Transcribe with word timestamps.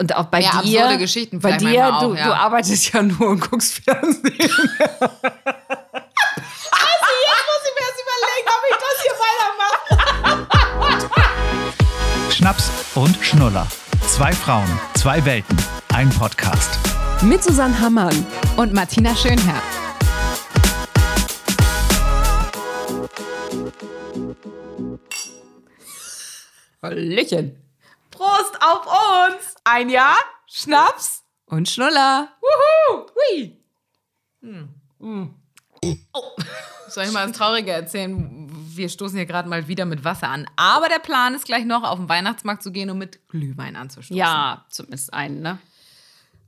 Und 0.00 0.14
auch 0.14 0.26
bei 0.26 0.40
Ja, 0.40 0.62
dir, 0.62 0.78
absurde 0.84 0.98
Geschichten 0.98 1.40
bei 1.40 1.56
dir, 1.56 1.64
manchmal 1.82 2.00
du, 2.00 2.12
auch, 2.12 2.16
ja. 2.16 2.24
du 2.26 2.32
arbeitest 2.36 2.92
ja 2.92 3.02
nur 3.02 3.30
und 3.30 3.40
guckst 3.40 3.80
Fernsehen. 3.84 4.22
Jetzt 4.38 4.54
muss 7.48 7.62
ich 7.64 7.74
mir 7.74 7.84
erst 7.84 8.00
überlegen, 8.04 8.48
ob 8.54 8.62
ich 8.70 8.76
das 8.86 8.96
hier 9.02 9.16
weitermache. 10.94 12.32
Schnaps 12.32 12.70
und 12.94 13.16
Schnuller. 13.20 13.66
Zwei 14.06 14.32
Frauen, 14.32 14.80
zwei 14.94 15.24
Welten, 15.24 15.56
ein 15.92 16.10
Podcast. 16.10 16.78
Mit 17.22 17.42
Susanne 17.42 17.78
Hammann. 17.80 18.24
Und 18.56 18.72
Martina 18.72 19.14
Schönherr. 19.16 19.60
Hallöchen. 26.82 27.56
Prost 28.10 28.56
auf 28.60 28.86
uns. 28.86 29.57
Ein 29.70 29.90
Jahr 29.90 30.16
Schnaps 30.46 31.24
und 31.44 31.68
Schnuller. 31.68 32.28
Wuhu. 32.40 33.06
Hui. 33.14 33.58
Soll 36.88 37.04
ich 37.04 37.12
mal 37.12 37.26
das 37.26 37.36
Traurige 37.36 37.72
erzählen? 37.72 38.48
Wir 38.50 38.88
stoßen 38.88 39.18
hier 39.18 39.26
gerade 39.26 39.46
mal 39.46 39.68
wieder 39.68 39.84
mit 39.84 40.04
Wasser 40.04 40.28
an. 40.28 40.48
Aber 40.56 40.88
der 40.88 41.00
Plan 41.00 41.34
ist 41.34 41.44
gleich 41.44 41.66
noch 41.66 41.82
auf 41.82 41.98
den 41.98 42.08
Weihnachtsmarkt 42.08 42.62
zu 42.62 42.72
gehen 42.72 42.88
und 42.88 42.96
mit 42.96 43.28
Glühwein 43.28 43.76
anzustoßen. 43.76 44.16
Ja, 44.16 44.64
zumindest 44.70 45.12
einen, 45.12 45.42
ne? 45.42 45.58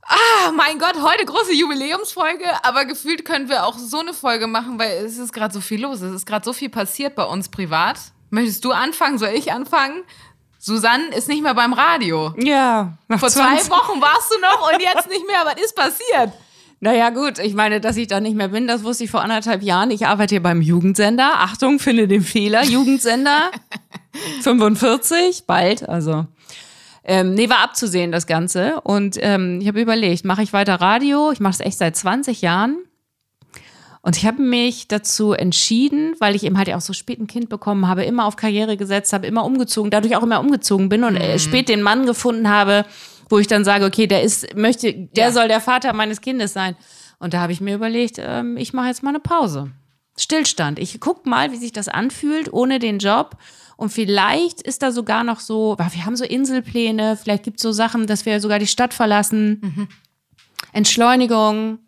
Ah, 0.01 0.51
mein 0.53 0.79
Gott, 0.79 0.95
heute 0.99 1.23
große 1.25 1.53
Jubiläumsfolge, 1.53 2.65
aber 2.65 2.85
gefühlt 2.85 3.23
können 3.23 3.49
wir 3.49 3.67
auch 3.67 3.77
so 3.77 3.99
eine 3.99 4.15
Folge 4.15 4.47
machen, 4.47 4.79
weil 4.79 5.05
es 5.05 5.19
ist 5.19 5.31
gerade 5.31 5.53
so 5.53 5.61
viel 5.61 5.79
los. 5.79 6.01
Es 6.01 6.11
ist 6.11 6.25
gerade 6.25 6.43
so 6.43 6.53
viel 6.53 6.69
passiert 6.69 7.13
bei 7.13 7.25
uns 7.25 7.49
privat. 7.49 7.99
Möchtest 8.31 8.65
du 8.65 8.71
anfangen? 8.71 9.19
Soll 9.19 9.29
ich 9.35 9.51
anfangen? 9.51 10.03
Susanne 10.63 11.07
ist 11.15 11.27
nicht 11.27 11.41
mehr 11.41 11.55
beim 11.55 11.73
Radio. 11.73 12.35
Ja. 12.37 12.93
Vor 13.17 13.29
zwei 13.29 13.57
Wochen 13.71 13.99
warst 13.99 14.31
du 14.31 14.39
noch 14.39 14.71
und 14.71 14.79
jetzt 14.79 15.09
nicht 15.09 15.25
mehr. 15.25 15.39
Was 15.43 15.59
ist 15.59 15.75
passiert? 15.75 16.33
Naja, 16.79 17.09
gut, 17.09 17.39
ich 17.39 17.55
meine, 17.55 17.81
dass 17.81 17.97
ich 17.97 18.07
da 18.07 18.19
nicht 18.19 18.35
mehr 18.35 18.49
bin, 18.49 18.67
das 18.67 18.83
wusste 18.83 19.03
ich 19.03 19.11
vor 19.11 19.21
anderthalb 19.21 19.63
Jahren. 19.63 19.89
Ich 19.89 20.05
arbeite 20.05 20.35
hier 20.35 20.43
beim 20.43 20.61
Jugendsender. 20.61 21.31
Achtung, 21.37 21.79
finde 21.79 22.07
den 22.07 22.21
Fehler. 22.21 22.63
Jugendsender 22.63 23.49
45, 24.43 25.45
bald, 25.47 25.89
also. 25.89 26.27
Ähm, 27.03 27.33
nee, 27.33 27.49
war 27.49 27.63
abzusehen, 27.63 28.11
das 28.11 28.27
Ganze. 28.27 28.81
Und 28.81 29.17
ähm, 29.19 29.59
ich 29.61 29.67
habe 29.67 29.81
überlegt, 29.81 30.25
mache 30.25 30.43
ich 30.43 30.53
weiter 30.53 30.75
Radio? 30.75 31.31
Ich 31.31 31.39
mache 31.39 31.53
es 31.53 31.59
echt 31.59 31.79
seit 31.79 31.95
20 31.95 32.41
Jahren. 32.41 32.77
Und 34.03 34.17
ich 34.17 34.25
habe 34.25 34.41
mich 34.41 34.87
dazu 34.87 35.33
entschieden, 35.33 36.15
weil 36.19 36.35
ich 36.35 36.43
eben 36.43 36.57
halt 36.57 36.67
ja 36.67 36.75
auch 36.75 36.81
so 36.81 36.91
spät 36.93 37.19
ein 37.19 37.27
Kind 37.27 37.49
bekommen 37.49 37.87
habe, 37.87 38.03
immer 38.03 38.25
auf 38.25 38.35
Karriere 38.35 38.75
gesetzt 38.75 39.13
habe, 39.13 39.27
immer 39.27 39.45
umgezogen, 39.45 39.91
dadurch 39.91 40.15
auch 40.15 40.23
immer 40.23 40.39
umgezogen 40.39 40.89
bin 40.89 41.03
und 41.03 41.15
äh, 41.17 41.37
spät 41.37 41.69
den 41.69 41.83
Mann 41.83 42.07
gefunden 42.07 42.49
habe, 42.49 42.85
wo 43.29 43.37
ich 43.37 43.45
dann 43.47 43.63
sage, 43.63 43.85
okay, 43.85 44.07
der 44.07 44.23
ist, 44.23 44.55
möchte, 44.55 44.91
der 44.91 45.27
Ja. 45.27 45.31
soll 45.31 45.47
der 45.47 45.61
Vater 45.61 45.93
meines 45.93 46.19
Kindes 46.21 46.53
sein. 46.53 46.75
Und 47.19 47.35
da 47.35 47.41
habe 47.41 47.51
ich 47.53 47.61
mir 47.61 47.75
überlegt, 47.75 48.17
ähm, 48.19 48.57
ich 48.57 48.73
mache 48.73 48.87
jetzt 48.87 49.03
mal 49.03 49.09
eine 49.11 49.19
Pause. 49.19 49.71
Stillstand. 50.17 50.79
Ich 50.79 50.99
guck 50.99 51.25
mal, 51.27 51.51
wie 51.51 51.57
sich 51.57 51.71
das 51.71 51.87
anfühlt 51.87 52.51
ohne 52.51 52.79
den 52.79 52.97
Job. 52.97 53.37
Und 53.77 53.89
vielleicht 53.89 54.61
ist 54.61 54.81
da 54.81 54.91
sogar 54.91 55.23
noch 55.23 55.39
so, 55.39 55.75
wir 55.77 56.05
haben 56.05 56.15
so 56.15 56.25
Inselpläne, 56.25 57.17
vielleicht 57.17 57.43
gibt 57.43 57.57
es 57.57 57.63
so 57.63 57.71
Sachen, 57.71 58.07
dass 58.07 58.25
wir 58.25 58.39
sogar 58.39 58.57
die 58.59 58.67
Stadt 58.67 58.93
verlassen. 58.93 59.87
Entschleunigung. 60.73 61.79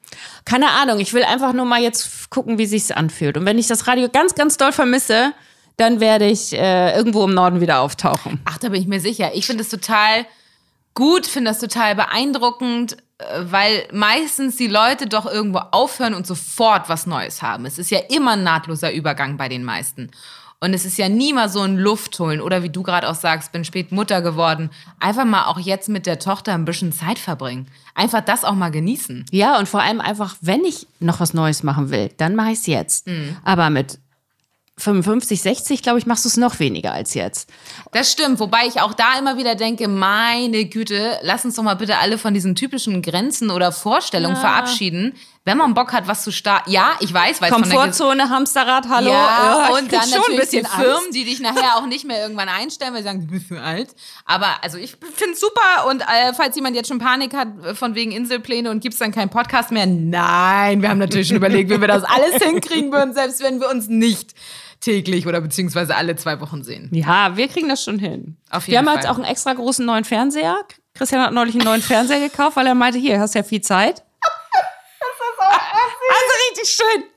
Keine 0.46 0.70
Ahnung, 0.72 1.00
ich 1.00 1.14
will 1.14 1.24
einfach 1.24 1.54
nur 1.54 1.66
mal 1.66 1.82
jetzt 1.82 2.30
gucken, 2.30 2.58
wie 2.58 2.66
sich's 2.66 2.92
anfühlt. 2.92 3.38
Und 3.38 3.46
wenn 3.46 3.58
ich 3.58 3.68
das 3.68 3.88
Radio 3.88 4.10
ganz, 4.10 4.36
ganz 4.36 4.58
doll 4.58 4.72
vermisse, 4.72 5.34
dann 5.78 6.00
werde 6.00 6.26
ich 6.26 6.54
äh, 6.54 6.96
irgendwo 6.96 7.24
im 7.24 7.34
Norden 7.34 7.62
wieder 7.62 7.80
auftauchen. 7.80 8.40
Ach, 8.46 8.58
da 8.58 8.70
bin 8.70 8.82
ich 8.82 8.88
mir 8.88 9.00
sicher. 9.00 9.32
Ich 9.34 9.46
finde 9.46 9.64
es 9.64 9.70
total 9.70 10.26
gut, 10.94 11.26
finde 11.26 11.52
das 11.52 11.60
total 11.60 11.96
beeindruckend, 11.96 12.98
äh, 13.18 13.24
weil 13.42 13.88
meistens 13.92 14.56
die 14.56 14.68
Leute 14.68 15.08
doch 15.08 15.26
irgendwo 15.26 15.60
aufhören 15.72 16.14
und 16.14 16.28
sofort 16.28 16.90
was 16.90 17.08
Neues 17.08 17.42
haben. 17.42 17.66
Es 17.66 17.80
ist 17.80 17.92
ja 17.92 18.00
immer 18.10 18.32
ein 18.32 18.44
nahtloser 18.44 18.92
Übergang 18.92 19.38
bei 19.38 19.50
den 19.50 19.64
meisten. 19.64 20.12
Und 20.64 20.74
es 20.74 20.86
ist 20.86 20.98
ja 20.98 21.10
nie 21.10 21.34
mal 21.34 21.50
so 21.50 21.60
ein 21.60 21.78
Luftholen 21.78 22.40
oder 22.40 22.64
wie 22.64 22.70
du 22.70 22.84
gerade 22.84 23.10
auch 23.10 23.16
sagst, 23.16 23.52
bin 23.52 23.66
spät 23.66 23.92
Mutter 23.92 24.22
geworden. 24.22 24.70
Einfach 24.98 25.26
mal 25.26 25.48
auch 25.48 25.60
jetzt 25.60 25.90
mit 25.90 26.06
der 26.06 26.20
Tochter 26.20 26.54
ein 26.54 26.64
bisschen 26.64 26.94
Zeit 26.94 27.20
verbringen. 27.20 27.68
Einfach 27.96 28.22
das 28.22 28.46
auch 28.46 28.56
mal 28.56 28.72
genießen. 28.72 29.26
Ja, 29.30 29.60
und 29.60 29.68
vor 29.68 29.82
allem 29.82 30.00
einfach, 30.00 30.38
wenn 30.40 30.64
ich 30.64 30.88
noch 31.02 31.20
was 31.20 31.34
Neues 31.34 31.64
machen 31.64 31.90
will, 31.90 32.12
dann 32.16 32.36
mache 32.36 32.52
ich 32.52 32.60
es 32.60 32.68
jetzt. 32.68 33.10
Aber 33.44 33.70
mit 33.70 34.00
55, 34.78 35.42
60, 35.42 35.84
glaube 35.84 36.00
ich, 36.00 36.06
machst 36.06 36.24
du 36.26 36.30
es 36.30 36.38
noch 36.38 36.60
weniger 36.60 36.94
als 36.94 37.14
jetzt. 37.14 37.50
Das 37.92 38.12
stimmt, 38.12 38.40
wobei 38.40 38.66
ich 38.66 38.80
auch 38.80 38.94
da 38.94 39.20
immer 39.20 39.38
wieder 39.38 39.56
denke, 39.56 39.90
meine 39.90 40.66
Güte, 40.66 41.20
lass 41.22 41.46
uns 41.46 41.56
doch 41.56 41.64
mal 41.64 41.76
bitte 41.76 41.98
alle 41.98 42.18
von 42.18 42.34
diesen 42.34 42.56
typischen 42.56 43.02
Grenzen 43.02 43.52
oder 43.52 43.72
Vorstellungen 43.72 44.38
verabschieden. 44.38 45.14
Wenn 45.46 45.58
man 45.58 45.74
Bock 45.74 45.92
hat, 45.92 46.08
was 46.08 46.24
zu 46.24 46.32
starten. 46.32 46.72
Ja, 46.72 46.92
ich 47.02 47.14
weiß, 47.14 47.42
weil 47.42 47.52
Komfortzone, 47.52 48.30
Hamsterrad, 48.30 48.88
hallo. 48.88 49.12
Ja, 49.12 49.68
ich 49.68 49.78
und 49.78 49.92
dann 49.92 50.02
schon 50.04 50.12
natürlich 50.12 50.40
ein 50.40 50.40
bisschen 50.40 50.66
Firmen, 50.66 51.12
die 51.14 51.26
dich 51.26 51.42
nachher 51.42 51.76
auch 51.76 51.86
nicht 51.86 52.06
mehr 52.06 52.22
irgendwann 52.22 52.48
einstellen, 52.48 52.94
weil 52.94 53.02
sie 53.02 53.08
sagen, 53.10 53.28
du 53.28 53.28
bist 53.28 53.50
zu 53.50 53.62
alt. 53.62 53.90
Aber 54.24 54.48
also 54.64 54.78
ich 54.78 54.92
finde 54.92 55.34
es 55.34 55.42
super 55.42 55.90
und 55.90 56.02
äh, 56.02 56.34
falls 56.34 56.56
jemand 56.56 56.78
jetzt 56.78 56.88
schon 56.88 57.00
Panik 57.00 57.34
hat 57.34 57.50
äh, 57.66 57.76
von 57.76 57.94
wegen 57.94 58.14
Inselpläne 58.14 58.72
und 58.72 58.80
gibt 58.80 58.94
es 58.94 59.00
dann 59.00 59.12
keinen 59.12 59.30
Podcast 59.30 59.72
mehr, 59.72 59.86
nein, 59.86 60.82
wir 60.82 60.90
haben 60.90 61.00
natürlich 61.00 61.28
schon 61.28 61.38
überlegt, 61.38 61.70
wie 61.70 61.82
wir 61.82 61.90
das 61.90 62.06
alles 62.06 62.42
hinkriegen 62.42 62.94
würden, 62.94 63.14
selbst 63.14 63.44
wenn 63.44 63.60
wir 63.60 63.70
uns 63.70 63.90
nicht 63.90 64.34
täglich 64.80 65.28
oder 65.28 65.42
beziehungsweise 65.42 65.96
alle 65.96 66.16
zwei 66.16 66.40
Wochen 66.40 66.64
sehen. 66.64 66.90
Ja, 66.94 67.36
wir 67.36 67.50
kriegen 67.50 67.68
das 67.68 67.84
schon 67.84 68.00
hin. 68.00 68.38
Auf 68.50 68.68
wir 68.68 68.76
jeden 68.76 68.88
haben 68.88 68.96
jetzt 68.96 69.06
Fall. 69.06 69.14
auch 69.14 69.18
einen 69.18 69.26
extra 69.26 69.54
großen 69.54 69.86
neuen 69.86 70.06
Fernseher. 70.06 70.58
Christian 70.94 71.22
hat 71.22 71.34
neulich 71.34 71.56
einen 71.56 71.66
neuen 71.66 71.82
Fernseher 71.82 72.20
gekauft, 72.20 72.56
weil 72.56 72.68
er 72.68 72.76
meinte, 72.76 73.00
hier, 73.00 73.20
hast 73.20 73.36
ja 73.36 73.44
viel 73.44 73.62
Zeit. 73.62 74.04
Richtig 76.64 76.76
schön. 76.78 77.04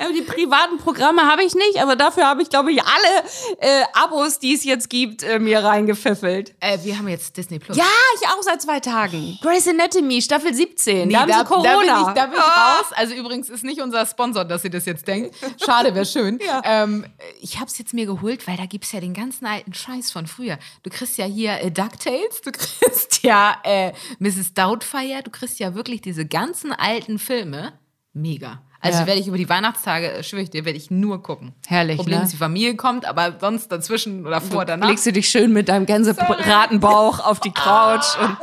Ja, 0.00 0.08
die 0.10 0.22
privaten 0.22 0.78
Programme 0.78 1.22
habe 1.30 1.44
ich 1.44 1.54
nicht, 1.54 1.80
aber 1.80 1.94
dafür 1.94 2.26
habe 2.26 2.42
ich, 2.42 2.48
glaube 2.50 2.72
ich, 2.72 2.82
alle 2.82 3.24
äh, 3.60 3.84
Abos, 3.92 4.40
die 4.40 4.52
es 4.54 4.64
jetzt 4.64 4.90
gibt, 4.90 5.22
äh, 5.22 5.38
mir 5.38 5.62
reingepfiffelt. 5.62 6.52
Äh, 6.58 6.78
wir 6.82 6.98
haben 6.98 7.06
jetzt 7.06 7.36
Disney 7.36 7.60
Plus. 7.60 7.76
Ja, 7.76 7.84
ich 8.20 8.26
auch 8.26 8.42
seit 8.42 8.60
zwei 8.60 8.80
Tagen. 8.80 9.38
Grey's 9.40 9.68
Anatomy, 9.68 10.20
Staffel 10.20 10.52
17. 10.52 11.10
da 11.10 11.20
haben 11.20 11.28
da, 11.30 11.38
sie 11.40 11.44
Corona. 11.44 11.64
Da 11.64 11.78
bin 11.78 11.86
ich, 12.08 12.14
da 12.14 12.26
bin 12.26 12.34
ich 12.34 12.40
Ah. 12.40 12.74
raus. 12.78 12.86
Also 12.96 13.14
übrigens 13.14 13.48
ist 13.50 13.62
nicht 13.62 13.80
unser 13.80 14.04
Sponsor, 14.06 14.44
dass 14.44 14.64
ihr 14.64 14.70
das 14.70 14.84
jetzt 14.84 15.06
denkt. 15.06 15.36
Schade, 15.64 15.94
wäre 15.94 16.06
schön. 16.06 16.40
Ja. 16.44 16.60
Ähm, 16.64 17.06
ich 17.40 17.56
habe 17.60 17.66
es 17.66 17.78
jetzt 17.78 17.94
mir 17.94 18.06
geholt, 18.06 18.48
weil 18.48 18.56
da 18.56 18.66
gibt 18.66 18.84
es 18.84 18.92
ja 18.92 19.00
den 19.00 19.14
ganzen 19.14 19.46
alten 19.46 19.72
Scheiß 19.74 20.10
von 20.10 20.26
früher. 20.26 20.58
Du 20.82 20.90
kriegst 20.90 21.18
ja 21.18 21.24
hier 21.26 21.60
äh, 21.60 21.70
DuckTales, 21.70 22.40
du 22.42 22.50
kriegst 22.52 23.22
ja 23.22 23.56
äh, 23.62 23.92
Mrs. 24.18 24.54
Doubtfire, 24.54 25.22
du 25.22 25.30
kriegst 25.30 25.60
ja 25.60 25.74
wirklich 25.76 26.00
diese 26.00 26.26
ganzen 26.26 26.72
alten 26.72 27.18
Filme. 27.20 27.78
Mega. 28.14 28.60
Also 28.80 29.00
Ja. 29.00 29.06
werde 29.06 29.20
ich 29.20 29.26
über 29.26 29.38
die 29.38 29.48
Weihnachtstage, 29.48 30.12
äh, 30.12 30.22
schwöre 30.22 30.42
ich 30.42 30.50
dir, 30.50 30.64
werde 30.64 30.76
ich 30.76 30.90
nur 30.90 31.22
gucken. 31.22 31.52
Herrlich, 31.66 31.96
Problem 31.96 32.18
ne? 32.18 32.24
ist, 32.24 32.32
die 32.32 32.36
Familie 32.36 32.76
kommt, 32.76 33.06
aber 33.06 33.36
sonst 33.40 33.72
dazwischen 33.72 34.26
oder 34.26 34.40
vor, 34.40 34.64
danach. 34.64 34.88
Legst 34.88 35.06
du 35.06 35.12
dich 35.12 35.28
schön 35.28 35.52
mit 35.52 35.68
deinem 35.68 35.86
Gänseratenbauch 35.86 37.20
auf 37.20 37.40
die 37.40 37.50
Couch. 37.50 38.04
Und 38.20 38.36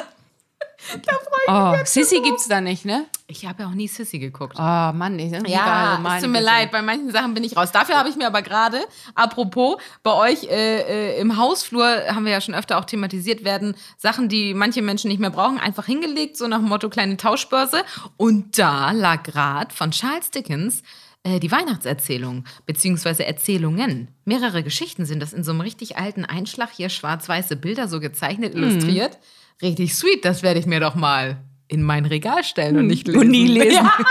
oh, 1.47 1.73
Sissy 1.85 2.21
gibt's 2.21 2.47
da 2.47 2.61
nicht, 2.61 2.85
ne? 2.85 3.05
Ich 3.27 3.45
habe 3.45 3.63
ja 3.63 3.69
auch 3.69 3.73
nie 3.73 3.87
Sissy 3.87 4.19
geguckt. 4.19 4.55
Oh 4.57 4.61
Mann, 4.61 5.17
ich, 5.19 5.31
Ja, 5.31 5.99
meine 6.01 6.17
es 6.17 6.23
tut 6.23 6.31
mir 6.31 6.41
leid, 6.41 6.71
bei 6.71 6.81
manchen 6.81 7.11
Sachen 7.11 7.33
bin 7.33 7.43
ich 7.43 7.55
raus. 7.55 7.71
Dafür 7.71 7.95
habe 7.97 8.09
ich 8.09 8.15
mir 8.15 8.27
aber 8.27 8.41
gerade, 8.41 8.79
apropos, 9.15 9.77
bei 10.03 10.13
euch 10.13 10.43
äh, 10.45 11.15
äh, 11.15 11.19
im 11.19 11.37
Hausflur, 11.37 11.85
haben 12.07 12.25
wir 12.25 12.31
ja 12.31 12.41
schon 12.41 12.55
öfter 12.55 12.77
auch 12.77 12.85
thematisiert, 12.85 13.43
werden 13.43 13.75
Sachen, 13.97 14.27
die 14.29 14.53
manche 14.53 14.81
Menschen 14.81 15.07
nicht 15.09 15.19
mehr 15.19 15.29
brauchen, 15.29 15.59
einfach 15.59 15.85
hingelegt, 15.85 16.37
so 16.37 16.47
nach 16.47 16.59
dem 16.59 16.67
Motto 16.67 16.89
kleine 16.89 17.17
Tauschbörse. 17.17 17.83
Und 18.17 18.57
da 18.57 18.91
lag 18.91 19.23
gerade 19.23 19.73
von 19.73 19.91
Charles 19.91 20.31
Dickens 20.31 20.83
äh, 21.23 21.39
die 21.39 21.51
Weihnachtserzählung, 21.51 22.45
beziehungsweise 22.65 23.25
Erzählungen. 23.25 24.07
Mehrere 24.25 24.63
Geschichten 24.63 25.05
sind 25.05 25.19
das 25.21 25.33
in 25.33 25.43
so 25.43 25.51
einem 25.51 25.61
richtig 25.61 25.97
alten 25.97 26.25
Einschlag, 26.25 26.69
hier 26.75 26.89
schwarz-weiße 26.89 27.55
Bilder 27.55 27.87
so 27.87 27.99
gezeichnet, 27.99 28.55
Mhm. 28.55 28.63
illustriert. 28.63 29.19
Richtig 29.61 29.95
sweet, 29.95 30.25
das 30.25 30.41
werde 30.43 30.59
ich 30.59 30.65
mir 30.65 30.79
doch 30.79 30.95
mal 30.95 31.37
in 31.67 31.83
mein 31.83 32.05
Regal 32.05 32.43
stellen 32.43 32.77
und 32.77 32.87
nicht 32.87 33.07
lesen. 33.07 33.19
Und 33.21 33.27
nie 33.29 33.47
lesen. 33.47 33.71
Ja. 33.85 33.93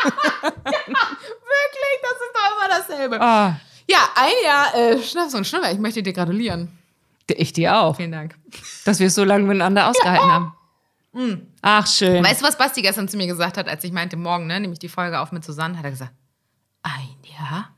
Wirklich, 0.42 1.96
das 2.02 2.12
ist 2.12 2.32
doch 2.34 2.56
immer 2.56 2.68
dasselbe. 2.78 3.20
Ah, 3.20 3.60
Ja, 3.88 3.98
ein 4.14 4.32
Jahr 4.44 4.74
äh, 4.74 5.02
Schnaps 5.02 5.34
und 5.34 5.46
Schnurrbart. 5.46 5.72
Ich 5.74 5.78
möchte 5.80 6.02
dir 6.02 6.12
gratulieren. 6.12 6.68
ich 7.28 7.52
dir 7.52 7.76
auch, 7.76 7.96
Vielen 7.96 8.12
Dank. 8.12 8.36
dass 8.84 8.98
wir 8.98 9.08
es 9.08 9.14
so 9.14 9.24
lange 9.24 9.44
miteinander 9.44 9.88
ausgehalten 9.88 10.30
haben. 10.30 10.52
Ach, 11.62 11.86
schön. 11.86 12.22
Weißt 12.24 12.40
du, 12.40 12.46
was 12.46 12.56
Basti 12.56 12.82
gestern 12.82 13.08
zu 13.08 13.16
mir 13.16 13.26
gesagt 13.26 13.56
hat, 13.56 13.68
als 13.68 13.82
ich 13.84 13.90
meinte, 13.92 14.16
morgen, 14.16 14.46
ne, 14.46 14.60
nehme 14.60 14.72
ich 14.72 14.78
die 14.78 14.88
Folge 14.88 15.18
auf 15.18 15.32
mit 15.32 15.44
Susanne, 15.44 15.76
hat 15.76 15.84
er 15.84 15.90
gesagt, 15.90 16.12
ein 16.82 17.08
Jahr? 17.38 17.70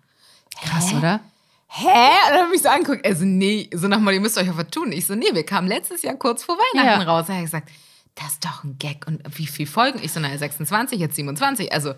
Krass, 0.63 0.93
oder? 0.93 1.21
Hä? 1.75 1.87
Und 1.87 2.35
dann 2.37 2.45
habe 2.45 2.55
ich 2.55 2.61
so 2.63 2.69
angeguckt, 2.69 3.07
also 3.07 3.25
nee, 3.25 3.71
so 3.73 3.89
nochmal, 3.89 4.13
ihr 4.15 4.21
müsst 4.21 4.37
euch 4.37 4.47
ja 4.47 4.53
vertun. 4.53 4.93
Ich 4.93 5.07
so, 5.07 5.15
nee, 5.15 5.33
wir 5.33 5.45
kamen 5.47 5.67
letztes 5.69 6.03
Jahr 6.03 6.17
kurz 6.17 6.45
vor 6.45 6.57
Weihnachten 6.57 7.01
Ja. 7.01 7.07
raus. 7.07 7.27
Da 7.29 7.33
hat 7.33 7.39
er 7.41 7.45
gesagt, 7.45 7.71
das 8.15 8.33
ist 8.33 8.45
doch 8.45 8.63
ein 8.65 8.77
Gag. 8.79 9.07
Und 9.07 9.23
wie 9.39 9.47
viele 9.47 9.69
Folgen? 9.69 9.99
Ich 10.03 10.13
so, 10.13 10.21
naja, 10.21 10.37
26, 10.37 10.99
jetzt 11.01 11.17
27. 11.17 11.73
Also 11.73 11.95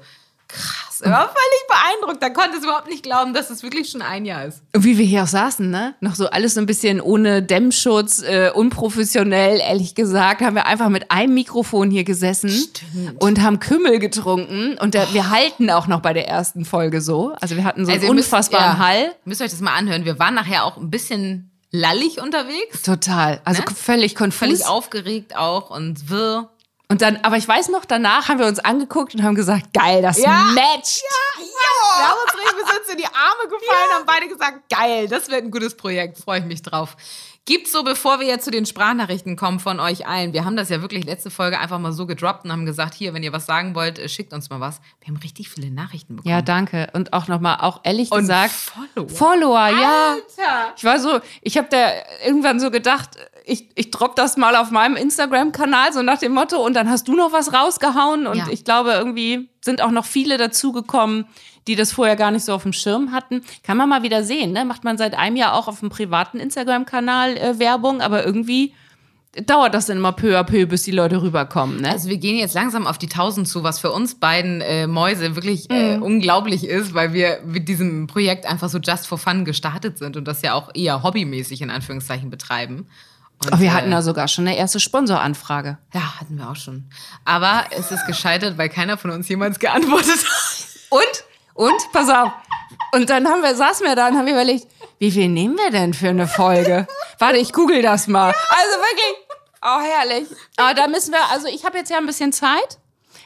Krass. 0.49 1.01
Ich 1.05 1.11
war 1.11 1.27
völlig 1.27 1.67
beeindruckt. 1.69 2.23
Da 2.23 2.31
konnte 2.31 2.57
es 2.59 2.63
überhaupt 2.65 2.89
nicht 2.89 3.03
glauben, 3.03 3.35
dass 3.35 3.51
es 3.51 3.63
wirklich 3.63 3.91
schon 3.91 4.01
ein 4.03 4.25
Jahr 4.25 4.45
ist. 4.45 4.63
Und 4.75 4.85
wie 4.85 4.97
wir 4.97 5.05
hier 5.05 5.25
auch 5.25 5.29
saßen, 5.29 5.69
ne? 5.69 5.95
Noch 6.01 6.15
so 6.15 6.29
alles 6.31 6.55
so 6.55 6.61
ein 6.61 6.67
bisschen 6.67 7.01
ohne 7.01 7.43
Dämmschutz, 7.43 8.23
äh, 8.23 8.51
unprofessionell, 8.55 9.59
ehrlich 9.61 9.95
gesagt, 9.95 10.41
haben 10.43 10.55
wir 10.55 10.67
einfach 10.67 10.89
mit 10.89 11.11
einem 11.11 11.35
Mikrofon 11.35 11.91
hier 11.91 12.05
gesessen 12.05 12.51
Stimmt. 12.51 13.21
und 13.23 13.43
haben 13.43 13.59
Kümmel 13.61 13.99
getrunken. 13.99 14.79
Und 14.79 14.95
der, 14.95 15.13
wir 15.13 15.31
halten 15.31 15.71
auch 15.71 15.87
noch 15.89 16.01
bei 16.01 16.13
der 16.13 16.29
ersten 16.29 16.65
Folge 16.65 17.01
so. 17.01 17.35
Also 17.41 17.57
wir 17.57 17.65
hatten 17.65 17.85
so 17.85 17.91
Also 17.93 18.03
einen 18.03 18.11
ihr 18.11 18.15
müsst- 18.15 18.29
unfassbaren 18.29 18.79
ja, 18.79 18.87
Hall. 18.87 19.15
Müsst 19.25 19.41
ihr 19.41 19.45
euch 19.47 19.51
das 19.51 19.61
mal 19.61 19.75
anhören. 19.75 20.05
Wir 20.05 20.19
waren 20.19 20.35
nachher 20.35 20.65
auch 20.65 20.77
ein 20.77 20.91
bisschen 20.91 21.51
lallig 21.71 22.21
unterwegs. 22.23 22.83
Total. 22.83 23.41
Also 23.45 23.63
Ne? 23.63 23.69
völlig 23.75 24.15
konfus. 24.15 24.39
Völlig 24.39 24.67
aufgeregt 24.67 25.37
auch 25.37 25.71
und 25.71 26.09
wirr. 26.09 26.51
Und 26.89 27.01
dann, 27.01 27.17
aber 27.23 27.37
ich 27.39 27.49
weiß 27.49 27.71
noch, 27.71 27.85
danach 27.87 28.29
haben 28.29 28.39
wir 28.39 28.47
uns 28.47 28.59
angeguckt 28.59 29.15
und 29.15 29.23
haben 29.23 29.35
gesagt, 29.35 29.73
geil, 29.73 30.03
das 30.03 30.19
Ja. 30.19 30.31
matcht. 30.55 31.03
Wir 31.97 32.09
haben 32.09 32.19
uns 32.25 32.35
richtig 32.39 32.57
bis 32.67 32.79
uns 32.79 32.89
in 32.91 32.99
die 32.99 33.07
Arme 33.07 33.49
gefallen 33.49 33.93
haben 33.95 34.07
beide 34.07 34.29
gesagt, 34.29 34.69
geil, 34.71 35.09
das 35.09 35.29
wird 35.31 35.45
ein 35.45 35.51
gutes 35.51 35.77
Projekt, 35.77 36.19
freue 36.19 36.41
ich 36.41 36.45
mich 36.45 36.63
drauf. 36.63 36.97
Gibt's 37.47 37.73
so, 37.73 37.83
bevor 37.85 38.21
wir 38.21 38.27
jetzt 38.27 38.45
zu 38.47 38.51
den 38.51 38.65
Sprachnachrichten 38.65 39.37
kommen 39.37 39.61
von 39.61 39.79
euch 39.79 40.07
allen, 40.07 40.33
wir 40.33 40.47
haben 40.47 40.57
das 40.57 40.71
ja 40.71 40.81
wirklich 40.81 41.05
letzte 41.05 41.31
Folge 41.31 41.59
einfach 41.59 41.79
mal 41.79 41.93
so 41.93 42.07
gedroppt 42.07 42.45
und 42.47 42.53
haben 42.53 42.65
gesagt, 42.65 42.95
hier, 42.95 43.13
wenn 43.13 43.23
ihr 43.23 43.35
was 43.35 43.45
sagen 43.45 43.75
wollt, 43.75 43.99
äh, 43.99 44.09
schickt 44.09 44.33
uns 44.33 44.49
mal 44.49 44.61
was. 44.61 44.81
Wir 45.01 45.09
haben 45.09 45.19
richtig 45.23 45.51
viele 45.51 45.71
Nachrichten 45.71 46.17
bekommen. 46.17 46.35
Ja, 46.35 46.41
danke. 46.41 46.89
Und 46.95 47.13
auch 47.13 47.29
nochmal, 47.29 47.59
auch 47.61 47.81
ehrlich 47.85 48.11
Und 48.11 48.21
gesagt, 48.21 48.51
Follower. 48.51 49.09
Follower, 49.11 49.69
ja. 49.69 50.13
Alter. 50.13 50.75
Ich 50.77 50.85
war 50.85 50.99
so, 50.99 51.21
ich 51.43 51.59
habe 51.59 51.69
da 51.71 51.91
irgendwann 52.25 52.61
so 52.61 52.71
gedacht, 52.71 53.11
ich, 53.47 53.69
ich 53.75 53.91
drop 53.91 54.17
das 54.17 54.37
mal 54.37 54.57
auf 54.57 54.71
meinem 54.71 54.97
Instagram-Kanal, 54.97 55.93
so 55.93 56.03
nach 56.03 56.19
dem 56.19 56.33
Motto, 56.33 56.65
und 56.65 56.75
dann 56.75 56.89
hast 56.89 57.07
du 57.09 57.15
noch 57.15 57.33
was 57.33 57.53
rausgehauen. 57.53 58.27
Und 58.27 58.39
Ja. 58.39 58.47
ich 58.51 58.65
glaube, 58.65 58.93
irgendwie 58.93 59.49
sind 59.63 59.83
auch 59.83 59.91
noch 59.91 60.07
viele 60.07 60.39
dazugekommen, 60.39 61.27
die 61.67 61.77
das 61.77 61.93
vorher 61.93 62.17
gar 62.17 62.31
nicht 62.31 62.45
so 62.45 62.53
auf 62.55 62.63
dem 62.63 62.73
Schirm 62.73 63.13
hatten. 63.13 63.43
Kann 63.63 63.77
man 63.77 63.89
mal 63.89 64.03
wieder 64.03 64.25
sehen, 64.25 64.53
ne? 64.53 64.65
Macht 64.65 64.85
man 64.85 64.99
seit 64.99 65.15
einem 65.15 65.37
Jahr 65.37 65.55
auch 65.55 65.69
auf 65.69 65.81
dem 65.81 65.91
privaten 65.91 66.39
Instagram-Kanal 66.39 67.37
äh, 67.37 67.59
Werbung, 67.59 68.01
aber 68.01 68.25
irgendwie 68.25 68.75
dauert 69.47 69.75
das 69.75 69.87
dann 69.87 69.97
immer 69.97 70.13
peu 70.13 70.39
à 70.39 70.45
peu, 70.45 70.65
bis 70.67 70.85
die 70.85 70.93
Leute 70.93 71.21
rüberkommen, 71.21 71.81
ne? 71.83 71.91
Also 71.91 72.09
wir 72.09 72.19
gehen 72.19 72.37
jetzt 72.39 72.55
langsam 72.55 72.87
auf 72.87 72.99
die 72.99 73.07
1000 73.09 73.49
zu, 73.49 73.63
was 73.63 73.79
für 73.81 73.91
uns 73.91 74.15
beiden 74.15 74.61
äh, 74.61 74.87
Mäuse 74.87 75.35
wirklich 75.35 75.71
äh, 75.71 75.97
unglaublich 75.99 76.65
ist, 76.65 76.95
weil 76.95 77.13
wir 77.13 77.41
mit 77.45 77.69
diesem 77.69 78.07
Projekt 78.07 78.47
einfach 78.47 78.69
so 78.69 78.79
just 78.79 79.07
for 79.07 79.19
fun 79.19 79.45
gestartet 79.45 79.99
sind 79.99 80.17
und 80.17 80.29
das 80.29 80.41
ja 80.43 80.55
auch 80.55 80.71
eher 80.75 81.03
hobbymäßig 81.03 81.63
in 81.63 81.71
Anführungszeichen 81.71 82.31
betreiben. 82.31 82.87
Und, 83.51 83.61
wir 83.61 83.69
äh, 83.69 83.71
hatten 83.71 83.91
da 83.91 84.01
sogar 84.03 84.29
schon 84.29 84.47
eine 84.47 84.57
erste 84.57 84.81
Sponsoranfrage. 84.81 85.79
Ja, 85.93 86.21
hatten 86.21 86.37
wir 86.39 86.49
auch 86.51 86.57
schon. 86.57 86.89
Aber 87.25 87.65
es 87.71 87.91
ist 87.91 88.07
gescheitert, 88.07 88.57
weil 88.59 88.69
keiner 88.69 88.97
von 88.97 89.11
uns 89.11 89.29
jemals 89.29 89.59
geantwortet 89.59 90.19
hat. 90.25 90.67
Und? 90.91 91.25
Und? 91.55 91.93
Pass 91.93 92.09
auf. 92.09 92.33
Und 92.93 93.11
dann 93.11 93.27
haben 93.29 93.43
wir, 93.43 93.55
saßen 93.55 93.87
wir 93.87 93.95
da 93.97 94.09
und 94.09 94.17
haben 94.17 94.29
überlegt, 94.29 94.67
wie 94.99 95.11
viel 95.11 95.29
nehmen 95.29 95.57
wir 95.59 95.71
denn 95.71 95.93
für 95.95 96.09
eine 96.09 96.27
Folge? 96.27 96.87
Warte, 97.19 97.39
ich 97.39 97.53
google 97.53 97.83
das 97.83 98.07
mal. 98.07 98.29
Also 98.29 98.79
wirklich, 98.79 99.27
oh 99.63 99.81
herrlich. 99.81 100.29
Aber 100.57 100.75
da 100.75 100.87
müssen 100.89 101.13
wir, 101.13 101.23
also 101.31 101.47
ich 101.49 101.65
habe 101.65 101.79
jetzt 101.79 101.91
ja 101.91 101.99
ein 101.99 102.07
bisschen 102.07 102.33
Zeit. 102.33 102.79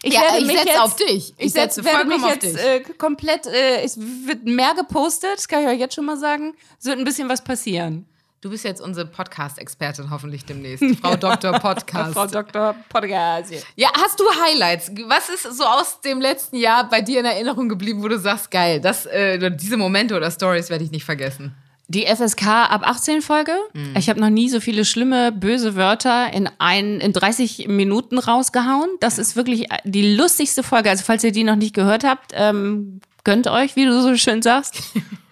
Ich 0.03 0.15
Ja, 0.15 0.23
werde 0.23 0.39
ich 0.39 0.47
mich 0.47 0.57
setz 0.59 0.67
jetzt, 0.69 0.81
auf 0.81 0.97
dich. 0.97 1.35
Ich 1.39 1.47
Ich 1.47 1.53
setz, 1.53 1.75
setze 1.75 1.89
werde 1.89 2.07
mich 2.09 2.25
jetzt 2.25 2.43
dich. 2.45 2.57
äh, 2.59 2.81
komplett, 2.81 3.47
äh, 3.47 3.83
es 3.83 3.99
wird 3.99 4.45
mehr 4.45 4.75
gepostet, 4.75 5.31
das 5.37 5.49
kann 5.49 5.63
ich 5.63 5.69
euch 5.69 5.79
jetzt 5.79 5.95
schon 5.95 6.05
mal 6.05 6.17
sagen. 6.17 6.55
Es 6.79 6.87
wird 6.87 6.99
ein 6.99 7.05
bisschen 7.05 7.29
was 7.29 7.43
passieren. 7.43 8.07
Du 8.41 8.51
bist 8.51 8.65
jetzt 8.65 8.81
unsere 8.81 9.05
Podcast-Expertin 9.05 10.11
hoffentlich 10.11 10.45
demnächst. 10.45 10.85
Frau 11.01 11.17
Dr. 11.21 11.59
Podcast. 11.59 12.13
Frau 12.13 12.29
Dr. 12.29 12.77
Podcast. 12.89 13.53
Ja, 13.75 13.89
hast 14.01 14.21
du 14.21 14.25
Highlights? 14.45 14.93
Was 15.09 15.29
ist 15.29 15.57
so 15.57 15.65
aus 15.65 16.01
dem 16.03 16.21
letzten 16.21 16.57
Jahr 16.57 16.89
bei 16.89 17.01
dir 17.01 17.19
in 17.19 17.27
Erinnerung 17.27 17.69
geblieben, 17.69 18.01
wo 18.01 18.07
du 18.07 18.17
sagst, 18.17 18.53
geil, 18.53 18.81
das, 18.81 19.07
äh, 19.07 19.51
diese 19.57 19.77
Momente 19.77 20.17
oder 20.17 20.31
Stories 20.31 20.71
werde 20.71 20.85
ich 20.85 20.93
nicht 20.93 21.05
vergessen? 21.05 21.53
Die 21.89 22.07
FSK 22.07 22.47
ab 22.47 22.83
18 22.85 23.23
Folge. 23.23 23.57
Mhm. 23.73 23.97
Ich 23.97 24.09
habe 24.09 24.21
noch 24.21 24.31
nie 24.31 24.49
so 24.49 24.61
viele 24.61 24.85
schlimme, 24.85 25.33
böse 25.33 25.75
Wörter 25.75 26.33
in, 26.33 26.49
ein, 26.59 27.01
in 27.01 27.13
30 27.13 27.67
Minuten 27.67 28.19
rausgehauen. 28.19 28.89
Das 29.01 29.19
ist 29.19 29.35
wirklich 29.35 29.67
die 29.83 30.15
lustigste 30.15 30.63
Folge. 30.63 30.91
Also 30.91 31.03
falls 31.05 31.25
ihr 31.25 31.33
die 31.33 31.43
noch 31.43 31.57
nicht 31.57 31.75
gehört 31.75 32.05
habt, 32.05 32.31
ähm, 32.35 33.01
gönnt 33.25 33.49
euch, 33.49 33.75
wie 33.75 33.85
du 33.85 34.01
so 34.01 34.17
schön 34.17 34.43
sagst. 34.43 34.81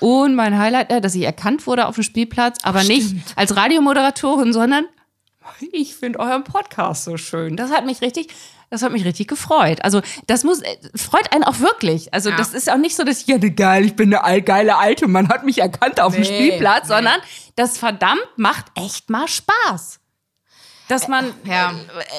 Und 0.00 0.34
mein 0.34 0.58
Highlight, 0.58 0.90
äh, 0.90 1.00
dass 1.00 1.14
ich 1.14 1.22
erkannt 1.22 1.66
wurde 1.66 1.86
auf 1.86 1.94
dem 1.96 2.04
Spielplatz, 2.04 2.58
aber 2.62 2.84
nicht 2.84 3.14
als 3.36 3.56
Radiomoderatorin, 3.56 4.52
sondern 4.52 4.86
ich 5.72 5.94
finde 5.94 6.20
euren 6.20 6.44
Podcast 6.44 7.04
so 7.04 7.16
schön. 7.16 7.56
Das 7.56 7.70
hat 7.72 7.86
mich 7.86 8.00
richtig, 8.02 8.28
das 8.70 8.82
hat 8.82 8.92
mich 8.92 9.04
richtig 9.04 9.28
gefreut. 9.28 9.82
Also 9.82 10.02
das 10.26 10.44
muss, 10.44 10.60
äh, 10.60 10.76
freut 10.94 11.32
einen 11.32 11.42
auch 11.44 11.60
wirklich. 11.60 12.12
Also 12.12 12.30
Ja. 12.30 12.36
das 12.36 12.52
ist 12.54 12.70
auch 12.70 12.76
nicht 12.76 12.94
so, 12.96 13.02
dass 13.04 13.22
ich, 13.22 13.26
ja, 13.28 13.38
ne, 13.38 13.50
geil, 13.50 13.84
ich 13.84 13.96
bin 13.96 14.14
eine 14.14 14.42
geile 14.42 14.76
Alte, 14.76 15.08
man 15.08 15.28
hat 15.30 15.44
mich 15.44 15.58
erkannt 15.58 16.00
auf 16.00 16.12
dem 16.14 16.20
Nee, 16.22 16.26
Spielplatz, 16.26 16.88
nee. 16.88 16.94
sondern 16.94 17.20
das 17.56 17.78
verdammt 17.78 18.28
macht 18.36 18.66
echt 18.74 19.08
mal 19.10 19.26
Spaß. 19.26 20.00
Dass 20.88 21.06
man 21.06 21.32
ja. 21.44 21.72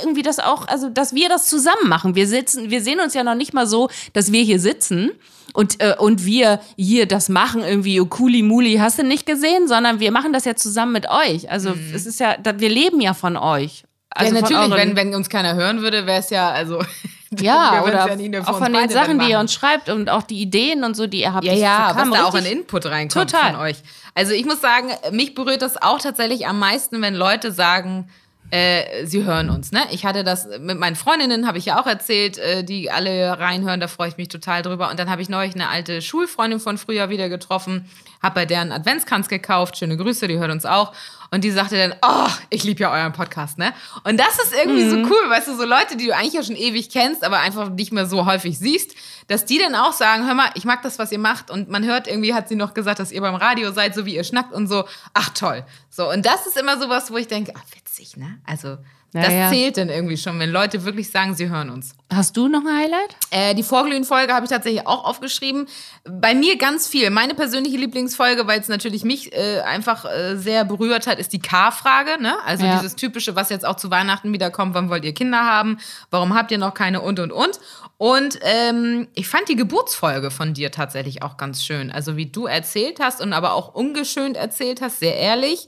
irgendwie 0.04 0.22
das 0.22 0.40
auch, 0.40 0.68
also 0.68 0.90
dass 0.90 1.14
wir 1.16 1.28
das 1.28 1.48
zusammen 1.48 1.88
machen. 1.88 2.16
Wir 2.16 2.28
sitzen, 2.28 2.70
wir 2.70 2.82
sehen 2.82 3.00
uns 3.00 3.14
ja 3.14 3.24
noch 3.24 3.36
nicht 3.36 3.54
mal 3.54 3.68
so, 3.68 3.90
dass 4.14 4.32
wir 4.32 4.44
hier 4.44 4.60
sitzen 4.60 5.12
und, 5.54 5.82
äh, 5.82 5.96
und 5.98 6.26
wir 6.26 6.60
hier 6.76 7.08
das 7.08 7.30
machen, 7.30 7.64
irgendwie, 7.64 8.00
oh, 8.00 8.06
Kuli 8.06 8.44
Muli, 8.44 8.76
hast 8.76 9.00
du 9.00 9.04
nicht 9.04 9.26
gesehen, 9.26 9.68
sondern 9.68 10.00
wir 10.00 10.12
machen 10.12 10.34
das 10.34 10.46
ja 10.46 10.56
zusammen 10.56 10.94
mit 10.94 11.10
euch. 11.10 11.50
Also 11.50 11.74
es 11.94 12.06
ist 12.06 12.20
ja, 12.20 12.36
wir 12.44 12.70
leben 12.70 13.02
ja 13.02 13.14
von 13.14 13.38
euch. 13.38 13.84
Also 14.12 14.36
ja, 14.36 14.42
natürlich, 14.42 14.72
wenn, 14.72 14.96
wenn 14.96 15.16
uns 15.16 15.30
keiner 15.30 15.56
hören 15.56 15.82
würde, 15.82 16.06
wäre 16.06 16.20
es 16.20 16.30
ja, 16.30 16.50
also. 16.50 16.84
ja, 17.40 17.84
oder 17.84 18.12
ja 18.12 18.44
auch 18.46 18.58
von 18.58 18.74
den 18.74 18.90
Sachen, 18.90 19.20
die 19.20 19.30
ihr 19.30 19.40
uns 19.40 19.54
schreibt 19.54 19.90
und 19.90 20.10
auch 20.10 20.24
die 20.24 20.42
Ideen 20.42 20.84
und 20.84 20.96
so, 20.96 21.06
die 21.06 21.22
ihr 21.22 21.34
habt. 21.34 21.46
Ja, 21.46 21.54
ja, 21.54 21.92
was 21.96 22.10
da 22.10 22.26
auch 22.26 22.34
an 22.34 22.46
Input 22.46 22.88
reinkommt 22.88 23.32
Total. 23.32 23.52
von 23.52 23.62
euch. 23.62 23.78
Also 24.16 24.34
ich 24.34 24.46
muss 24.46 24.62
sagen, 24.62 24.90
mich 25.12 25.36
berührt 25.36 25.62
das 25.62 25.80
auch 25.82 26.00
tatsächlich 26.00 26.48
am 26.48 26.58
meisten, 26.58 27.02
wenn 27.02 27.14
Leute 27.14 27.52
sagen, 27.52 28.10
äh, 28.52 29.06
sie 29.06 29.24
hören 29.26 29.50
uns. 29.50 29.72
Ne? 29.72 29.82
Ich 29.92 30.06
hatte 30.06 30.24
das 30.24 30.48
mit 30.60 30.80
meinen 30.80 30.96
Freundinnen, 30.96 31.48
habe 31.48 31.58
ich 31.58 31.66
ja 31.66 31.80
auch 31.80 31.86
erzählt, 31.86 32.38
äh, 32.38 32.64
die 32.64 32.90
alle 32.90 33.40
reinhören, 33.40 33.80
da 33.80 33.88
freue 33.88 34.10
ich 34.10 34.18
mich 34.18 34.28
total 34.28 34.62
drüber. 34.62 34.90
Und 34.90 35.00
dann 35.00 35.10
habe 35.10 35.22
ich 35.22 35.30
neulich 35.30 35.56
eine 35.56 35.70
alte 35.70 36.02
Schulfreundin 36.02 36.60
von 36.60 36.78
früher 36.78 37.10
wieder 37.10 37.30
getroffen, 37.30 37.86
habe 38.22 38.36
bei 38.36 38.46
deren 38.46 38.72
Adventskranz 38.72 39.28
gekauft, 39.30 39.78
schöne 39.78 39.98
Grüße, 39.98 40.28
die 40.28 40.40
hört 40.40 40.52
uns 40.52 40.66
auch. 40.66 40.94
Und 41.32 41.44
die 41.44 41.52
sagte 41.52 41.78
dann, 41.78 41.96
oh, 42.02 42.30
ich 42.50 42.64
liebe 42.64 42.82
ja 42.82 42.92
euren 42.92 43.14
Podcast, 43.14 43.58
ne? 43.58 43.74
Und 44.04 44.20
das 44.20 44.40
ist 44.40 44.54
irgendwie 44.54 44.84
Mhm. 44.86 44.90
so 44.90 44.96
cool, 45.12 45.30
weißt 45.30 45.48
du, 45.48 45.56
so 45.56 45.66
Leute, 45.66 45.96
die 45.96 46.08
du 46.08 46.16
eigentlich 46.16 46.34
ja 46.34 46.44
schon 46.44 46.56
ewig 46.56 46.90
kennst, 46.90 47.24
aber 47.24 47.40
einfach 47.40 47.70
nicht 47.70 47.92
mehr 47.92 48.06
so 48.08 48.26
häufig 48.26 48.58
siehst, 48.58 48.96
dass 49.28 49.46
die 49.46 49.60
dann 49.60 49.76
auch 49.76 49.94
sagen, 49.94 50.26
hör 50.26 50.34
mal, 50.34 50.50
ich 50.56 50.66
mag 50.66 50.82
das, 50.82 50.98
was 50.98 51.12
ihr 51.12 51.20
macht. 51.20 51.52
Und 51.52 51.70
man 51.70 51.86
hört 51.86 52.08
irgendwie, 52.08 52.34
hat 52.34 52.50
sie 52.50 52.56
noch 52.56 52.74
gesagt, 52.74 53.00
dass 53.00 53.12
ihr 53.12 53.22
beim 53.22 53.36
Radio 53.36 53.72
seid, 53.72 53.94
so 53.94 54.06
wie 54.06 54.16
ihr 54.16 54.24
schnackt 54.24 54.54
und 54.54 54.68
so. 54.68 54.86
Ach 55.14 55.30
toll. 55.30 55.64
So, 55.90 56.10
und 56.12 56.26
das 56.26 56.48
ist 56.48 56.58
immer 56.58 56.80
sowas, 56.80 57.12
wo 57.12 57.18
ich 57.18 57.28
denke, 57.28 57.54
ach, 57.56 57.64
witzig, 57.76 58.18
ne? 58.18 58.40
Also, 58.46 58.78
Ja, 59.14 59.24
das 59.24 59.34
ja. 59.34 59.50
zählt 59.50 59.78
dann 59.78 59.90
irgendwie 59.90 60.18
schon, 60.18 60.38
wenn 60.40 60.52
Leute 60.52 60.86
wirklich 60.86 61.10
sagen, 61.10 61.34
sie 61.34 61.50
hören 61.50 61.72
uns. 61.72 61.96
Hast 62.14 62.38
du 62.38 62.48
noch 62.48 62.62
ein 62.62 62.78
Highlight? 62.78 63.16
Äh, 63.32 63.56
die 63.56 63.64
Vorglühen-Folge 63.64 64.34
habe 64.34 64.46
ich 64.46 64.52
tatsächlich 64.52 64.86
auch 64.86 65.04
aufgeschrieben. 65.04 65.68
Bei 66.04 66.36
mir 66.36 66.58
ganz 66.58 66.88
viel. 66.88 67.10
Meine 67.10 67.34
persönliche 67.34 67.78
Lieblingsfolge, 67.78 68.46
weil 68.46 68.60
es 68.60 68.68
natürlich 68.68 69.04
mich 69.04 69.34
äh, 69.34 69.62
einfach 69.62 70.06
äh, 70.06 70.36
sehr 70.38 70.64
berührt 70.64 71.08
hat, 71.08 71.18
ist 71.18 71.34
die 71.34 71.40
K-Frage. 71.40 72.22
Ne? 72.22 72.36
Also 72.46 72.66
Ja. 72.66 72.76
dieses 72.78 72.96
typische, 72.96 73.36
was 73.36 73.50
jetzt 73.50 73.66
auch 73.66 73.78
zu 73.78 73.90
Weihnachten 73.90 74.32
wieder 74.32 74.52
kommt. 74.52 74.76
Wann 74.76 74.90
wollt 74.92 75.04
ihr 75.06 75.14
Kinder 75.14 75.44
haben? 75.44 75.80
Warum 76.12 76.36
habt 76.36 76.52
ihr 76.52 76.60
noch 76.60 76.76
keine? 76.76 77.02
Und, 77.02 77.20
und, 77.20 77.32
und. 77.32 77.60
Und 77.98 78.40
ähm, 78.44 79.08
ich 79.16 79.28
fand 79.28 79.50
die 79.50 79.56
Geburtsfolge 79.56 80.30
von 80.30 80.54
dir 80.54 80.72
tatsächlich 80.72 81.24
auch 81.24 81.36
ganz 81.36 81.64
schön. 81.64 81.92
Also 81.92 82.16
wie 82.16 82.28
du 82.28 82.46
erzählt 82.46 83.00
hast 83.00 83.22
und 83.22 83.34
aber 83.34 83.54
auch 83.54 83.74
ungeschönt 83.74 84.38
erzählt 84.38 84.82
hast, 84.82 85.00
sehr 85.00 85.16
ehrlich. 85.18 85.68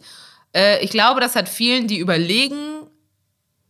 Äh, 0.56 0.84
ich 0.84 0.92
glaube, 0.92 1.20
das 1.22 1.36
hat 1.36 1.50
vielen, 1.50 1.88
die 1.88 1.98
überlegen 1.98 2.88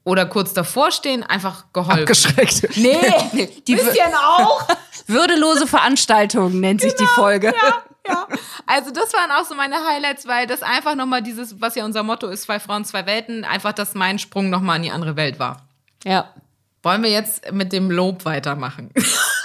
oder 0.03 0.25
kurz 0.25 0.53
davor 0.53 0.91
stehen, 0.91 1.23
einfach 1.23 1.65
geholfen. 1.73 2.01
Abgeschreckt. 2.01 2.75
Nee, 2.77 3.49
Die 3.67 3.75
bisschen 3.75 4.13
auch. 4.15 4.67
Würdelose 5.07 5.67
Veranstaltung 5.67 6.59
nennt 6.59 6.81
sich 6.81 6.95
die 6.95 7.05
Folge. 7.05 7.47
ja, 7.47 7.83
ja. 8.07 8.27
Also 8.65 8.91
das 8.91 9.13
waren 9.13 9.31
auch 9.31 9.45
so 9.45 9.53
meine 9.55 9.75
Highlights, 9.87 10.27
weil 10.27 10.47
das 10.47 10.63
einfach 10.63 10.95
nochmal 10.95 11.21
dieses, 11.21 11.61
was 11.61 11.75
ja 11.75 11.85
unser 11.85 12.03
Motto 12.03 12.27
ist, 12.27 12.43
zwei 12.43 12.59
Frauen, 12.59 12.85
zwei 12.85 13.05
Welten, 13.05 13.43
einfach, 13.43 13.73
dass 13.73 13.93
mein 13.93 14.17
Sprung 14.19 14.49
nochmal 14.49 14.77
in 14.77 14.83
die 14.83 14.91
andere 14.91 15.15
Welt 15.15 15.39
war. 15.39 15.61
ja. 16.03 16.29
Wollen 16.83 17.03
wir 17.03 17.11
jetzt 17.11 17.51
mit 17.51 17.73
dem 17.73 17.91
Lob 17.91 18.25
weitermachen? 18.25 18.91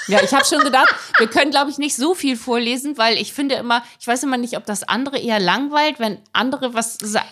Ja, 0.08 0.22
ich 0.22 0.32
habe 0.32 0.44
schon 0.44 0.60
gedacht, 0.60 0.94
wir 1.18 1.26
können, 1.26 1.50
glaube 1.50 1.68
ich, 1.68 1.78
nicht 1.78 1.96
so 1.96 2.14
viel 2.14 2.36
vorlesen, 2.36 2.96
weil 2.96 3.16
ich 3.16 3.32
finde 3.32 3.56
immer, 3.56 3.82
ich 3.98 4.06
weiß 4.06 4.22
immer 4.22 4.36
nicht, 4.36 4.56
ob 4.56 4.64
das 4.64 4.84
andere 4.88 5.18
eher 5.18 5.40
langweilt, 5.40 5.98
wenn 5.98 6.18
andere 6.32 6.74
was 6.74 6.96
sagen. 7.02 7.26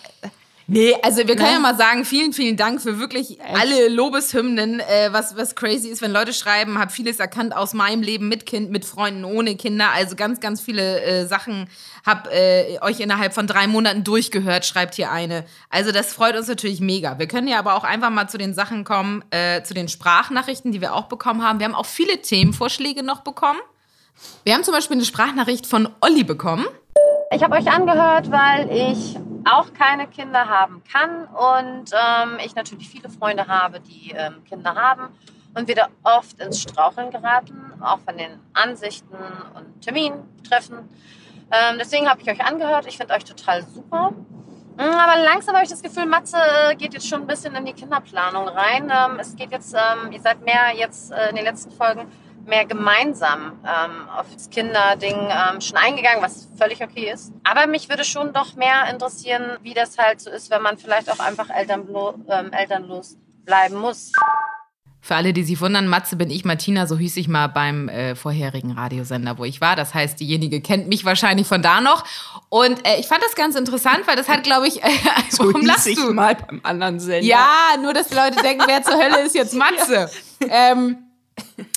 Nee, 0.67 0.95
also 1.03 1.27
wir 1.27 1.35
können 1.35 1.51
ja 1.51 1.59
mal 1.59 1.77
sagen, 1.77 2.05
vielen, 2.05 2.33
vielen 2.33 2.57
Dank 2.57 2.81
für 2.81 2.97
wirklich 2.97 3.37
alle 3.41 3.87
Lobeshymnen, 3.87 4.79
äh, 4.79 5.09
was, 5.11 5.37
was 5.37 5.55
crazy 5.55 5.89
ist, 5.89 6.01
wenn 6.01 6.11
Leute 6.11 6.33
schreiben, 6.33 6.79
hab 6.79 6.91
vieles 6.91 7.19
erkannt 7.19 7.55
aus 7.55 7.75
meinem 7.75 8.01
Leben 8.01 8.29
mit 8.29 8.47
Kind, 8.47 8.71
mit 8.71 8.83
Freunden, 8.83 9.25
ohne 9.25 9.57
Kinder. 9.57 9.91
Also 9.91 10.15
ganz, 10.15 10.39
ganz 10.39 10.61
viele 10.61 11.01
äh, 11.01 11.27
Sachen 11.27 11.67
hab 12.03 12.31
äh, 12.33 12.79
euch 12.81 12.99
innerhalb 12.99 13.35
von 13.35 13.45
drei 13.45 13.67
Monaten 13.67 14.03
durchgehört, 14.03 14.65
schreibt 14.65 14.95
hier 14.95 15.11
eine. 15.11 15.45
Also 15.69 15.91
das 15.91 16.13
freut 16.13 16.35
uns 16.35 16.47
natürlich 16.47 16.79
mega. 16.79 17.19
Wir 17.19 17.27
können 17.27 17.47
ja 17.47 17.59
aber 17.59 17.75
auch 17.75 17.83
einfach 17.83 18.09
mal 18.09 18.27
zu 18.27 18.39
den 18.39 18.55
Sachen 18.55 18.85
kommen, 18.85 19.23
äh, 19.29 19.61
zu 19.61 19.75
den 19.75 19.87
Sprachnachrichten, 19.87 20.71
die 20.71 20.81
wir 20.81 20.95
auch 20.95 21.05
bekommen 21.05 21.43
haben. 21.43 21.59
Wir 21.59 21.67
haben 21.67 21.75
auch 21.75 21.85
viele 21.85 22.21
Themenvorschläge 22.23 23.03
noch 23.03 23.21
bekommen. 23.21 23.59
Wir 24.43 24.55
haben 24.55 24.63
zum 24.63 24.73
Beispiel 24.73 24.97
eine 24.97 25.05
Sprachnachricht 25.05 25.67
von 25.67 25.89
Olli 26.01 26.23
bekommen. 26.23 26.65
Ich 27.35 27.43
habe 27.43 27.57
euch 27.57 27.69
angehört, 27.69 28.31
weil 28.31 28.71
ich 28.71 29.17
auch 29.43 29.73
keine 29.73 30.07
Kinder 30.07 30.47
haben 30.47 30.81
kann 30.89 31.25
und 31.25 31.91
ähm, 31.91 32.37
ich 32.45 32.55
natürlich 32.55 32.87
viele 32.87 33.09
Freunde 33.09 33.47
habe, 33.47 33.81
die 33.81 34.11
ähm, 34.11 34.41
Kinder 34.45 34.73
haben 34.73 35.09
und 35.53 35.67
wieder 35.67 35.89
oft 36.03 36.39
ins 36.39 36.61
Straucheln 36.61 37.11
geraten, 37.11 37.73
auch 37.81 37.99
von 37.99 38.17
den 38.17 38.39
Ansichten 38.53 39.17
und 39.53 39.81
Termintreffen. 39.81 40.77
Ähm, 41.51 41.75
deswegen 41.77 42.09
habe 42.09 42.21
ich 42.21 42.29
euch 42.29 42.41
angehört. 42.41 42.85
Ich 42.87 42.95
finde 42.95 43.13
euch 43.13 43.25
total 43.25 43.63
super. 43.63 44.11
Mm, 44.77 44.79
Aber 44.79 45.21
langsam 45.21 45.55
habe 45.55 45.65
ich 45.65 45.69
das 45.69 45.83
Gefühl, 45.83 46.05
Matze 46.05 46.37
äh, 46.37 46.75
geht 46.75 46.93
jetzt 46.93 47.09
schon 47.09 47.23
ein 47.23 47.27
bisschen 47.27 47.53
in 47.53 47.65
die 47.65 47.73
Kinderplanung 47.73 48.47
rein. 48.47 48.89
Ähm, 48.89 49.19
es 49.19 49.35
geht 49.35 49.51
jetzt, 49.51 49.73
ähm, 49.75 50.13
ihr 50.13 50.21
seid 50.21 50.41
mehr 50.45 50.73
jetzt 50.73 51.11
äh, 51.11 51.31
in 51.31 51.35
den 51.35 51.43
letzten 51.43 51.71
Folgen 51.71 52.07
mehr 52.45 52.65
gemeinsam 52.65 53.59
ähm, 53.63 54.09
auf 54.09 54.25
das 54.33 54.49
Kinderding 54.49 55.15
ähm, 55.29 55.61
schon 55.61 55.77
eingegangen, 55.77 56.21
was 56.23 56.47
völlig 56.57 56.83
okay 56.83 57.11
ist. 57.11 57.33
Aber 57.43 57.67
mich 57.67 57.89
würde 57.89 58.03
schon 58.03 58.33
doch 58.33 58.55
mehr 58.55 58.89
interessieren, 58.91 59.57
wie 59.61 59.73
das 59.73 59.97
halt 59.97 60.21
so 60.21 60.29
ist, 60.29 60.49
wenn 60.49 60.61
man 60.61 60.77
vielleicht 60.77 61.11
auch 61.11 61.19
einfach 61.19 61.49
elternlo 61.49 62.15
ähm, 62.29 62.51
elternlos 62.53 63.17
bleiben 63.45 63.75
muss. 63.75 64.11
Für 65.01 65.15
alle, 65.17 65.33
die 65.33 65.43
sich 65.43 65.61
wundern, 65.61 65.87
Matze 65.87 66.15
bin 66.15 66.31
ich 66.31 66.45
Martina, 66.45 66.87
so 66.87 66.97
hieß 66.97 67.17
ich 67.17 67.27
mal 67.27 67.45
beim 67.45 67.89
äh, 67.89 68.15
vorherigen 68.15 68.71
Radiosender, 68.71 69.37
wo 69.37 69.45
ich 69.45 69.61
war. 69.61 69.75
Das 69.75 69.93
heißt, 69.93 70.19
diejenige 70.19 70.61
kennt 70.61 70.87
mich 70.87 71.05
wahrscheinlich 71.05 71.45
von 71.45 71.61
da 71.61 71.79
noch. 71.79 72.03
Und 72.49 72.83
äh, 72.87 72.99
ich 72.99 73.05
fand 73.05 73.21
das 73.21 73.35
ganz 73.35 73.55
interessant, 73.55 74.07
weil 74.07 74.15
das 74.15 74.27
hat, 74.27 74.43
glaube 74.43 74.67
ich, 74.67 74.83
äh, 74.83 74.89
So 75.29 75.43
warum 75.45 75.61
hieß 75.61 75.67
lachst 75.67 75.85
ich 75.87 75.95
du? 75.97 76.11
mal 76.11 76.33
beim 76.33 76.59
anderen 76.63 76.99
Sender. 76.99 77.23
Ja, 77.23 77.77
nur 77.79 77.93
dass 77.93 78.07
die 78.07 78.15
Leute 78.15 78.41
denken, 78.41 78.63
wer 78.65 78.81
zur 78.81 78.95
Hölle 78.95 79.21
ist 79.21 79.35
jetzt 79.35 79.53
Matze? 79.55 80.09
Ähm, 80.49 80.97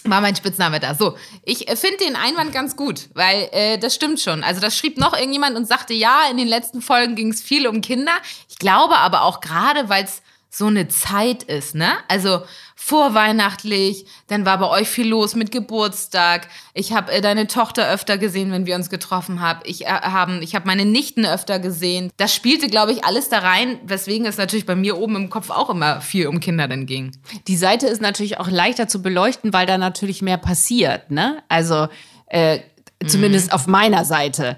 war 0.04 0.20
mein 0.20 0.36
Spitzname 0.36 0.80
da. 0.80 0.94
So, 0.94 1.16
ich 1.44 1.68
äh, 1.68 1.76
finde 1.76 1.98
den 1.98 2.16
Einwand 2.16 2.52
ganz 2.52 2.76
gut, 2.76 3.08
weil 3.14 3.48
äh, 3.52 3.78
das 3.78 3.94
stimmt 3.94 4.20
schon. 4.20 4.42
Also 4.42 4.60
das 4.60 4.76
schrieb 4.76 4.98
noch 4.98 5.14
irgendjemand 5.14 5.56
und 5.56 5.66
sagte, 5.66 5.94
ja, 5.94 6.22
in 6.30 6.36
den 6.36 6.48
letzten 6.48 6.82
Folgen 6.82 7.16
ging 7.16 7.30
es 7.30 7.42
viel 7.42 7.66
um 7.66 7.80
Kinder. 7.80 8.12
Ich 8.48 8.58
glaube 8.58 8.96
aber 8.98 9.22
auch 9.22 9.40
gerade, 9.40 9.88
weil 9.88 10.04
es 10.04 10.22
so 10.50 10.66
eine 10.66 10.88
Zeit 10.88 11.42
ist, 11.42 11.74
ne? 11.74 11.90
Also 12.08 12.42
vorweihnachtlich, 12.74 14.06
dann 14.28 14.46
war 14.46 14.58
bei 14.58 14.68
euch 14.68 14.88
viel 14.88 15.06
los 15.08 15.34
mit 15.34 15.52
Geburtstag. 15.52 16.48
Ich 16.72 16.92
habe 16.92 17.12
äh, 17.12 17.20
deine 17.20 17.46
Tochter 17.46 17.90
öfter 17.90 18.16
gesehen, 18.16 18.50
wenn 18.50 18.64
wir 18.64 18.74
uns 18.76 18.88
getroffen 18.88 19.40
haben. 19.40 19.60
Ich 19.64 19.84
äh, 19.84 19.88
haben, 19.88 20.40
ich 20.40 20.54
habe 20.54 20.66
meine 20.66 20.86
Nichten 20.86 21.26
öfter 21.26 21.58
gesehen. 21.58 22.10
Das 22.16 22.34
spielte, 22.34 22.68
glaube 22.68 22.92
ich, 22.92 23.04
alles 23.04 23.28
da 23.28 23.40
rein, 23.40 23.78
weswegen 23.84 24.26
es 24.26 24.38
natürlich 24.38 24.64
bei 24.64 24.74
mir 24.76 24.96
oben 24.96 25.16
im 25.16 25.30
Kopf 25.30 25.50
auch 25.50 25.68
immer 25.68 26.00
viel 26.00 26.28
um 26.28 26.40
Kinder 26.40 26.66
dann 26.66 26.86
ging. 26.86 27.12
Die 27.46 27.56
Seite 27.56 27.86
ist 27.86 28.00
natürlich 28.00 28.38
auch 28.40 28.48
leichter 28.48 28.88
zu 28.88 29.02
beleuchten, 29.02 29.52
weil 29.52 29.66
da 29.66 29.76
natürlich 29.76 30.22
mehr 30.22 30.38
passiert, 30.38 31.10
ne? 31.10 31.42
Also 31.48 31.88
äh, 32.26 32.60
zumindest 33.06 33.52
auf 33.52 33.66
meiner 33.66 34.04
Seite. 34.04 34.56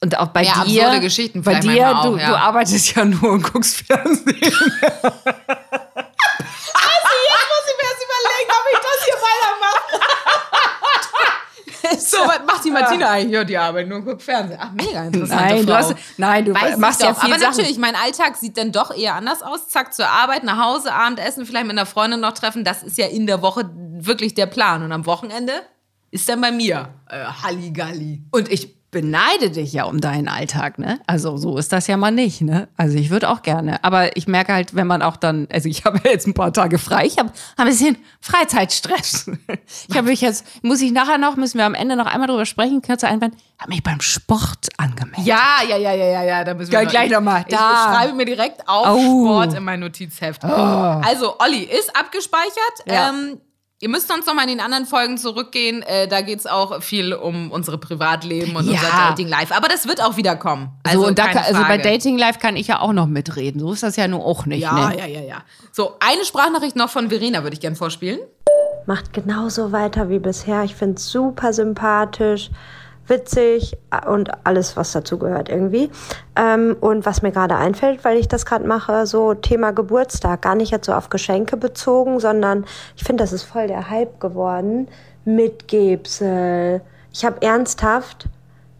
Und 0.00 0.18
auch 0.18 0.28
bei. 0.28 0.42
Ja, 0.42 0.64
dir. 0.64 0.82
absurde 0.86 1.00
Geschichten 1.00 1.42
bei 1.42 1.60
dir, 1.60 1.98
auch, 1.98 2.04
du, 2.04 2.16
ja. 2.16 2.28
du 2.28 2.36
arbeitest 2.36 2.94
ja 2.94 3.04
nur 3.04 3.32
und 3.32 3.42
guckst 3.42 3.82
Fernsehen. 3.86 4.36
Jetzt 7.34 7.48
muss 7.50 7.64
ich 7.68 7.76
mir 7.78 7.86
erst 7.88 8.02
überlegen, 8.04 8.50
ob 8.50 8.64
ich 8.72 8.80
das 8.80 8.98
hier 9.04 9.18
weitermache. 9.28 9.84
so, 11.98 12.18
was 12.26 12.40
macht 12.46 12.64
die 12.64 12.70
Martina 12.70 13.10
eigentlich? 13.10 13.32
Ja, 13.32 13.44
die 13.44 13.58
arbeitet 13.58 13.88
nur 13.88 13.98
und 13.98 14.04
guckt 14.04 14.22
Fernsehen. 14.22 14.58
Ach, 14.60 14.72
mega 14.72 15.04
interessante 15.04 15.44
Nein, 15.44 15.66
du 15.66 15.74
hast, 15.74 15.94
nein, 16.16 16.44
du 16.44 16.54
Weiß 16.54 16.76
machst 16.78 17.02
ja 17.02 17.14
viel 17.14 17.30
Aber 17.30 17.40
Sachen. 17.40 17.56
natürlich, 17.56 17.78
mein 17.78 17.94
Alltag 17.96 18.36
sieht 18.36 18.56
dann 18.56 18.72
doch 18.72 18.94
eher 18.94 19.14
anders 19.14 19.42
aus. 19.42 19.68
Zack, 19.68 19.94
zur 19.94 20.08
Arbeit, 20.08 20.44
nach 20.44 20.58
Hause, 20.58 20.92
Abendessen, 20.92 21.46
vielleicht 21.46 21.66
mit 21.66 21.72
einer 21.72 21.86
Freundin 21.86 22.20
noch 22.20 22.32
treffen. 22.32 22.64
Das 22.64 22.82
ist 22.82 22.98
ja 22.98 23.06
in 23.06 23.26
der 23.26 23.42
Woche 23.42 23.70
wirklich 23.74 24.34
der 24.34 24.46
Plan. 24.46 24.82
Und 24.82 24.92
am 24.92 25.06
Wochenende 25.06 25.52
ist 26.10 26.28
dann 26.28 26.40
bei 26.40 26.52
mir 26.52 26.94
äh, 27.08 27.24
Halligalli. 27.24 28.22
Und 28.30 28.48
ich 28.50 28.73
beneide 28.94 29.50
dich 29.50 29.74
ja 29.74 29.84
um 29.84 30.00
deinen 30.00 30.28
Alltag, 30.28 30.78
ne? 30.78 30.98
Also 31.06 31.36
so 31.36 31.58
ist 31.58 31.72
das 31.72 31.86
ja 31.88 31.98
mal 31.98 32.10
nicht, 32.12 32.40
ne? 32.40 32.68
Also 32.78 32.96
ich 32.96 33.10
würde 33.10 33.28
auch 33.28 33.42
gerne. 33.42 33.82
Aber 33.84 34.16
ich 34.16 34.26
merke 34.26 34.54
halt, 34.54 34.74
wenn 34.74 34.86
man 34.86 35.02
auch 35.02 35.16
dann, 35.16 35.46
also 35.52 35.68
ich 35.68 35.84
habe 35.84 36.00
ja 36.04 36.12
jetzt 36.12 36.26
ein 36.26 36.32
paar 36.32 36.52
Tage 36.52 36.78
frei, 36.78 37.04
ich 37.04 37.18
habe 37.18 37.28
hab 37.58 37.58
ein 37.58 37.66
bisschen 37.66 37.98
Freizeitstress. 38.20 39.30
Ich 39.88 39.96
habe 39.96 40.08
mich 40.08 40.20
jetzt, 40.20 40.46
muss 40.62 40.80
ich 40.80 40.92
nachher 40.92 41.18
noch, 41.18 41.36
müssen 41.36 41.58
wir 41.58 41.64
am 41.66 41.74
Ende 41.74 41.96
noch 41.96 42.06
einmal 42.06 42.28
drüber 42.28 42.46
sprechen, 42.46 42.80
kürzer 42.82 43.08
Einwand, 43.08 43.34
habe 43.58 43.70
mich 43.72 43.82
beim 43.82 44.00
Sport 44.00 44.68
angemeldet. 44.78 45.26
Ja, 45.26 45.58
ja, 45.68 45.76
ja, 45.76 45.92
ja, 45.92 46.06
ja, 46.06 46.22
ja. 46.22 46.44
Da 46.44 46.54
müssen 46.54 46.70
wir 46.72 46.80
Gleich- 46.80 46.90
gleich 46.90 47.10
noch 47.10 47.20
mal. 47.20 47.44
Ich 47.46 47.54
Da. 47.54 47.92
schreibe 47.92 48.14
mir 48.14 48.24
direkt 48.24 48.66
auf 48.68 48.86
Au. 48.86 48.96
Sport 48.98 49.54
in 49.54 49.64
mein 49.64 49.80
Notizheft. 49.80 50.44
Also, 50.44 51.38
Olli 51.38 51.62
ist 51.64 51.94
abgespeichert. 51.96 52.54
Ja. 52.86 53.10
Ähm, 53.10 53.38
ihr 53.80 53.88
müsst 53.88 54.08
sonst 54.08 54.26
noch 54.26 54.34
mal 54.34 54.42
in 54.42 54.48
den 54.48 54.60
anderen 54.60 54.86
Folgen 54.86 55.18
zurückgehen. 55.18 55.82
Äh, 55.82 56.08
da 56.08 56.20
geht 56.22 56.38
es 56.38 56.46
auch 56.46 56.82
viel 56.82 57.12
um 57.12 57.50
unsere 57.50 57.76
Privatleben 57.78 58.56
und 58.56 58.66
Ja. 58.66 58.72
unser 58.72 58.88
Dating 59.10 59.28
Life. 59.28 59.54
Aber 59.54 59.68
das 59.68 59.86
wird 59.86 60.02
auch 60.02 60.16
wieder 60.16 60.36
kommen. 60.36 60.70
Also, 60.84 61.02
so, 61.02 61.06
und 61.08 61.18
da, 61.18 61.28
kann, 61.28 61.44
also 61.44 61.60
bei. 61.62 61.78
Dating 61.78 62.16
Life 62.18 62.38
kann 62.38 62.56
ich 62.56 62.68
ja 62.68 62.80
auch 62.80 62.92
noch 62.92 63.06
mitreden. 63.06 63.60
So 63.60 63.72
ist 63.72 63.82
das 63.82 63.96
ja 63.96 64.08
nur 64.08 64.24
auch 64.24 64.46
nicht, 64.46 64.62
Ja, 64.62 64.88
ne? 64.90 64.98
ja, 64.98 65.06
ja, 65.06 65.20
ja. 65.20 65.36
So, 65.72 65.96
eine 66.00 66.24
Sprachnachricht 66.24 66.76
noch 66.76 66.88
von 66.90 67.08
Verena 67.10 67.42
würde 67.42 67.54
ich 67.54 67.60
gern 67.60 67.76
vorspielen. 67.76 68.20
macht 68.86 69.12
genauso 69.14 69.72
weiter 69.72 70.08
wie 70.10 70.18
bisher. 70.18 70.62
Ich 70.64 70.74
finde 70.74 70.96
es 70.96 71.08
super 71.10 71.52
sympathisch, 71.52 72.50
witzig 73.06 73.76
und 74.06 74.30
alles, 74.46 74.76
was 74.76 74.92
dazu 74.92 75.18
gehört 75.18 75.48
irgendwie. 75.48 75.90
Ähm, 76.36 76.76
und 76.80 77.06
was 77.06 77.22
mir 77.22 77.32
gerade 77.32 77.56
einfällt, 77.56 78.04
weil 78.04 78.16
ich 78.16 78.28
das 78.28 78.46
gerade 78.46 78.66
mache, 78.66 79.06
so 79.06 79.34
Thema 79.34 79.72
Geburtstag, 79.72 80.42
gar 80.42 80.54
nicht 80.54 80.70
jetzt 80.70 80.86
so 80.86 80.92
auf 80.92 81.10
Geschenke 81.10 81.56
bezogen, 81.56 82.20
sondern 82.20 82.64
ich 82.96 83.04
finde, 83.04 83.22
das 83.22 83.32
ist 83.32 83.44
voll 83.44 83.66
der 83.66 83.90
Hype 83.90 84.20
geworden. 84.20 84.88
Mitgebsel. 85.24 86.82
Ich 87.12 87.24
habe 87.24 87.40
ernsthaft 87.42 88.28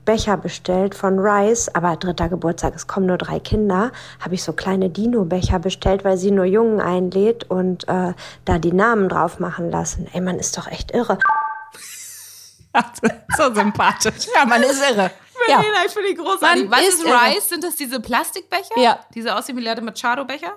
Becher 0.05 0.37
bestellt 0.37 0.95
von 0.95 1.19
Rice, 1.19 1.75
aber 1.75 1.97
dritter 1.97 2.29
Geburtstag, 2.29 2.75
es 2.75 2.87
kommen 2.87 3.07
nur 3.07 3.17
drei 3.17 3.41
Kinder, 3.41 3.91
habe 4.21 4.35
ich 4.35 4.43
so 4.43 4.53
kleine 4.53 4.91
Dino-Becher 4.91 5.59
bestellt, 5.59 6.05
weil 6.05 6.19
sie 6.19 6.31
nur 6.31 6.45
Jungen 6.45 6.81
einlädt 6.81 7.45
und 7.51 7.89
äh, 7.89 8.13
da 8.45 8.59
die 8.59 8.73
Namen 8.73 9.09
drauf 9.09 9.41
machen 9.41 9.71
lassen. 9.71 10.07
Ey, 10.13 10.21
man 10.21 10.39
ist 10.39 10.59
doch 10.59 10.67
echt 10.71 10.93
irre. 10.93 11.19
so 13.37 13.55
sympathisch. 13.55 14.27
Ja, 14.35 14.45
man 14.45 14.63
ist 14.63 14.81
irre. 14.81 15.11
Ja. 15.49 15.61
Verena, 15.61 15.79
ich 15.87 15.93
finde 15.93 16.09
die 16.11 16.15
großartig. 16.15 16.69
Man 16.69 16.79
Was 16.79 16.89
ist 16.89 17.05
ist. 17.05 17.07
Rice? 17.07 17.49
Sind 17.49 17.65
das 17.65 17.77
diese 17.77 18.01
Plastikbecher? 18.01 18.79
Ja. 18.79 19.01
Diese 19.15 19.37
aussehen 19.37 19.57
wie 19.57 19.63
Latte 19.63 19.83
Machado-Becher? 19.83 20.55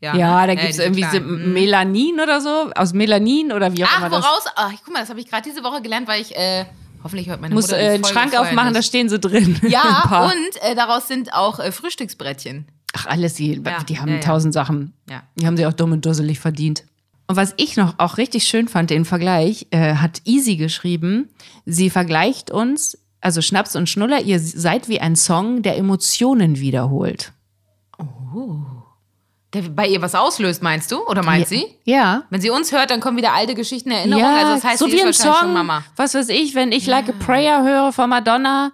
Ja, 0.00 0.14
ne? 0.14 0.46
da 0.46 0.54
gibt 0.54 0.70
es 0.70 0.78
irgendwie 0.78 1.02
kleinen. 1.02 1.48
Mhm. 1.48 1.52
Melanin 1.52 2.20
oder 2.20 2.40
so, 2.40 2.70
aus 2.74 2.92
Melanin 2.92 3.52
oder 3.52 3.74
wie 3.76 3.84
auch 3.84 3.88
Ach, 3.92 3.98
immer 3.98 4.10
das. 4.10 4.24
woraus? 4.24 4.44
Ach, 4.56 4.72
guck 4.82 4.94
mal, 4.94 5.00
das 5.00 5.10
habe 5.10 5.20
ich 5.20 5.28
gerade 5.28 5.42
diese 5.42 5.62
Woche 5.62 5.82
gelernt, 5.82 6.08
weil 6.08 6.22
ich, 6.22 6.34
äh, 6.34 6.64
hoffentlich 7.04 7.28
hört 7.28 7.40
meine 7.40 7.54
Muss 7.54 7.66
Mutter 7.66 7.78
die 7.78 7.84
äh, 7.84 7.90
Folge 7.98 8.08
Schrank 8.08 8.38
aufmachen, 8.38 8.72
da 8.72 8.82
stehen 8.82 9.08
sie 9.08 9.18
drin. 9.18 9.60
Ja, 9.68 10.32
und 10.32 10.62
äh, 10.62 10.74
daraus 10.74 11.06
sind 11.06 11.34
auch 11.34 11.58
äh, 11.58 11.70
Frühstücksbrettchen. 11.70 12.66
Ach, 12.94 13.06
alles, 13.06 13.34
die, 13.34 13.62
Ja, 13.62 13.82
die 13.84 14.00
haben 14.00 14.08
ja, 14.08 14.14
ja. 14.16 14.20
tausend 14.20 14.54
Sachen. 14.54 14.94
Ja. 15.08 15.22
Die 15.36 15.46
haben 15.46 15.56
sie 15.56 15.66
auch 15.66 15.72
dumm 15.72 15.92
und 15.92 16.04
dusselig 16.04 16.40
verdient. 16.40 16.84
Und 17.30 17.36
was 17.36 17.54
ich 17.58 17.76
noch 17.76 17.94
auch 17.98 18.16
richtig 18.16 18.42
schön 18.42 18.66
fand, 18.66 18.90
den 18.90 19.04
Vergleich, 19.04 19.68
äh, 19.70 19.94
hat 19.94 20.20
Easy 20.24 20.56
geschrieben. 20.56 21.28
Sie 21.64 21.88
vergleicht 21.88 22.50
uns, 22.50 22.98
also 23.20 23.40
Schnaps 23.40 23.76
und 23.76 23.88
Schnuller, 23.88 24.20
ihr 24.20 24.40
seid 24.40 24.88
wie 24.88 25.00
ein 25.00 25.14
Song, 25.14 25.62
der 25.62 25.78
Emotionen 25.78 26.58
wiederholt. 26.58 27.30
Der 29.54 29.62
bei 29.62 29.86
ihr 29.86 30.02
was 30.02 30.16
auslöst, 30.16 30.60
meinst 30.64 30.90
du? 30.90 31.06
Oder 31.06 31.22
meint 31.22 31.46
sie? 31.46 31.66
Ja. 31.84 32.24
Wenn 32.30 32.40
sie 32.40 32.50
uns 32.50 32.72
hört, 32.72 32.90
dann 32.90 32.98
kommen 32.98 33.16
wieder 33.16 33.32
alte 33.32 33.54
Geschichten, 33.54 33.92
Erinnerungen. 33.92 34.26
Ja, 34.26 34.36
also 34.36 34.54
das 34.54 34.64
heißt, 34.64 34.78
so 34.80 34.90
wie 34.90 35.00
ein 35.00 35.12
Song, 35.12 35.52
Mama. 35.52 35.84
was 35.94 36.14
weiß 36.14 36.30
ich, 36.30 36.56
wenn 36.56 36.72
ich 36.72 36.88
Like 36.88 37.10
a 37.10 37.12
Prayer 37.12 37.62
höre 37.62 37.92
von 37.92 38.10
Madonna. 38.10 38.72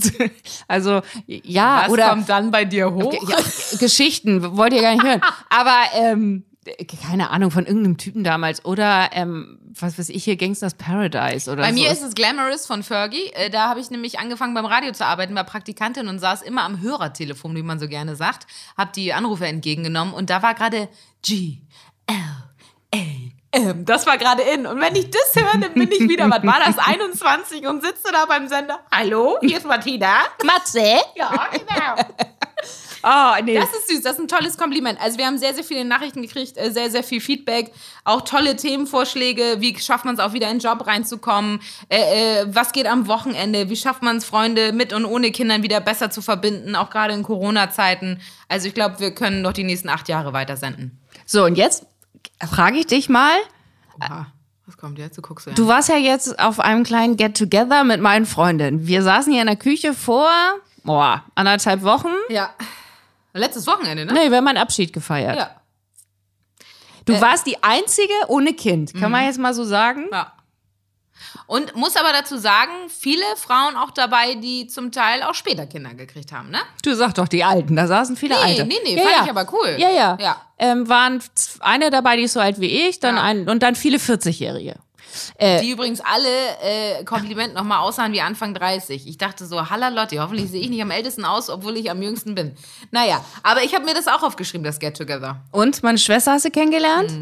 also, 0.66 1.02
ja, 1.26 1.82
Was 1.82 1.90
oder 1.90 2.08
kommt 2.08 2.30
dann 2.30 2.50
bei 2.50 2.64
dir 2.64 2.90
hoch? 2.90 3.12
ja, 3.28 3.36
Geschichten, 3.78 4.56
wollt 4.56 4.72
ihr 4.72 4.80
gar 4.80 4.94
nicht 4.94 5.04
hören. 5.04 5.20
Aber, 5.50 5.76
ähm, 5.94 6.44
keine 7.00 7.30
Ahnung, 7.30 7.50
von 7.50 7.66
irgendeinem 7.66 7.98
Typen 7.98 8.22
damals. 8.24 8.64
Oder, 8.64 9.10
ähm, 9.12 9.58
was 9.78 9.98
weiß 9.98 10.08
ich 10.10 10.24
hier, 10.24 10.36
Gangsters 10.36 10.74
Paradise 10.74 11.50
oder 11.50 11.62
Bei 11.62 11.70
so. 11.70 11.74
mir 11.74 11.90
ist 11.90 12.02
es 12.02 12.14
Glamorous 12.14 12.66
von 12.66 12.82
Fergie. 12.82 13.26
Äh, 13.32 13.50
da 13.50 13.68
habe 13.68 13.80
ich 13.80 13.90
nämlich 13.90 14.18
angefangen 14.18 14.54
beim 14.54 14.66
Radio 14.66 14.92
zu 14.92 15.04
arbeiten, 15.04 15.34
war 15.34 15.44
Praktikantin 15.44 16.08
und 16.08 16.18
saß 16.20 16.42
immer 16.42 16.62
am 16.62 16.80
Hörertelefon, 16.80 17.56
wie 17.56 17.62
man 17.62 17.78
so 17.80 17.88
gerne 17.88 18.14
sagt. 18.16 18.46
Hab 18.76 18.92
die 18.92 19.12
Anrufe 19.12 19.46
entgegengenommen 19.46 20.14
und 20.14 20.30
da 20.30 20.42
war 20.42 20.54
gerade 20.54 20.88
G, 21.22 21.58
L, 22.06 22.16
A, 22.94 22.98
M. 23.54 23.84
Das 23.84 24.06
war 24.06 24.16
gerade 24.16 24.42
in. 24.42 24.66
Und 24.66 24.80
wenn 24.80 24.94
ich 24.96 25.10
das 25.10 25.32
höre, 25.34 25.60
dann 25.60 25.74
bin 25.74 25.90
ich 25.90 26.08
wieder, 26.08 26.30
was 26.30 26.42
war 26.42 26.60
das, 26.64 26.78
21 26.86 27.66
und 27.66 27.82
sitze 27.82 28.10
da 28.12 28.24
beim 28.26 28.48
Sender. 28.48 28.80
Hallo, 28.90 29.36
hier 29.42 29.58
ist 29.58 29.66
Martina. 29.66 30.20
Matze? 30.44 31.00
Ja, 31.16 31.48
genau. 31.52 32.02
Oh, 33.02 33.32
nee. 33.44 33.54
Das 33.54 33.72
ist 33.72 33.88
süß, 33.88 34.02
das 34.02 34.12
ist 34.12 34.20
ein 34.20 34.28
tolles 34.28 34.56
Kompliment. 34.56 35.00
Also 35.00 35.18
wir 35.18 35.26
haben 35.26 35.38
sehr, 35.38 35.54
sehr 35.54 35.64
viele 35.64 35.84
Nachrichten 35.84 36.22
gekriegt, 36.22 36.56
äh, 36.56 36.70
sehr, 36.70 36.90
sehr 36.90 37.02
viel 37.02 37.20
Feedback, 37.20 37.72
auch 38.04 38.22
tolle 38.22 38.56
Themenvorschläge, 38.56 39.56
wie 39.58 39.78
schafft 39.78 40.04
man 40.04 40.14
es 40.14 40.20
auch 40.20 40.32
wieder 40.32 40.48
in 40.50 40.58
den 40.58 40.60
Job 40.60 40.86
reinzukommen, 40.86 41.60
äh, 41.88 42.42
äh, 42.42 42.46
was 42.48 42.72
geht 42.72 42.86
am 42.86 43.08
Wochenende, 43.08 43.68
wie 43.70 43.76
schafft 43.76 44.02
man 44.02 44.18
es, 44.18 44.24
Freunde 44.24 44.72
mit 44.72 44.92
und 44.92 45.04
ohne 45.04 45.32
Kindern 45.32 45.62
wieder 45.62 45.80
besser 45.80 46.10
zu 46.10 46.22
verbinden, 46.22 46.76
auch 46.76 46.90
gerade 46.90 47.14
in 47.14 47.22
Corona-Zeiten. 47.22 48.20
Also 48.48 48.68
ich 48.68 48.74
glaube, 48.74 49.00
wir 49.00 49.14
können 49.14 49.42
noch 49.42 49.52
die 49.52 49.64
nächsten 49.64 49.88
acht 49.88 50.08
Jahre 50.08 50.32
weiter 50.32 50.56
senden. 50.56 50.98
So, 51.26 51.44
und 51.44 51.56
jetzt 51.56 51.86
frage 52.48 52.78
ich 52.78 52.86
dich 52.86 53.08
mal, 53.08 53.36
Oha, 54.00 54.26
was 54.66 54.76
kommt 54.76 54.98
jetzt? 54.98 55.18
Du 55.18 55.22
guckst 55.22 55.44
so 55.44 55.52
Du 55.52 55.66
warst 55.66 55.88
ja 55.88 55.96
jetzt 55.96 56.38
auf 56.38 56.60
einem 56.60 56.84
kleinen 56.84 57.16
Get-Together 57.16 57.84
mit 57.84 58.00
meinen 58.00 58.26
Freundinnen. 58.26 58.86
Wir 58.86 59.02
saßen 59.02 59.32
hier 59.32 59.42
in 59.42 59.48
der 59.48 59.56
Küche 59.56 59.92
vor, 59.92 60.30
boah, 60.84 61.24
anderthalb 61.34 61.82
Wochen. 61.82 62.08
Ja. 62.28 62.50
Letztes 63.34 63.66
Wochenende, 63.66 64.04
ne? 64.04 64.12
Nee, 64.12 64.30
wir 64.30 64.36
haben 64.38 64.48
einen 64.48 64.58
Abschied 64.58 64.92
gefeiert. 64.92 65.36
Ja. 65.36 65.50
Du 67.04 67.20
warst 67.20 67.46
die 67.46 67.62
einzige 67.62 68.12
ohne 68.28 68.52
Kind, 68.54 68.94
kann 68.94 69.10
man 69.10 69.24
jetzt 69.24 69.38
mal 69.38 69.54
so 69.54 69.64
sagen? 69.64 70.06
Ja. 70.12 70.32
Und 71.46 71.74
muss 71.74 71.96
aber 71.96 72.12
dazu 72.12 72.36
sagen, 72.38 72.70
viele 72.88 73.24
Frauen 73.36 73.76
auch 73.76 73.90
dabei, 73.90 74.34
die 74.34 74.66
zum 74.68 74.92
Teil 74.92 75.22
auch 75.22 75.34
später 75.34 75.66
Kinder 75.66 75.94
gekriegt 75.94 76.32
haben, 76.32 76.50
ne? 76.50 76.58
Du 76.82 76.94
sag 76.94 77.14
doch 77.14 77.28
die 77.28 77.42
Alten, 77.44 77.74
da 77.76 77.86
saßen 77.86 78.16
viele 78.16 78.34
Nee, 78.36 78.40
Alte. 78.42 78.64
nee, 78.66 78.74
nee, 78.84 78.96
ja, 78.96 79.02
fand 79.02 79.16
ja. 79.16 79.24
ich 79.24 79.30
aber 79.30 79.52
cool. 79.52 79.76
Ja, 79.78 79.90
ja. 79.90 80.18
Ja. 80.20 80.40
Ähm, 80.58 80.88
waren 80.88 81.22
eine 81.60 81.90
dabei, 81.90 82.16
die 82.16 82.22
ist 82.24 82.34
so 82.34 82.40
alt 82.40 82.60
wie 82.60 82.86
ich, 82.88 83.00
dann 83.00 83.16
Ja. 83.16 83.22
ein, 83.22 83.48
und 83.48 83.62
dann 83.62 83.74
viele 83.74 83.98
40-Jährige. 83.98 84.76
Die 85.40 85.70
übrigens 85.70 86.00
alle 86.00 86.28
äh, 86.62 87.04
Kompliment 87.04 87.54
nochmal 87.54 87.80
aussahen 87.80 88.12
wie 88.12 88.20
Anfang 88.20 88.54
30. 88.54 89.06
Ich 89.06 89.18
dachte 89.18 89.46
so, 89.46 89.68
Hallalotti, 89.70 90.16
hoffentlich 90.16 90.50
sehe 90.50 90.60
ich 90.60 90.70
nicht 90.70 90.82
am 90.82 90.90
ältesten 90.90 91.24
aus, 91.24 91.50
obwohl 91.50 91.76
ich 91.76 91.90
am 91.90 92.00
jüngsten 92.02 92.34
bin. 92.34 92.54
Naja, 92.90 93.24
aber 93.42 93.62
ich 93.62 93.74
habe 93.74 93.84
mir 93.84 93.94
das 93.94 94.08
auch 94.08 94.22
aufgeschrieben, 94.22 94.64
das 94.64 94.78
Get 94.78 94.96
Together. 94.96 95.42
Und 95.50 95.82
meine 95.82 95.98
Schwester 95.98 96.32
hast 96.32 96.44
du 96.44 96.50
kennengelernt? 96.50 97.12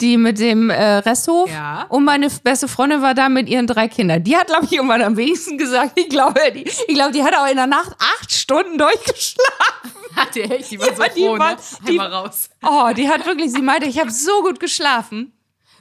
Die 0.00 0.16
mit 0.16 0.38
dem 0.38 0.70
äh, 0.70 0.82
Resthof. 0.98 1.48
Mhm. 1.48 1.54
Ja. 1.54 1.86
Und 1.90 2.04
meine 2.04 2.28
beste 2.42 2.68
Freundin 2.68 3.02
war 3.02 3.12
da 3.12 3.28
mit 3.28 3.48
ihren 3.50 3.66
drei 3.66 3.86
Kindern. 3.86 4.24
Die 4.24 4.34
hat, 4.34 4.46
glaube 4.46 4.64
ich, 4.64 4.72
irgendwann 4.72 5.02
am 5.02 5.14
wenigsten 5.16 5.58
gesagt. 5.58 5.92
Ich 5.98 6.08
glaube, 6.08 6.40
die, 6.54 6.62
ich 6.62 6.94
glaube, 6.94 7.12
die 7.12 7.22
hat 7.22 7.34
auch 7.36 7.46
in 7.50 7.56
der 7.56 7.66
Nacht 7.66 7.92
acht 7.98 8.32
Stunden 8.32 8.78
durchgeschlafen. 8.78 9.90
Hat 10.16 10.34
ihr 10.34 10.50
echt, 10.50 10.70
die 10.72 10.80
war 10.80 10.86
so 10.96 11.02
Ja, 11.02 11.08
die 11.14 11.20
froh, 11.24 11.38
war- 11.38 11.52
ne? 11.52 11.56
die- 11.86 11.96
raus. 11.98 12.50
Oh, 12.66 12.88
die 12.96 13.08
hat 13.08 13.24
wirklich, 13.26 13.52
sie 13.52 13.62
meinte, 13.62 13.86
ich 13.86 13.98
habe 14.00 14.10
so 14.10 14.42
gut 14.42 14.58
geschlafen. 14.58 15.32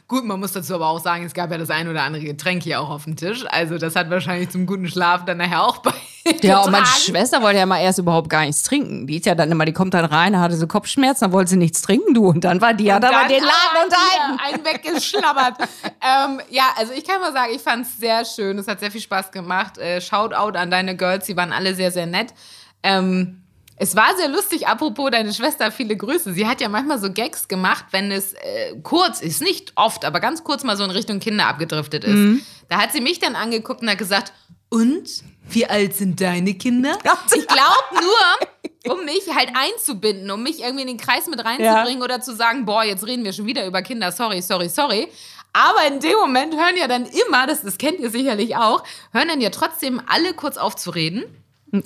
Gut, 0.09 0.25
man 0.25 0.39
muss 0.39 0.53
dazu 0.53 0.73
aber 0.73 0.87
auch 0.87 0.99
sagen, 0.99 1.23
es 1.23 1.35
gab 1.35 1.51
ja 1.51 1.59
das 1.59 1.69
ein 1.69 1.87
oder 1.87 2.01
andere 2.01 2.23
Getränk 2.23 2.63
hier 2.63 2.81
auch 2.81 2.89
auf 2.89 3.03
dem 3.03 3.15
Tisch. 3.15 3.45
Also 3.47 3.77
das 3.77 3.95
hat 3.95 4.09
wahrscheinlich 4.09 4.49
zum 4.49 4.65
guten 4.65 4.87
Schlaf 4.87 5.23
dann 5.23 5.37
nachher 5.37 5.63
auch 5.63 5.77
bei. 5.77 5.91
Ja, 6.43 6.59
und 6.61 6.71
meine. 6.71 6.85
Schwester 6.85 7.41
wollte 7.41 7.57
ja 7.57 7.65
mal 7.65 7.79
erst 7.79 7.97
überhaupt 7.97 8.29
gar 8.29 8.45
nichts 8.45 8.61
trinken. 8.61 9.07
Die 9.07 9.17
ist 9.17 9.25
ja 9.25 9.33
dann 9.33 9.51
immer, 9.51 9.65
die 9.65 9.73
kommt 9.73 9.95
dann 9.95 10.05
rein, 10.05 10.39
hatte 10.39 10.55
so 10.55 10.67
Kopfschmerzen, 10.67 11.25
dann 11.25 11.31
wollte 11.31 11.51
sie 11.51 11.57
nichts 11.57 11.81
trinken, 11.81 12.13
du. 12.13 12.27
Und 12.27 12.43
dann 12.43 12.61
war 12.61 12.73
die, 12.73 12.91
hat 12.91 13.03
aber 13.03 13.13
Dann 13.13 13.29
den 13.29 13.43
Laden 13.43 13.85
unterhalten. 13.85 14.39
hier 14.39 14.53
Einen 14.53 14.65
weggeschlabbert. 14.65 15.57
ähm, 15.85 16.41
ja, 16.49 16.65
also 16.77 16.93
ich 16.93 17.03
kann 17.03 17.21
mal 17.21 17.33
sagen, 17.33 17.51
ich 17.55 17.61
fand 17.61 17.85
es 17.85 17.97
sehr 17.97 18.25
schön. 18.25 18.59
Es 18.59 18.67
hat 18.67 18.79
sehr 18.79 18.91
viel 18.91 19.01
Spaß 19.01 19.31
gemacht. 19.31 19.77
Äh, 19.77 20.01
Shoutout 20.01 20.57
an 20.57 20.69
deine 20.69 20.95
Girls, 20.95 21.25
die 21.25 21.37
waren 21.37 21.51
alle 21.51 21.73
sehr, 21.73 21.91
sehr 21.91 22.05
nett. 22.05 22.33
Ähm, 22.83 23.41
es 23.81 23.95
war 23.95 24.15
sehr 24.17 24.27
lustig, 24.27 24.67
apropos 24.67 25.09
deine 25.09 25.33
Schwester, 25.33 25.71
viele 25.71 25.95
Grüße. 25.95 26.33
Sie 26.33 26.45
hat 26.45 26.59
ja 26.59 26.67
manchmal 26.67 26.99
so 26.99 27.11
Gags 27.11 27.47
gemacht, 27.47 27.85
wenn 27.91 28.11
es 28.11 28.33
äh, 28.33 28.75
kurz 28.83 29.21
ist, 29.21 29.41
nicht 29.41 29.71
oft, 29.75 30.03
aber 30.03 30.19
ganz 30.19 30.43
kurz 30.43 30.65
mal 30.65 30.75
so 30.75 30.83
in 30.83 30.91
Richtung 30.91 31.19
Kinder 31.19 31.47
abgedriftet 31.47 32.03
ist. 32.03 32.13
Da 32.67 32.77
hat 32.77 32.91
sie 32.91 32.99
mich 32.99 33.19
dann 33.19 33.35
angeguckt 33.35 33.81
und 33.81 33.89
hat 33.89 33.97
gesagt, 33.97 34.33
und? 34.67 35.07
Wie 35.49 35.65
alt 35.65 35.95
sind 35.95 36.19
deine 36.21 36.53
Kinder? 36.55 36.97
Ich 37.33 37.47
glaube 37.47 38.05
nur, 38.85 38.93
um 38.93 39.05
mich 39.05 39.33
halt 39.33 39.49
einzubinden, 39.55 40.29
um 40.29 40.43
mich 40.43 40.59
irgendwie 40.59 40.81
in 40.81 40.87
den 40.89 40.97
Kreis 40.97 41.27
mit 41.27 41.43
reinzubringen 41.43 42.03
oder 42.03 42.21
zu 42.21 42.35
sagen, 42.35 42.65
boah, 42.65 42.83
jetzt 42.83 43.07
reden 43.07 43.23
wir 43.23 43.31
schon 43.33 43.45
wieder 43.45 43.65
über 43.65 43.81
Kinder, 43.81 44.11
sorry, 44.11 44.41
sorry, 44.41 44.67
sorry. 44.67 45.07
Aber 45.53 45.87
in 45.87 46.01
dem 46.01 46.17
Moment 46.17 46.53
hören 46.53 46.75
ja 46.77 46.87
dann 46.87 47.05
immer, 47.05 47.47
das, 47.47 47.61
das 47.61 47.77
kennt 47.77 47.99
ihr 47.99 48.11
sicherlich 48.11 48.57
auch, 48.57 48.83
hören 49.13 49.29
dann 49.29 49.41
ja 49.41 49.49
trotzdem 49.49 50.01
alle 50.05 50.33
kurz 50.33 50.57
auf 50.57 50.75
zu 50.75 50.91
reden. 50.91 51.23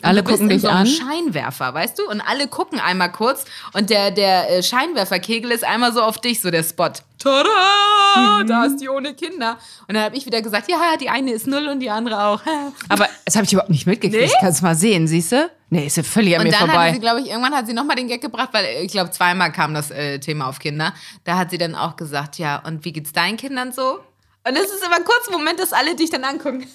Alle 0.02 0.22
Du 0.22 0.28
bist 0.28 0.40
gucken 0.40 0.50
dich 0.50 0.62
so 0.62 0.70
an. 0.70 0.86
Scheinwerfer, 0.86 1.74
weißt 1.74 2.00
du? 2.00 2.10
Und 2.10 2.22
alle 2.22 2.48
gucken 2.48 2.80
einmal 2.80 3.12
kurz 3.12 3.46
und 3.74 3.90
der, 3.90 4.12
der 4.12 4.50
äh, 4.50 4.63
Scheinwerferkegel 4.63 5.52
ist 5.52 5.63
einmal 5.63 5.94
so 5.94 6.02
auf 6.02 6.20
dich, 6.20 6.42
so 6.42 6.52
der 6.52 6.63
Spot. 6.63 6.92
Tada! 7.18 8.44
Da 8.46 8.66
ist 8.66 8.78
die 8.82 8.90
ohne 8.90 9.13
Kinder. 9.13 9.58
Und 9.88 9.96
dann 9.96 10.04
habe 10.04 10.16
ich 10.16 10.25
wieder 10.25 10.42
gesagt, 10.42 10.70
ja, 10.70 10.98
die 11.00 11.10
eine 11.10 11.32
ist 11.32 11.48
null 11.48 11.68
und 11.68 11.80
die 11.80 11.90
andere 11.90 12.24
auch. 12.24 12.42
Aber 12.90 13.08
das 13.25 13.36
habe 13.36 13.46
ich 13.46 13.54
überhaupt 13.54 13.72
nicht 13.72 13.88
mitgekriegt. 13.88 14.24
Nee? 14.24 14.38
Kannst 14.40 14.62
mal 14.62 14.75
sehen, 14.75 15.08
siehst 15.08 15.32
du? 15.32 15.50
Nee, 15.70 15.88
ist 15.88 15.98
ja 15.98 16.04
völlig 16.04 16.36
an 16.36 16.42
Und 16.42 16.48
mir 16.48 16.52
dann 16.52 16.62
hat 16.62 16.70
vorbei. 16.70 16.94
sie, 16.94 17.00
glaube 17.00 17.22
ich, 17.22 17.30
irgendwann 17.30 17.56
hat 17.56 17.66
sie 17.66 17.74
nochmal 17.74 17.96
den 17.96 18.08
Gag 18.08 18.22
gebracht, 18.22 18.50
weil 18.52 18.66
äh, 18.66 18.82
ich 18.84 18.92
glaube, 18.92 19.12
zweimal 19.12 19.52
kam 19.52 19.74
das 19.74 19.90
äh, 19.92 20.20
Thema 20.20 20.48
auf 20.48 20.60
Kinder. 20.60 20.94
Da 21.24 21.38
hat 21.38 21.50
sie 21.52 21.58
dann 21.58 21.75
auch 21.75 21.96
gesagt, 21.96 22.38
ja, 22.38 22.62
und 22.66 22.86
wie 22.86 22.92
geht's 22.94 23.12
deinen 23.12 23.38
Kindern 23.38 23.72
so? 23.72 24.00
Und 24.46 24.58
es 24.58 24.66
ist 24.66 24.86
immer 24.86 25.00
kurz 25.00 25.27
ein 25.27 25.31
Moment, 25.34 25.60
dass 25.60 25.72
alle 25.72 25.96
dich 25.96 26.10
dann 26.10 26.25
angucken. 26.25 26.68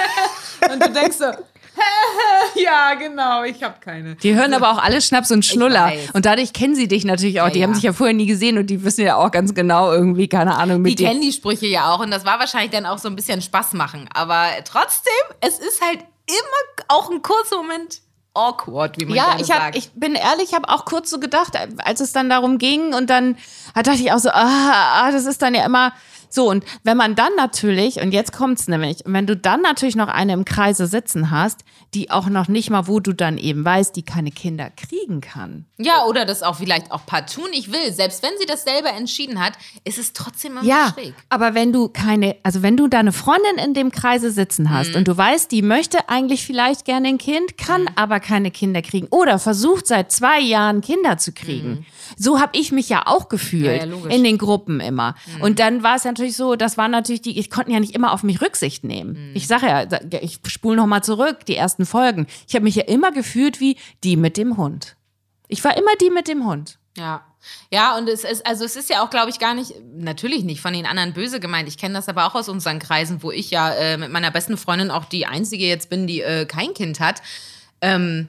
und 0.72 0.84
du 0.84 0.90
denkst 0.92 1.16
so, 1.18 1.26
ja, 2.54 2.94
genau, 2.94 3.44
ich 3.44 3.62
habe 3.62 3.74
keine. 3.80 4.14
Die 4.16 4.34
hören 4.34 4.54
aber 4.54 4.70
auch 4.70 4.78
alle 4.82 5.00
Schnaps 5.00 5.30
und 5.30 5.44
Schnuller. 5.44 5.92
Und 6.12 6.26
dadurch 6.26 6.52
kennen 6.52 6.74
sie 6.74 6.88
dich 6.88 7.04
natürlich 7.04 7.40
auch. 7.40 7.46
Ja, 7.46 7.52
die 7.52 7.62
haben 7.62 7.70
ja. 7.70 7.74
sich 7.74 7.84
ja 7.84 7.92
vorher 7.92 8.14
nie 8.14 8.26
gesehen 8.26 8.58
und 8.58 8.68
die 8.68 8.82
wissen 8.84 9.04
ja 9.04 9.16
auch 9.16 9.30
ganz 9.30 9.54
genau 9.54 9.92
irgendwie, 9.92 10.28
keine 10.28 10.56
Ahnung, 10.56 10.82
Die 10.84 10.90
mit 10.90 10.98
dir. 10.98 11.08
kennen 11.08 11.20
die 11.20 11.32
Sprüche 11.32 11.66
ja 11.66 11.92
auch 11.92 12.00
und 12.00 12.10
das 12.10 12.24
war 12.24 12.38
wahrscheinlich 12.38 12.70
dann 12.70 12.86
auch 12.86 12.98
so 12.98 13.08
ein 13.08 13.16
bisschen 13.16 13.42
Spaß 13.42 13.74
machen. 13.74 14.08
Aber 14.14 14.46
trotzdem, 14.64 15.12
es 15.40 15.58
ist 15.58 15.80
halt 15.82 16.00
immer 16.26 16.86
auch 16.88 17.10
ein 17.10 17.22
kurzer 17.22 17.56
Moment 17.58 18.00
awkward, 18.34 19.00
wie 19.00 19.06
man 19.06 19.14
Ja, 19.14 19.24
gerne 19.30 19.42
ich, 19.42 19.50
hab, 19.50 19.62
sagt. 19.62 19.76
ich 19.76 19.90
bin 19.94 20.14
ehrlich, 20.14 20.50
ich 20.50 20.54
habe 20.54 20.68
auch 20.68 20.84
kurz 20.84 21.10
so 21.10 21.18
gedacht, 21.18 21.52
als 21.78 22.00
es 22.00 22.12
dann 22.12 22.28
darum 22.28 22.58
ging 22.58 22.94
und 22.94 23.08
dann 23.08 23.36
dachte 23.74 23.92
ich 23.94 24.12
auch 24.12 24.18
so, 24.18 24.28
ah, 24.30 25.04
ah, 25.06 25.10
das 25.12 25.24
ist 25.24 25.40
dann 25.42 25.54
ja 25.54 25.64
immer 25.64 25.92
so. 26.36 26.48
Und 26.50 26.64
wenn 26.84 26.96
man 26.96 27.16
dann 27.16 27.34
natürlich, 27.36 27.96
und 28.00 28.12
jetzt 28.12 28.32
kommt's 28.32 28.68
nämlich, 28.68 28.98
wenn 29.06 29.26
du 29.26 29.36
dann 29.36 29.62
natürlich 29.62 29.96
noch 29.96 30.08
eine 30.08 30.34
im 30.34 30.44
Kreise 30.44 30.86
sitzen 30.86 31.30
hast, 31.32 31.64
die 31.94 32.10
auch 32.10 32.28
noch 32.28 32.46
nicht 32.46 32.70
mal, 32.70 32.86
wo 32.86 33.00
du 33.00 33.12
dann 33.12 33.38
eben 33.38 33.64
weißt, 33.64 33.96
die 33.96 34.02
keine 34.04 34.30
Kinder 34.30 34.70
kriegen 34.70 35.20
kann. 35.20 35.64
ja, 35.78 36.04
oder 36.04 36.24
das 36.26 36.42
auch 36.42 36.56
vielleicht 36.56 36.92
auch 36.92 37.06
partout 37.06 37.48
nicht 37.48 37.72
will. 37.72 37.92
Selbst 37.92 38.22
wenn 38.22 38.32
sie 38.38 38.46
das 38.46 38.62
selber 38.64 38.90
entschieden 38.92 39.40
hat, 39.42 39.54
ist 39.84 39.98
es 39.98 40.12
trotzdem 40.12 40.52
immer 40.52 40.62
Ja, 40.64 40.92
schräg. 40.94 41.14
aber 41.30 41.54
wenn 41.54 41.72
du 41.72 41.88
keine, 41.88 42.36
also 42.42 42.62
wenn 42.62 42.76
du 42.76 42.86
deine 42.86 43.12
Freundin 43.12 43.56
in 43.64 43.72
dem 43.74 43.90
Kreise 43.90 44.30
sitzen 44.30 44.70
hast 44.70 44.90
Mhm. 44.90 44.96
und 44.96 45.08
du 45.08 45.16
weißt, 45.16 45.50
die 45.50 45.62
möchte 45.62 46.08
eigentlich 46.10 46.44
vielleicht 46.44 46.84
gerne 46.84 47.08
ein 47.08 47.18
Kind, 47.18 47.56
kann 47.56 47.82
Mhm. 47.82 47.88
aber 47.96 48.20
keine 48.20 48.50
Kinder 48.50 48.82
kriegen 48.82 49.06
oder 49.10 49.38
versucht 49.38 49.86
seit 49.86 50.12
zwei 50.12 50.38
Jahren 50.40 50.80
Kinder 50.82 51.16
zu 51.18 51.32
kriegen. 51.32 51.86
So 52.18 52.38
habe 52.40 52.58
ich 52.58 52.72
mich 52.72 52.88
ja 52.90 53.02
auch 53.06 53.28
gefühlt 53.30 53.86
Mhm. 53.86 53.90
Ja, 53.90 53.96
ja. 53.96 54.04
Mhm. 54.04 54.10
in 54.10 54.24
den 54.24 54.38
Gruppen 54.38 54.80
immer. 54.80 55.14
Und 55.40 55.58
dann 55.60 55.82
war 55.82 55.96
es 55.96 56.04
natürlich 56.04 56.25
so, 56.34 56.56
das 56.56 56.78
war 56.78 56.88
natürlich 56.88 57.22
die, 57.22 57.38
ich 57.38 57.50
konnte 57.50 57.72
ja 57.72 57.78
nicht 57.78 57.94
immer 57.94 58.12
auf 58.12 58.22
mich 58.22 58.40
Rücksicht 58.40 58.82
nehmen. 58.82 59.30
Mhm. 59.30 59.36
Ich 59.36 59.46
sage 59.46 59.66
ja, 59.66 59.86
ich 60.20 60.40
spule 60.46 60.76
noch 60.76 60.86
mal 60.86 61.02
zurück 61.02 61.44
die 61.46 61.56
ersten 61.56 61.86
Folgen. 61.86 62.26
Ich 62.48 62.54
habe 62.54 62.64
mich 62.64 62.74
ja 62.74 62.84
immer 62.84 63.12
gefühlt 63.12 63.60
wie 63.60 63.76
die 64.02 64.16
mit 64.16 64.36
dem 64.36 64.56
Hund. 64.56 64.96
Ich 65.48 65.62
war 65.62 65.76
immer 65.76 65.94
die 66.00 66.10
mit 66.10 66.26
dem 66.26 66.46
Hund. 66.46 66.78
Ja. 66.96 67.24
Ja, 67.70 67.96
und 67.96 68.08
es 68.08 68.24
ist, 68.24 68.44
also 68.44 68.64
es 68.64 68.74
ist 68.74 68.90
ja 68.90 69.04
auch, 69.04 69.10
glaube 69.10 69.30
ich, 69.30 69.38
gar 69.38 69.54
nicht, 69.54 69.74
natürlich 69.96 70.42
nicht 70.42 70.60
von 70.60 70.72
den 70.72 70.84
anderen 70.84 71.12
böse 71.12 71.38
gemeint. 71.38 71.68
Ich 71.68 71.78
kenne 71.78 71.94
das 71.94 72.08
aber 72.08 72.26
auch 72.26 72.34
aus 72.34 72.48
unseren 72.48 72.80
Kreisen, 72.80 73.22
wo 73.22 73.30
ich 73.30 73.50
ja 73.50 73.72
äh, 73.72 73.96
mit 73.98 74.10
meiner 74.10 74.32
besten 74.32 74.56
Freundin 74.56 74.90
auch 74.90 75.04
die 75.04 75.26
einzige 75.26 75.64
jetzt 75.64 75.88
bin, 75.88 76.08
die 76.08 76.22
äh, 76.22 76.46
kein 76.46 76.74
Kind 76.74 76.98
hat. 76.98 77.22
Ähm, 77.80 78.28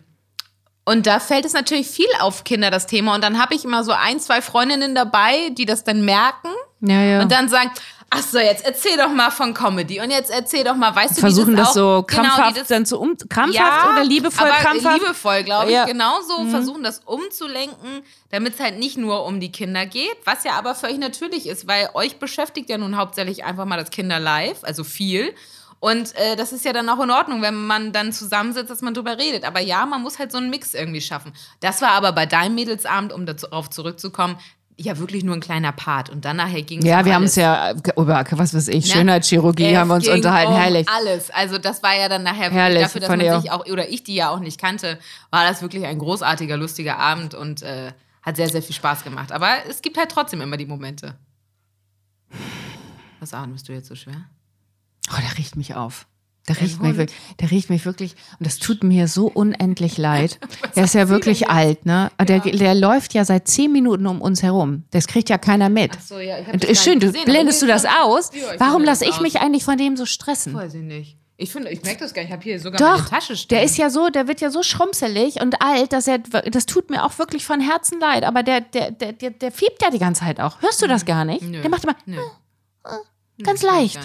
und 0.86 1.08
da 1.08 1.20
fällt 1.20 1.46
es 1.46 1.54
natürlich 1.54 1.88
viel 1.88 2.08
auf 2.20 2.44
Kinder, 2.44 2.70
das 2.70 2.88
Thema. 2.88 3.16
Und 3.16 3.24
dann 3.24 3.42
habe 3.42 3.56
ich 3.56 3.66
immer 3.66 3.84
so 3.84 3.92
ein, 3.92 4.20
zwei 4.20 4.42
Freundinnen 4.42 4.96
dabei, 4.96 5.50
die 5.50 5.66
das 5.66 5.84
dann 5.84 6.06
merken 6.06 6.50
Ja, 6.82 7.02
ja. 7.02 7.22
und 7.22 7.32
dann 7.32 7.50
sagen, 7.50 7.72
ach 8.10 8.22
so, 8.22 8.40
jetzt 8.40 8.66
erzähl 8.66 8.98
doch 8.98 9.10
mal 9.10 9.32
von 9.32 9.54
Comedy 9.54 10.00
und 10.00 10.12
jetzt 10.12 10.32
erzähl 10.32 10.64
doch 10.64 10.76
mal, 10.76 10.96
weißt 10.96 11.18
du, 11.18 11.22
Versuchen 11.22 11.54
wie 11.54 11.58
das, 11.58 11.70
das, 11.70 11.74
so 11.76 11.88
auch, 11.88 12.08
genau, 12.08 12.22
krampfhaft 12.22 12.56
die 12.56 12.60
das, 12.60 12.68
dann 12.68 12.86
zu 12.86 13.00
um 13.00 13.18
krampfhaft 13.18 13.90
oder 13.92 14.04
liebevoll 14.04 14.48
aber 14.48 14.58
krampfhaft? 14.58 15.02
liebevoll, 15.02 15.44
glaube 15.44 15.68
ich. 15.68 15.74
Ja. 15.74 15.86
Genauso 15.86 16.46
versuchen 16.46 16.84
das 16.84 17.00
umzulenken, 17.06 18.04
damit 18.30 18.56
es 18.56 18.60
halt 18.60 18.80
nicht 18.80 18.98
nur 18.98 19.26
um 19.26 19.40
die 19.40 19.52
Kinder 19.52 19.86
geht, 19.86 20.16
was 20.26 20.44
ja 20.44 20.54
aber 20.54 20.76
völlig 20.76 21.00
natürlich 21.00 21.48
ist, 21.48 21.68
weil 21.68 21.90
euch 21.94 22.20
beschäftigt 22.20 22.70
ja 22.70 22.78
nun 22.78 22.98
hauptsächlich 22.98 23.44
einfach 23.44 23.66
mal 23.66 23.78
das 23.78 23.92
Kinderlife, 23.92 24.66
also 24.66 24.84
viel. 24.84 25.34
Und 25.80 26.16
äh, 26.16 26.36
das 26.36 26.54
ist 26.54 26.66
ja 26.66 26.74
dann 26.74 26.90
auch 26.90 27.00
in 27.04 27.12
Ordnung, 27.12 27.44
wenn 27.44 27.68
man 27.68 27.94
dann 27.94 28.12
zusammensitzt, 28.12 28.72
dass 28.72 28.82
man 28.82 28.96
drüber 28.96 29.20
redet. 29.20 29.46
Aber 29.46 29.60
ja, 29.60 29.86
man 29.86 30.02
muss 30.02 30.18
halt 30.18 30.32
so 30.32 30.40
einen 30.40 30.50
Mix 30.50 30.74
irgendwie 30.74 31.02
schaffen. 31.02 31.34
Das 31.60 31.84
war 31.84 31.92
aber 31.92 32.14
bei 32.14 32.26
deinem 32.26 32.56
Mädelsabend, 32.56 33.14
um 33.14 33.28
darauf 33.28 33.70
zurückzukommen, 33.70 34.40
ja 34.80 34.98
wirklich 34.98 35.24
nur 35.24 35.36
ein 35.36 35.42
kleiner 35.42 35.72
Part. 35.72 36.10
Und 36.10 36.26
dann 36.26 36.38
nachher 36.38 36.62
ging 36.62 36.80
es 36.80 36.86
Ja, 36.86 37.00
um 37.00 37.06
wir 37.06 37.16
haben 37.16 37.24
uns 37.24 37.36
ja 37.36 37.72
über, 37.96 38.24
was 38.30 38.54
weiß 38.54 38.68
ich, 38.70 38.88
Ne? 38.88 38.92
Schönheitschirurgie 38.94 39.66
Es 39.66 39.78
haben 39.78 39.88
wir 39.88 39.96
uns 39.96 40.08
unterhalten, 40.08 40.54
um 40.54 40.58
herrlich. 40.58 40.88
Alles. 40.88 41.30
Also 41.32 41.58
das 41.58 41.82
war 41.84 41.96
ja 41.96 42.10
dann 42.10 42.24
nachher 42.24 42.52
Herrlich, 42.52 42.82
wirklich 42.82 43.02
dafür, 43.02 43.02
dass 43.02 43.32
man 43.32 43.42
sich 43.42 43.52
auch, 43.52 43.66
oder 43.66 43.90
ich 43.90 44.04
die 44.04 44.16
ja 44.16 44.30
auch 44.30 44.40
nicht 44.40 44.60
kannte, 44.60 45.00
war 45.32 45.44
das 45.44 45.62
wirklich 45.62 45.86
ein 45.86 46.00
großartiger, 46.00 46.58
lustiger 46.58 47.00
Abend 47.00 47.34
und 47.34 47.64
äh, 47.64 47.92
hat 48.22 48.36
sehr, 48.36 48.50
sehr 48.50 48.62
viel 48.62 48.76
Spaß 48.76 49.04
gemacht. 49.04 49.32
Aber 49.32 49.50
es 49.70 49.82
gibt 49.82 49.98
halt 49.98 50.12
trotzdem 50.12 50.42
immer 50.42 50.58
die 50.58 50.66
Momente. 50.66 51.16
Was 53.20 53.34
atmest 53.34 53.68
du 53.68 53.74
jetzt 53.74 53.88
so 53.88 53.96
schwer? 53.96 54.26
Oh, 55.12 55.18
der 55.22 55.38
riecht 55.38 55.56
mich 55.56 55.76
auf. 55.76 56.06
Der 56.48 56.62
riecht, 56.62 56.82
mich, 56.82 56.96
wirklich- 56.96 57.18
der 57.42 57.52
riecht 57.52 57.70
mich 57.70 57.86
wirklich, 57.86 58.16
und 58.40 58.46
das 58.48 58.58
tut 58.58 58.82
mir 58.84 59.08
so 59.08 59.28
unendlich 59.28 59.98
leid. 59.98 60.40
Der 60.76 60.86
ist 60.86 60.94
ja 60.96 61.10
wirklich 61.10 61.50
alt, 61.50 61.86
ne? 61.86 62.10
Der, 62.26 62.40
der 62.40 62.74
läuft 62.76 63.14
ja 63.14 63.26
seit 63.26 63.48
zehn 63.50 63.72
Minuten 63.72 64.08
um 64.08 64.22
uns 64.22 64.44
herum. 64.44 64.84
Das 64.92 65.08
kriegt 65.08 65.30
ja 65.30 65.38
keiner 65.38 65.68
mit. 65.70 65.92
Ach 65.98 66.02
so, 66.02 66.20
ja, 66.20 66.38
ich 66.40 66.80
schön, 66.80 67.00
du 67.02 67.12
blendest 67.12 67.62
du 67.62 67.68
das 67.68 67.84
aus? 67.86 68.32
Ja, 68.34 68.60
Warum 68.60 68.84
lasse 68.84 69.06
ich 69.06 69.20
mich 69.20 69.40
eigentlich 69.42 69.64
von 69.66 69.78
dem 69.78 69.98
so 69.98 70.06
stressen? 70.06 70.54
Weiß 70.54 70.74
ich 70.74 70.84
nicht. 70.84 71.18
Ich 71.40 71.52
finde, 71.52 71.70
ich 71.70 71.84
merke 71.84 72.00
das 72.00 72.14
gar 72.16 72.22
nicht. 72.24 72.30
Ich 72.30 72.34
habe 72.34 72.44
hier 72.44 72.60
sogar 72.60 72.80
Doch, 72.80 72.98
meine 72.98 73.10
Tasche 73.10 73.36
stehen. 73.36 73.50
der 73.58 73.64
ist 73.64 73.78
ja 73.78 73.92
so, 73.92 74.10
der 74.10 74.28
wird 74.28 74.42
ja 74.42 74.50
so 74.50 74.64
schrumpselig 74.64 75.40
und 75.40 75.62
alt, 75.62 75.94
dass 75.94 76.08
er, 76.08 76.18
das 76.18 76.66
tut 76.66 76.90
mir 76.90 77.04
auch 77.06 77.20
wirklich 77.20 77.46
von 77.46 77.60
Herzen 77.62 78.00
leid. 78.00 78.24
Aber 78.24 78.42
der, 78.42 78.62
der, 78.62 78.90
der, 78.90 79.12
der, 79.14 79.30
der 79.30 79.52
fiebt 79.52 79.80
ja 79.84 79.92
die 79.92 80.00
ganze 80.00 80.22
Zeit 80.22 80.40
auch. 80.40 80.60
Hörst 80.64 80.82
du 80.82 80.88
das 80.88 81.06
gar 81.06 81.26
nicht? 81.26 81.44
Nö. 81.44 81.62
Der 81.62 81.70
macht 81.70 81.84
immer 81.84 81.96
Nö. 82.08 82.18
ganz 83.44 83.62
Nee, 83.62 83.68
leicht. 83.68 84.00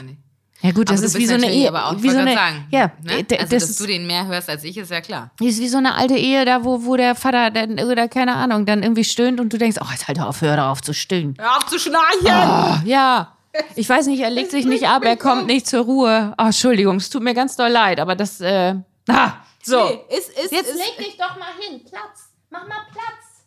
Ja 0.63 0.71
gut, 0.71 0.91
das 0.91 1.03
ist 1.03 1.19
wie 1.19 1.27
so 1.27 1.35
eine 1.35 1.51
Ehe. 1.51 1.69
Aber 1.69 1.87
auch, 1.87 2.03
wie 2.03 2.11
so 2.11 2.19
eine, 2.19 2.35
sagen, 2.35 2.67
ja, 2.71 2.93
ne? 3.03 3.27
also, 3.33 3.51
das 3.51 3.67
dass 3.67 3.77
du 3.79 3.87
den 3.87 4.07
mehr 4.07 4.27
hörst 4.27 4.49
als 4.49 4.63
ich, 4.63 4.77
ist 4.77 4.93
ja 4.93 5.01
klar. 5.01 5.33
ist 5.41 5.61
wie 5.61 5.69
so 5.69 5.79
eine 5.79 5.95
alte 5.95 6.15
Ehe, 6.15 6.45
da 6.45 6.65
wo, 6.65 6.85
wo 6.85 6.97
der 6.97 7.17
Vater 7.17 7.51
dann, 7.51 7.81
oder 7.81 8.07
keine 8.07 8.35
Ahnung, 8.35 8.65
dann 8.65 8.85
irgendwie 8.85 9.03
stöhnt 9.03 9.41
und 9.41 9.53
du 9.53 9.59
denkst, 9.59 9.79
oh, 9.81 9.89
jetzt 9.91 10.07
halt 10.07 10.21
auf, 10.21 10.41
hör 10.41 10.57
darauf 10.57 10.81
zu 10.81 10.95
stöhnen. 10.95 11.35
Hör 11.39 11.57
auf 11.57 11.67
zu 11.67 11.81
schnarchen! 11.81 12.29
Ah, 12.29 12.81
ja. 12.85 13.37
Ich 13.75 13.89
weiß 13.89 14.07
nicht, 14.07 14.21
er 14.21 14.31
legt 14.31 14.53
sich 14.53 14.65
nicht 14.65 14.87
ab, 14.87 15.05
er 15.05 15.17
kommt 15.17 15.47
nicht 15.47 15.67
zur 15.67 15.85
Ruhe. 15.85 16.33
Oh, 16.39 16.45
Entschuldigung, 16.45 16.97
es 16.97 17.11
tut 17.11 17.23
mir 17.23 17.35
ganz 17.35 17.57
doll 17.57 17.69
leid, 17.69 17.99
aber 17.99 18.15
das, 18.15 18.41
äh, 18.41 18.77
ah, 19.09 19.33
so. 19.63 19.85
Nee, 19.85 20.17
ist, 20.17 20.31
ist, 20.31 20.53
ist, 20.53 20.99
dich 20.99 21.17
doch 21.19 21.37
mal 21.39 21.53
hin, 21.59 21.83
Platz. 21.85 22.31
Mach 22.51 22.67
mal 22.69 22.87
Platz. 22.93 23.45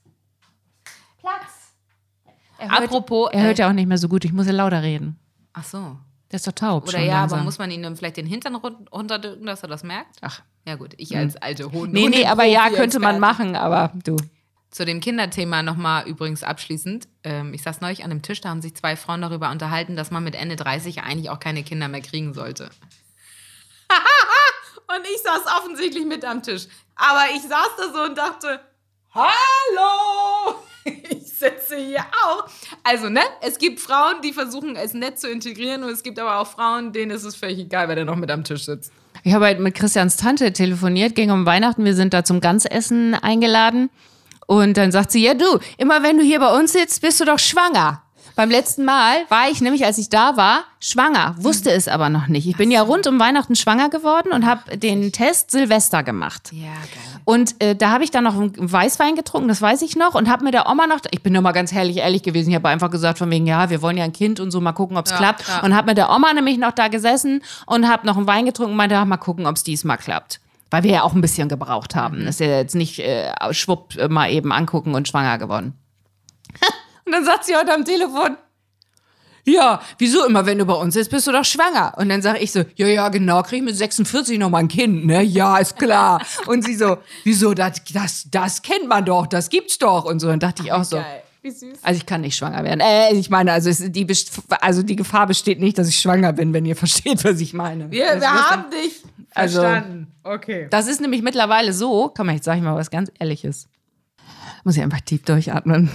Platz. 1.21 1.65
Er 2.57 2.71
hört, 2.71 2.83
Apropos, 2.83 3.29
er 3.31 3.43
hört 3.43 3.59
äh, 3.59 3.63
ja 3.63 3.69
auch 3.69 3.73
nicht 3.73 3.87
mehr 3.87 3.97
so 3.97 4.09
gut, 4.09 4.25
ich 4.25 4.33
muss 4.33 4.47
ja 4.47 4.53
lauter 4.53 4.83
reden. 4.83 5.17
Ach 5.53 5.63
so. 5.63 5.97
Der 6.31 6.37
ist 6.37 6.47
doch 6.47 6.51
taub 6.53 6.87
Oder 6.87 6.99
ja, 7.01 7.19
langsam. 7.21 7.39
aber 7.39 7.45
muss 7.45 7.57
man 7.59 7.69
ihm 7.71 7.83
dann 7.83 7.95
vielleicht 7.95 8.17
den 8.17 8.25
Hintern 8.25 8.55
run- 8.55 8.87
runterdrücken, 8.91 9.45
dass 9.45 9.61
er 9.63 9.69
das 9.69 9.83
merkt? 9.83 10.17
Ach, 10.21 10.41
Ja 10.65 10.75
gut, 10.75 10.93
ich 10.97 11.15
als 11.15 11.35
alte 11.37 11.71
Hunde. 11.71 11.93
nee, 11.99 12.07
nee, 12.09 12.25
aber 12.25 12.43
ja, 12.45 12.69
könnte 12.69 12.99
man 12.99 13.19
machen, 13.19 13.55
aber 13.55 13.91
du. 14.03 14.17
Zu 14.71 14.85
dem 14.85 14.99
Kinderthema 14.99 15.61
nochmal 15.63 16.05
übrigens 16.07 16.43
abschließend. 16.43 17.07
Ähm, 17.23 17.53
ich 17.53 17.61
saß 17.63 17.79
neulich 17.79 18.03
an 18.03 18.11
einem 18.11 18.21
Tisch, 18.23 18.41
da 18.41 18.49
haben 18.49 18.61
sich 18.61 18.75
zwei 18.75 18.95
Frauen 18.97 19.21
darüber 19.21 19.49
unterhalten, 19.51 19.95
dass 19.95 20.11
man 20.11 20.23
mit 20.23 20.35
Ende 20.35 20.55
30 20.57 21.03
eigentlich 21.03 21.29
auch 21.29 21.39
keine 21.39 21.63
Kinder 21.63 21.87
mehr 21.87 22.01
kriegen 22.01 22.33
sollte. 22.33 22.69
und 24.87 25.05
ich 25.15 25.21
saß 25.21 25.41
offensichtlich 25.59 26.05
mit 26.05 26.25
am 26.25 26.43
Tisch. 26.43 26.67
Aber 26.95 27.23
ich 27.35 27.41
saß 27.43 27.69
da 27.77 27.93
so 27.93 28.03
und 28.03 28.17
dachte, 28.17 28.59
hallo, 29.13 30.55
ich 30.83 31.24
sitze 31.37 31.75
hier 31.77 32.05
auch. 32.25 32.47
Also, 32.83 33.09
ne, 33.09 33.21
es 33.41 33.57
gibt 33.57 33.79
Frauen, 33.79 34.21
die 34.23 34.33
versuchen, 34.33 34.75
es 34.75 34.93
nett 34.93 35.19
zu 35.19 35.29
integrieren 35.29 35.83
und 35.83 35.89
es 35.89 36.03
gibt 36.03 36.19
aber 36.19 36.39
auch 36.39 36.47
Frauen, 36.47 36.93
denen 36.93 37.11
ist 37.11 37.23
es 37.23 37.35
völlig 37.35 37.59
egal, 37.59 37.87
wer 37.87 37.95
da 37.95 38.05
noch 38.05 38.15
mit 38.15 38.31
am 38.31 38.43
Tisch 38.43 38.65
sitzt. 38.65 38.91
Ich 39.23 39.33
habe 39.33 39.45
halt 39.45 39.59
mit 39.59 39.75
Christians 39.75 40.17
Tante 40.17 40.53
telefoniert, 40.53 41.15
ging 41.15 41.31
um 41.31 41.45
Weihnachten, 41.45 41.83
wir 41.83 41.95
sind 41.95 42.13
da 42.13 42.23
zum 42.23 42.41
Ganzessen 42.41 43.15
eingeladen. 43.15 43.89
Und 44.47 44.77
dann 44.77 44.91
sagt 44.91 45.11
sie, 45.11 45.23
ja 45.23 45.33
du, 45.33 45.59
immer 45.77 46.03
wenn 46.03 46.17
du 46.17 46.23
hier 46.23 46.39
bei 46.39 46.55
uns 46.55 46.73
sitzt, 46.73 47.01
bist 47.01 47.19
du 47.19 47.25
doch 47.25 47.39
schwanger. 47.39 48.04
Beim 48.35 48.49
letzten 48.49 48.83
Mal 48.83 49.19
war 49.29 49.49
ich 49.49 49.61
nämlich, 49.61 49.85
als 49.85 49.97
ich 49.97 50.09
da 50.09 50.35
war, 50.35 50.65
schwanger, 50.81 51.35
wusste 51.39 51.71
es 51.71 51.87
aber 51.87 52.09
noch 52.09 52.27
nicht. 52.27 52.45
Ich 52.47 52.57
bin 52.57 52.69
ja 52.69 52.81
rund 52.81 53.07
um 53.07 53.17
Weihnachten 53.17 53.55
schwanger 53.55 53.89
geworden 53.89 54.33
und 54.33 54.45
habe 54.45 54.77
den 54.77 55.13
Test 55.13 55.51
Silvester 55.51 56.03
gemacht. 56.03 56.49
Ja, 56.51 56.65
geil. 56.65 57.21
Und 57.23 57.61
äh, 57.63 57.75
da 57.75 57.91
habe 57.91 58.03
ich 58.03 58.11
dann 58.11 58.25
noch 58.25 58.35
einen 58.35 58.51
Weißwein 58.71 59.15
getrunken, 59.15 59.47
das 59.47 59.61
weiß 59.61 59.81
ich 59.83 59.95
noch, 59.95 60.15
und 60.15 60.29
habe 60.29 60.43
mit 60.43 60.53
der 60.53 60.69
Oma 60.69 60.85
noch, 60.85 60.99
ich 61.11 61.23
bin 61.23 61.31
noch 61.33 61.41
mal 61.41 61.53
ganz 61.53 61.71
herrlich 61.71 61.97
ehrlich 61.97 62.23
gewesen, 62.23 62.49
ich 62.49 62.55
habe 62.55 62.67
einfach 62.67 62.91
gesagt 62.91 63.17
von 63.19 63.31
wegen, 63.31 63.47
ja, 63.47 63.69
wir 63.69 63.81
wollen 63.81 63.97
ja 63.97 64.03
ein 64.03 64.13
Kind 64.13 64.39
und 64.41 64.51
so, 64.51 64.59
mal 64.59 64.73
gucken, 64.73 64.97
ob 64.97 65.05
es 65.05 65.11
Ja, 65.11 65.17
klappt. 65.17 65.47
ja. 65.47 65.61
Und 65.61 65.73
habe 65.73 65.87
mit 65.87 65.97
der 65.97 66.09
Oma 66.09 66.33
nämlich 66.33 66.57
noch 66.57 66.73
da 66.73 66.89
gesessen 66.89 67.41
und 67.65 67.87
habe 67.87 68.05
noch 68.05 68.17
einen 68.17 68.27
Wein 68.27 68.45
getrunken 68.45 68.71
und 68.71 68.77
meinte, 68.77 68.97
ach, 68.97 69.05
mal 69.05 69.17
gucken, 69.17 69.45
ob 69.47 69.55
es 69.55 69.63
diesmal 69.63 69.97
klappt. 69.97 70.41
Weil 70.71 70.83
wir 70.83 70.91
ja 70.91 71.03
auch 71.03 71.13
ein 71.13 71.21
bisschen 71.21 71.47
gebraucht 71.47 71.95
haben. 71.95 72.19
Mhm. 72.21 72.25
Das 72.25 72.35
ist 72.35 72.39
ja 72.41 72.57
jetzt 72.57 72.75
nicht 72.75 72.99
äh, 72.99 73.31
schwupp 73.51 73.95
mal 74.09 74.29
eben 74.29 74.51
angucken 74.51 74.93
und 74.93 75.07
schwanger 75.07 75.37
geworden. 75.37 75.73
Und 77.05 77.11
dann 77.11 77.25
sagt 77.25 77.45
sie 77.45 77.55
heute 77.55 77.73
am 77.73 77.85
Telefon, 77.85 78.37
ja, 79.47 79.79
wieso 79.99 80.25
immer, 80.25 80.45
wenn 80.47 80.57
du 80.57 80.65
bei 80.65 80.73
uns 80.73 80.95
sitzt, 80.95 81.11
bist 81.11 81.27
du 81.27 81.31
doch 81.31 81.45
schwanger. 81.45 81.93
Und 81.97 82.09
dann 82.09 82.19
sage 82.23 82.39
ich 82.39 82.51
so, 82.51 82.63
ja, 82.77 82.87
ja, 82.87 83.09
genau, 83.09 83.43
krieg 83.43 83.59
ich 83.59 83.63
mit 83.65 83.75
46 83.77 84.39
noch 84.39 84.49
mal 84.49 84.57
ein 84.57 84.67
Kind, 84.67 85.05
ne? 85.05 85.21
Ja, 85.23 85.57
ist 85.57 85.77
klar. 85.77 86.19
Und 86.47 86.63
sie 86.65 86.73
so, 86.73 86.97
wieso, 87.23 87.53
das, 87.53 87.83
das, 87.93 88.25
das 88.31 88.63
kennt 88.63 88.87
man 88.87 89.05
doch, 89.05 89.27
das 89.27 89.49
gibt's 89.49 89.77
doch. 89.77 90.05
Und 90.05 90.19
so, 90.19 90.27
dann 90.29 90.39
dachte 90.39 90.63
ich 90.63 90.71
auch 90.71 90.83
so, 90.83 90.97
Geil. 90.97 91.21
Wie 91.43 91.51
süß. 91.51 91.77
also 91.83 91.95
ich 91.95 92.07
kann 92.07 92.21
nicht 92.21 92.35
schwanger 92.35 92.63
werden. 92.63 92.79
Äh, 92.79 93.13
ich 93.13 93.29
meine, 93.29 93.51
also, 93.51 93.69
die, 93.87 94.07
also 94.61 94.81
die 94.81 94.95
Gefahr 94.95 95.27
besteht 95.27 95.59
nicht, 95.59 95.77
dass 95.77 95.87
ich 95.89 95.99
schwanger 95.99 96.33
bin, 96.33 96.51
wenn 96.53 96.65
ihr 96.65 96.75
versteht, 96.85 97.23
was 97.23 97.39
ich 97.39 97.53
meine. 97.53 97.91
Wir, 97.91 98.13
Das 98.13 98.21
wir 98.21 98.33
haben 98.49 98.63
dich 98.71 99.03
Also- 99.35 99.61
verstanden. 99.61 100.07
okay. 100.23 100.65
Das 100.71 100.87
ist 100.87 101.01
nämlich 101.01 101.21
mittlerweile 101.21 101.71
so, 101.71 102.11
komm 102.17 102.25
mal, 102.27 102.33
jetzt 102.35 102.45
sag 102.45 102.57
ich 102.57 102.63
mal 102.63 102.75
was 102.75 102.89
ganz 102.89 103.11
Ehrliches. 103.19 103.67
Muss 104.63 104.75
ich 104.75 104.81
einfach 104.81 105.01
tief 105.01 105.21
durchatmen. 105.21 105.91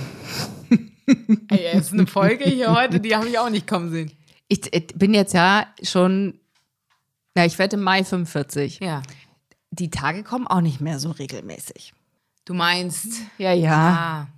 Ey, 1.49 1.67
es 1.75 1.87
ist 1.87 1.93
eine 1.93 2.07
Folge 2.07 2.45
hier 2.45 2.75
heute, 2.75 3.01
die 3.01 3.15
habe 3.17 3.29
ich 3.29 3.39
auch 3.39 3.51
nicht 3.51 3.67
kommen 3.67 3.91
sehen. 3.91 4.13
Ich, 4.49 4.73
ich 4.73 4.87
bin 4.95 5.15
jetzt 5.15 5.35
ja 5.35 5.67
schon, 5.83 6.39
na, 7.35 7.45
ich 7.45 7.59
werde 7.59 7.77
im 7.77 7.83
Mai 7.83 8.05
45. 8.05 8.81
Ja. 8.81 9.03
Die 9.71 9.91
Tage 9.91 10.23
kommen 10.25 10.47
auch 10.47 10.61
nicht 10.61 10.81
mehr 10.81 10.99
so 10.99 11.11
regelmäßig. 11.11 11.93
Du 12.45 12.55
meinst. 12.55 13.07
Ja, 13.39 13.53
ja. 13.53 14.29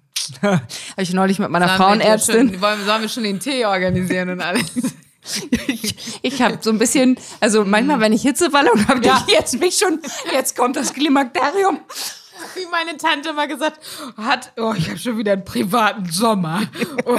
Ah, 0.43 0.43
Habe 0.43 0.63
ich 0.99 1.13
neulich 1.13 1.39
mit 1.39 1.51
meiner 1.51 1.67
sollen 1.69 1.79
wir 1.79 1.85
Frauenärztin. 1.85 2.49
Schon, 2.53 2.61
wollen, 2.61 2.85
sollen 2.85 3.03
wir 3.03 3.09
schon 3.09 3.25
den 3.25 3.41
Tee 3.41 3.65
organisieren 3.67 4.31
und 4.31 4.41
alles? 4.41 4.71
Ich, 5.69 6.19
ich 6.23 6.43
habe 6.43 6.59
so 6.61 6.71
ein 6.71 6.79
bisschen, 6.79 7.17
also 7.41 7.65
manchmal, 7.65 8.01
wenn 8.01 8.13
ich 8.13 8.23
Hitzewallung 8.23 8.87
habe, 8.89 9.05
Ja. 9.07 9.25
ich 9.27 9.33
jetzt 9.35 9.59
mich 9.61 9.77
schon, 9.79 10.01
jetzt 10.33 10.57
kommt 10.57 10.75
das 10.77 10.93
Klimakterium. 10.93 11.79
Wie 12.55 12.67
meine 12.71 12.97
Tante 12.97 13.33
mal 13.33 13.49
gesagt 13.49 13.81
hat, 14.17 14.53
oh, 14.57 14.75
ich 14.77 14.89
habe 14.89 14.99
schon 14.99 15.19
wieder 15.19 15.33
einen 15.33 15.45
privaten 15.45 16.11
Sommer. 16.11 16.63
Oh. 17.05 17.17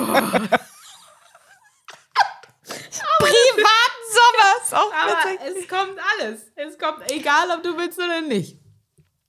Privaten 3.20 4.04
Sommer. 4.12 4.64
Ist 4.64 4.74
auch 4.74 4.94
Aber 4.94 5.32
witzig. 5.32 5.64
es 5.64 5.68
kommt 5.68 5.98
alles. 6.20 6.42
Es 6.56 6.78
kommt, 6.78 7.12
egal 7.12 7.50
ob 7.56 7.64
du 7.64 7.78
willst 7.78 7.98
oder 8.00 8.22
nicht. 8.22 8.60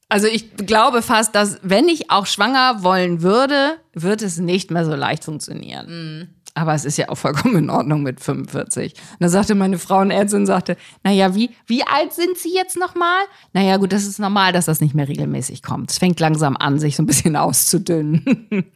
Also 0.09 0.27
ich 0.27 0.57
glaube 0.57 1.03
fast, 1.03 1.35
dass 1.35 1.59
wenn 1.63 1.89
ich 1.89 2.11
auch 2.11 2.27
schwanger 2.27 2.83
wollen 2.83 3.23
würde, 3.23 3.79
wird 3.95 4.23
es 4.23 4.39
nicht 4.39 4.71
mehr 4.71 4.85
so 4.85 4.95
leicht 4.95 5.25
funktionieren. 5.25 6.43
Aber 6.57 6.73
es 6.73 6.85
ist 6.85 6.97
ja 6.99 7.09
auch 7.09 7.17
vollkommen 7.17 7.57
in 7.57 7.71
Ordnung 7.71 8.03
mit 8.05 8.21
45. 8.21 8.95
Und 8.95 9.17
da 9.19 9.29
sagte 9.29 9.57
meine 9.57 9.77
Frauenärztin, 9.79 10.47
sagte, 10.47 10.77
naja, 11.03 11.35
wie, 11.35 11.51
wie 11.67 11.85
alt 11.85 12.13
sind 12.13 12.39
Sie 12.39 12.55
jetzt 12.55 12.77
nochmal? 12.77 13.23
Naja, 13.53 13.77
gut, 13.77 13.93
das 13.93 14.05
ist 14.05 14.21
normal, 14.21 14.53
dass 14.53 14.67
das 14.67 14.81
nicht 14.81 14.95
mehr 14.95 15.09
regelmäßig 15.09 15.63
kommt. 15.65 15.91
Es 15.91 15.99
fängt 15.99 16.21
langsam 16.21 16.57
an, 16.57 16.79
sich 16.79 16.95
so 16.95 17.03
ein 17.03 17.07
bisschen 17.07 17.35
auszudünnen. 17.37 18.25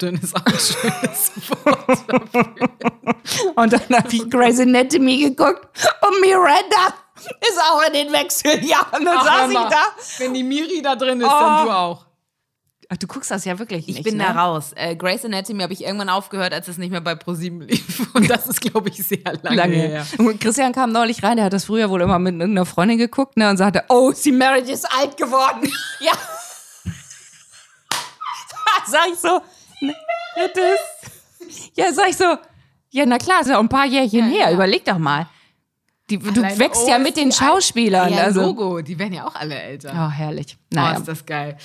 Dünn 0.00 0.14
ist 0.16 0.34
auch 0.34 0.46
ein 0.46 0.52
schönes 0.52 1.32
Wort. 1.64 2.04
Und 3.56 3.72
dann 3.72 3.80
habe 3.98 4.08
ich 4.10 4.30
Grey's 4.30 4.58
Anatomy 4.60 5.18
geguckt 5.18 5.68
und 6.00 6.20
Miranda 6.22 6.94
ist 7.40 7.58
auch 7.70 7.86
in 7.86 7.92
den 7.92 8.12
Wechseljahren. 8.12 9.04
Dann 9.04 9.16
Ach, 9.18 9.24
saß 9.24 9.50
ich 9.50 9.56
da. 9.56 9.82
Wenn 10.18 10.34
die 10.34 10.42
Miri 10.42 10.80
da 10.82 10.96
drin 10.96 11.20
ist, 11.20 11.26
Oh. 11.26 11.40
dann 11.40 11.66
du 11.66 11.70
auch. 11.72 12.06
Ach, 12.90 12.96
du 12.96 13.06
guckst 13.06 13.30
das 13.30 13.44
ja 13.44 13.58
wirklich 13.58 13.88
Ich 13.88 13.96
nicht, 13.96 14.04
bin 14.04 14.16
ne? 14.16 14.24
da 14.24 14.44
raus. 14.44 14.72
Äh, 14.74 14.96
Grey's 14.96 15.24
Anatomy 15.24 15.62
habe 15.62 15.72
ich 15.72 15.84
irgendwann 15.84 16.08
aufgehört, 16.08 16.52
als 16.52 16.68
es 16.68 16.78
nicht 16.78 16.90
mehr 16.90 17.00
bei 17.00 17.14
ProSieben 17.14 17.62
lief. 17.62 18.06
Und 18.14 18.28
das 18.28 18.46
ist, 18.46 18.60
glaube 18.60 18.88
ich, 18.90 18.96
sehr 19.06 19.18
lange, 19.42 19.56
Lange. 19.56 19.74
her. 19.74 20.06
Und 20.18 20.40
Christian 20.40 20.72
kam 20.72 20.92
neulich 20.92 21.22
rein, 21.22 21.36
der 21.36 21.46
hat 21.46 21.52
das 21.52 21.64
früher 21.64 21.88
wohl 21.90 22.02
immer 22.02 22.18
mit 22.18 22.34
irgendeiner 22.34 22.66
Freundin 22.66 22.98
geguckt 22.98 23.36
ne, 23.36 23.48
und 23.48 23.56
sagte, 23.56 23.84
oh, 23.88 24.12
sie 24.12 24.32
Marriage 24.32 24.72
ist 24.72 24.86
alt 24.92 25.16
geworden. 25.16 25.70
ja. 26.00 26.12
sag 28.86 29.06
ich 29.12 29.18
so, 29.18 29.40
ne, 29.80 29.94
ja, 30.36 30.48
das, 30.54 30.78
ja, 31.74 31.92
sag 31.92 32.10
ich 32.10 32.16
so, 32.16 32.36
ja, 32.90 33.06
na 33.06 33.18
klar, 33.18 33.40
ist 33.40 33.48
ja 33.48 33.58
ein 33.58 33.68
paar 33.68 33.86
Jährchen 33.86 34.28
her, 34.28 34.48
ja. 34.48 34.52
überleg 34.52 34.84
doch 34.84 34.98
mal. 34.98 35.26
Die, 36.10 36.18
du 36.18 36.40
Alleine, 36.40 36.58
wächst 36.58 36.82
oh, 36.84 36.88
ja 36.88 36.98
mit 36.98 37.16
den. 37.16 37.32
Schauspielern. 37.32 38.12
Ja, 38.12 38.24
also. 38.24 38.42
Logo, 38.42 38.82
die 38.82 38.98
werden 38.98 39.14
ja 39.14 39.26
auch 39.26 39.34
alle 39.34 39.54
älter. 39.54 39.90
Oh, 39.94 40.10
herrlich. 40.10 40.58
Oh, 40.60 40.74
Naja. 40.76 40.98
ist 40.98 41.08
das 41.08 41.24
geil. 41.24 41.56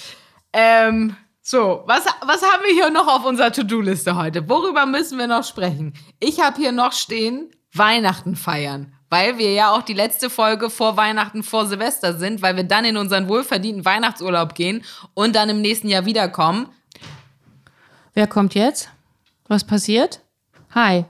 Ähm, 0.54 1.16
so, 1.42 1.84
was, 1.86 2.06
was 2.22 2.42
haben 2.44 2.64
wir 2.64 2.74
hier 2.74 2.90
noch 2.90 3.08
auf 3.08 3.26
unserer 3.26 3.52
To-Do-Liste 3.52 4.16
heute? 4.16 4.48
Worüber 4.50 4.86
müssen 4.86 5.18
wir 5.18 5.28
noch 5.28 5.44
sprechen? 5.44 5.94
Ich 6.20 6.40
habe 6.40 6.58
hier 6.58 6.72
noch 6.72 6.94
stehen, 6.94 7.50
Weihnachten 7.74 8.36
feiern. 8.36 8.94
Weil 9.10 9.40
wir 9.40 9.52
ja 9.54 9.72
auch 9.72 9.82
die 9.82 9.94
letzte 9.94 10.30
Folge 10.30 10.70
vor 10.70 10.96
Weihnachten, 10.96 11.42
vor 11.42 11.66
Silvester 11.66 12.18
sind, 12.18 12.44
weil 12.44 12.56
wir 12.56 12.64
dann 12.64 12.86
in 12.86 12.98
unseren 12.98 13.28
wohlverdienten 13.28 13.84
Weihnachtsurlaub 13.84 14.54
gehen 14.54 14.84
und 15.16 15.36
dann 15.36 15.50
im 15.50 15.62
nächsten 15.62 15.90
Jahr 15.90 16.06
wiederkommen. 16.06 16.70
Wer 18.14 18.28
kommt 18.28 18.54
jetzt? 18.54 18.90
Was 19.48 19.64
passiert? 19.64 20.22
Hi. 20.76 21.06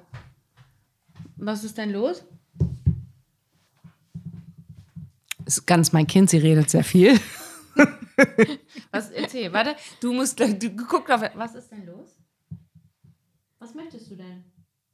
Was 1.36 1.66
ist 1.66 1.78
denn 1.78 1.92
los? 1.92 2.24
Ist 5.46 5.66
ganz 5.66 5.92
mein 5.92 6.08
Kind, 6.08 6.30
sie 6.30 6.38
redet 6.38 6.70
sehr 6.70 6.86
viel. 6.86 7.20
Was 8.92 9.12
erzähl, 9.12 9.54
warte, 9.54 9.76
du 10.00 10.14
musst 10.14 10.40
du 10.40 10.76
guck 10.88 11.10
auf 11.10 11.22
was 11.36 11.56
ist 11.56 11.70
denn 11.72 11.86
los? 11.86 12.18
Was 13.60 13.74
möchtest 13.76 14.10
du 14.10 14.16
denn? 14.16 14.44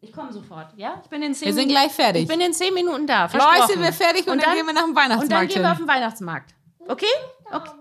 Ich 0.02 0.12
komme 0.12 0.32
sofort, 0.32 0.74
ja? 0.78 1.00
Ich 1.04 1.10
bin 1.10 1.24
in 1.24 1.34
zehn 1.34 1.48
Wir 1.48 1.54
sind 1.54 1.68
Minuten- 1.68 1.82
gleich 1.82 1.92
fertig. 1.94 2.22
Ich 2.24 2.28
bin 2.28 2.42
in 2.42 2.54
zehn 2.54 2.74
Minuten 2.74 3.08
da. 3.08 3.24
Leute, 3.24 3.38
versprochen. 3.38 3.68
sind 3.74 3.82
wir 3.82 3.94
fertig 3.94 4.28
und, 4.28 4.44
dann, 4.44 4.56
gehen 4.56 4.66
wir 4.66 4.74
nach 4.74 4.84
dem 4.86 4.96
Weihnachtsmarkt 4.96 5.24
Und 5.24 5.32
dann 5.32 5.48
gehen 5.48 5.62
wir 5.64 5.72
auf 5.72 5.78
den 5.78 5.88
Weihnachtsmarkt. 5.88 6.56
Okay? 6.88 7.06
okay. 7.52 7.72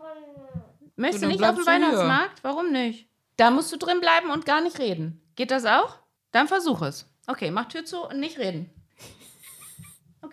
Möchtest 0.96 1.22
du 1.24 1.26
dann 1.28 1.36
nicht 1.36 1.44
auf 1.44 1.56
den 1.56 1.56
du 1.56 1.62
hier. 1.64 1.66
Weihnachtsmarkt? 1.66 2.38
Warum 2.44 2.70
nicht? 2.72 3.08
Da 3.36 3.50
musst 3.50 3.72
du 3.72 3.76
drin 3.76 4.00
bleiben 4.00 4.30
und 4.30 4.46
gar 4.46 4.60
nicht 4.60 4.78
reden. 4.78 5.20
Geht 5.34 5.50
das 5.50 5.64
auch? 5.66 5.98
Dann 6.30 6.46
versuch 6.48 6.82
es. 6.82 7.10
Okay, 7.26 7.50
mach 7.50 7.66
Tür 7.66 7.84
zu 7.84 8.00
und 8.06 8.20
nicht 8.20 8.38
reden. 8.38 8.70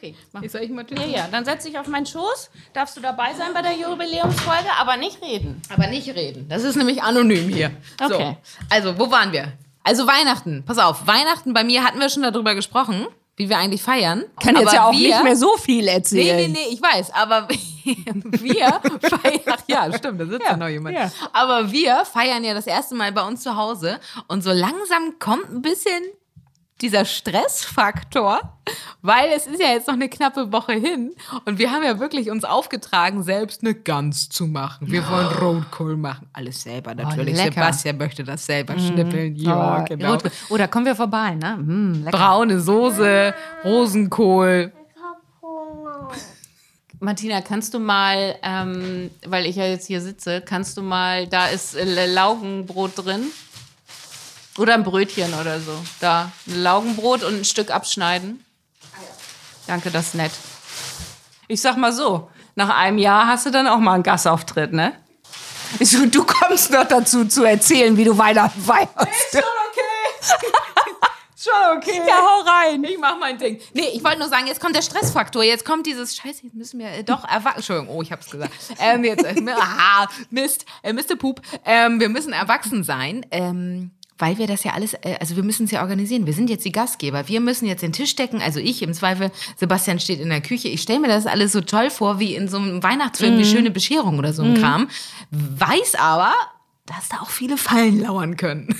Okay, 0.01 0.15
mach. 0.31 0.41
Soll 0.49 0.61
ich 0.61 0.71
mal 0.71 0.83
Ja, 0.89 1.05
ja, 1.05 1.27
dann 1.31 1.45
setz 1.45 1.63
dich 1.63 1.77
auf 1.77 1.85
meinen 1.87 2.07
Schoß. 2.07 2.49
Darfst 2.73 2.97
du 2.97 3.01
dabei 3.01 3.35
sein 3.35 3.53
bei 3.53 3.61
der 3.61 3.73
Jubiläumsfolge, 3.77 4.69
aber 4.79 4.97
nicht 4.97 5.21
reden. 5.21 5.61
Aber 5.69 5.85
nicht 5.85 6.07
reden. 6.15 6.47
Das 6.49 6.63
ist 6.63 6.75
nämlich 6.75 7.03
anonym 7.03 7.47
hier. 7.49 7.69
Okay. 8.03 8.35
So, 8.43 8.65
also, 8.75 8.97
wo 8.97 9.11
waren 9.11 9.31
wir? 9.31 9.53
Also 9.83 10.07
Weihnachten. 10.07 10.63
Pass 10.65 10.79
auf, 10.79 11.05
Weihnachten, 11.05 11.53
bei 11.53 11.63
mir 11.63 11.83
hatten 11.83 11.99
wir 11.99 12.09
schon 12.09 12.23
darüber 12.23 12.55
gesprochen, 12.55 13.05
wie 13.35 13.47
wir 13.47 13.59
eigentlich 13.59 13.83
feiern. 13.83 14.23
Kann 14.41 14.55
jetzt 14.55 14.69
Aber 14.69 14.75
ja 14.75 14.85
auch 14.87 14.91
wir, 14.91 15.07
nicht 15.15 15.23
mehr 15.23 15.35
so 15.35 15.55
viel 15.57 15.85
Nee, 15.85 15.91
erzählen. 15.91 16.51
nee, 16.51 16.59
nee, 16.67 16.73
ich 16.73 16.81
weiß, 16.81 17.13
aber 17.13 17.47
wir 17.83 18.65
feiern, 19.01 19.41
ach 19.47 19.61
ja, 19.67 19.97
stimmt, 19.97 20.19
da 20.21 20.25
sitzt 20.25 20.47
ja, 20.47 20.57
noch 20.57 20.67
jemand. 20.67 20.95
ja. 20.95 21.11
Aber 21.31 21.71
wir 21.71 22.05
feiern 22.05 22.43
ja 22.43 22.55
das 22.55 22.65
erste 22.65 22.95
Mal 22.95 23.11
bei 23.11 23.21
uns 23.25 23.41
zu 23.43 23.55
Hause 23.55 23.99
und 24.27 24.43
so 24.43 24.51
langsam 24.51 25.19
kommt 25.19 25.49
ein 25.51 25.61
bisschen 25.61 26.01
dieser 26.81 27.05
Stressfaktor, 27.05 28.57
weil 29.01 29.29
es 29.35 29.47
ist 29.47 29.59
ja 29.61 29.69
jetzt 29.69 29.87
noch 29.87 29.93
eine 29.95 30.09
knappe 30.09 30.51
Woche 30.51 30.73
hin 30.73 31.11
und 31.45 31.59
wir 31.59 31.71
haben 31.71 31.83
ja 31.83 31.99
wirklich 31.99 32.29
uns 32.31 32.43
aufgetragen, 32.43 33.23
selbst 33.23 33.61
eine 33.63 33.73
Gans 33.73 34.29
zu 34.29 34.47
machen. 34.47 34.91
Wir 34.91 35.07
wollen 35.09 35.27
Rotkohl 35.27 35.95
machen, 35.97 36.27
alles 36.33 36.61
selber 36.61 36.93
natürlich. 36.95 37.35
lecker. 37.37 37.53
Sebastian 37.53 37.97
möchte 37.97 38.23
das 38.23 38.45
selber 38.45 38.77
schnippeln. 38.79 39.35
Ja, 39.35 39.81
Oh, 39.81 39.85
genau. 39.87 40.13
Rot- 40.13 40.31
Oh, 40.49 40.57
da 40.57 40.67
kommen 40.67 40.85
wir 40.85 40.95
vorbei, 40.95 41.35
ne? 41.35 41.57
Mm. 41.57 42.05
Braune 42.11 42.59
Soße, 42.59 43.33
Rosenkohl. 43.63 44.71
Martina, 46.99 47.41
kannst 47.41 47.73
du 47.73 47.79
mal, 47.79 48.35
ähm, 48.43 49.09
weil 49.25 49.47
ich 49.47 49.55
ja 49.55 49.65
jetzt 49.65 49.87
hier 49.87 50.01
sitze, 50.01 50.41
kannst 50.41 50.77
du 50.77 50.83
mal, 50.83 51.25
da 51.27 51.47
ist 51.47 51.75
Laugenbrot 51.83 52.91
drin? 52.95 53.23
Oder 54.57 54.73
ein 54.73 54.83
Brötchen 54.83 55.33
oder 55.33 55.59
so. 55.59 55.71
Da, 55.99 56.31
ein 56.47 56.61
Laugenbrot 56.61 57.23
und 57.23 57.39
ein 57.39 57.45
Stück 57.45 57.71
abschneiden. 57.71 58.43
Danke, 59.67 59.91
das 59.91 60.07
ist 60.07 60.15
nett. 60.15 60.31
Ich 61.47 61.61
sag 61.61 61.77
mal 61.77 61.93
so, 61.93 62.29
nach 62.55 62.69
einem 62.69 62.97
Jahr 62.97 63.27
hast 63.27 63.45
du 63.45 63.51
dann 63.51 63.67
auch 63.67 63.79
mal 63.79 63.93
einen 63.93 64.03
Gastauftritt, 64.03 64.73
ne? 64.73 64.93
Du, 65.79 66.05
du 66.07 66.25
kommst 66.25 66.71
noch 66.71 66.85
dazu 66.85 67.25
zu 67.25 67.45
erzählen, 67.45 67.95
wie 67.95 68.03
du 68.03 68.17
Weihnachten 68.17 68.61
feierst. 68.61 69.41
Schon 71.41 71.77
okay. 71.77 72.01
Ja, 72.07 72.17
hau 72.17 72.41
rein. 72.41 72.83
Ich 72.83 72.99
mach 72.99 73.17
mein 73.17 73.37
Ding. 73.37 73.59
Nee, 73.73 73.87
ich 73.93 74.03
wollte 74.03 74.19
nur 74.19 74.27
sagen, 74.27 74.45
jetzt 74.45 74.59
kommt 74.59 74.75
der 74.75 74.83
Stressfaktor. 74.83 75.43
Jetzt 75.43 75.65
kommt 75.65 75.87
dieses 75.87 76.15
Scheiße, 76.15 76.43
jetzt 76.43 76.53
müssen 76.53 76.79
wir 76.79 76.89
äh, 76.89 77.03
doch 77.03 77.23
erwachsen. 77.27 77.57
Entschuldigung, 77.57 77.95
oh, 77.95 78.01
ich 78.03 78.11
hab's 78.11 78.29
gesagt. 78.29 78.53
Ähm, 78.79 79.03
jetzt, 79.03 79.25
äh, 79.25 79.35
aha, 79.59 80.07
Mist, 80.29 80.65
äh, 80.83 80.93
Mr. 80.93 81.15
Poop. 81.17 81.41
Ähm, 81.65 81.99
wir 81.99 82.09
müssen 82.09 82.31
erwachsen 82.31 82.83
sein. 82.83 83.25
Ähm, 83.31 83.89
weil 84.21 84.37
wir 84.37 84.47
das 84.47 84.63
ja 84.63 84.73
alles, 84.73 84.93
äh, 84.93 85.17
also 85.19 85.35
wir 85.35 85.43
müssen 85.43 85.65
es 85.65 85.71
ja 85.71 85.81
organisieren. 85.81 86.25
Wir 86.25 86.33
sind 86.33 86.49
jetzt 86.49 86.63
die 86.63 86.71
Gastgeber. 86.71 87.27
Wir 87.27 87.41
müssen 87.41 87.65
jetzt 87.65 87.81
den 87.81 87.91
Tisch 87.91 88.15
decken. 88.15 88.41
Also 88.41 88.59
ich 88.59 88.81
im 88.83 88.93
Zweifel, 88.93 89.31
Sebastian 89.57 89.99
steht 89.99 90.19
in 90.19 90.29
der 90.29 90.41
Küche. 90.41 90.67
Ich 90.67 90.81
stelle 90.81 90.99
mir 90.99 91.07
das 91.07 91.25
alles 91.25 91.51
so 91.51 91.61
toll 91.61 91.89
vor, 91.89 92.19
wie 92.19 92.35
in 92.35 92.47
so 92.47 92.57
einem 92.57 92.83
Weihnachtsfilm, 92.83 93.37
wie 93.37 93.45
schöne 93.45 93.71
Bescherung 93.71 94.19
oder 94.19 94.31
so 94.31 94.43
ein 94.43 94.53
Kram. 94.53 94.87
Weiß 95.31 95.95
aber, 95.95 96.33
dass 96.85 97.09
da 97.09 97.17
auch 97.21 97.29
viele 97.29 97.57
Fallen 97.57 97.99
lauern 97.99 98.37
können. 98.37 98.75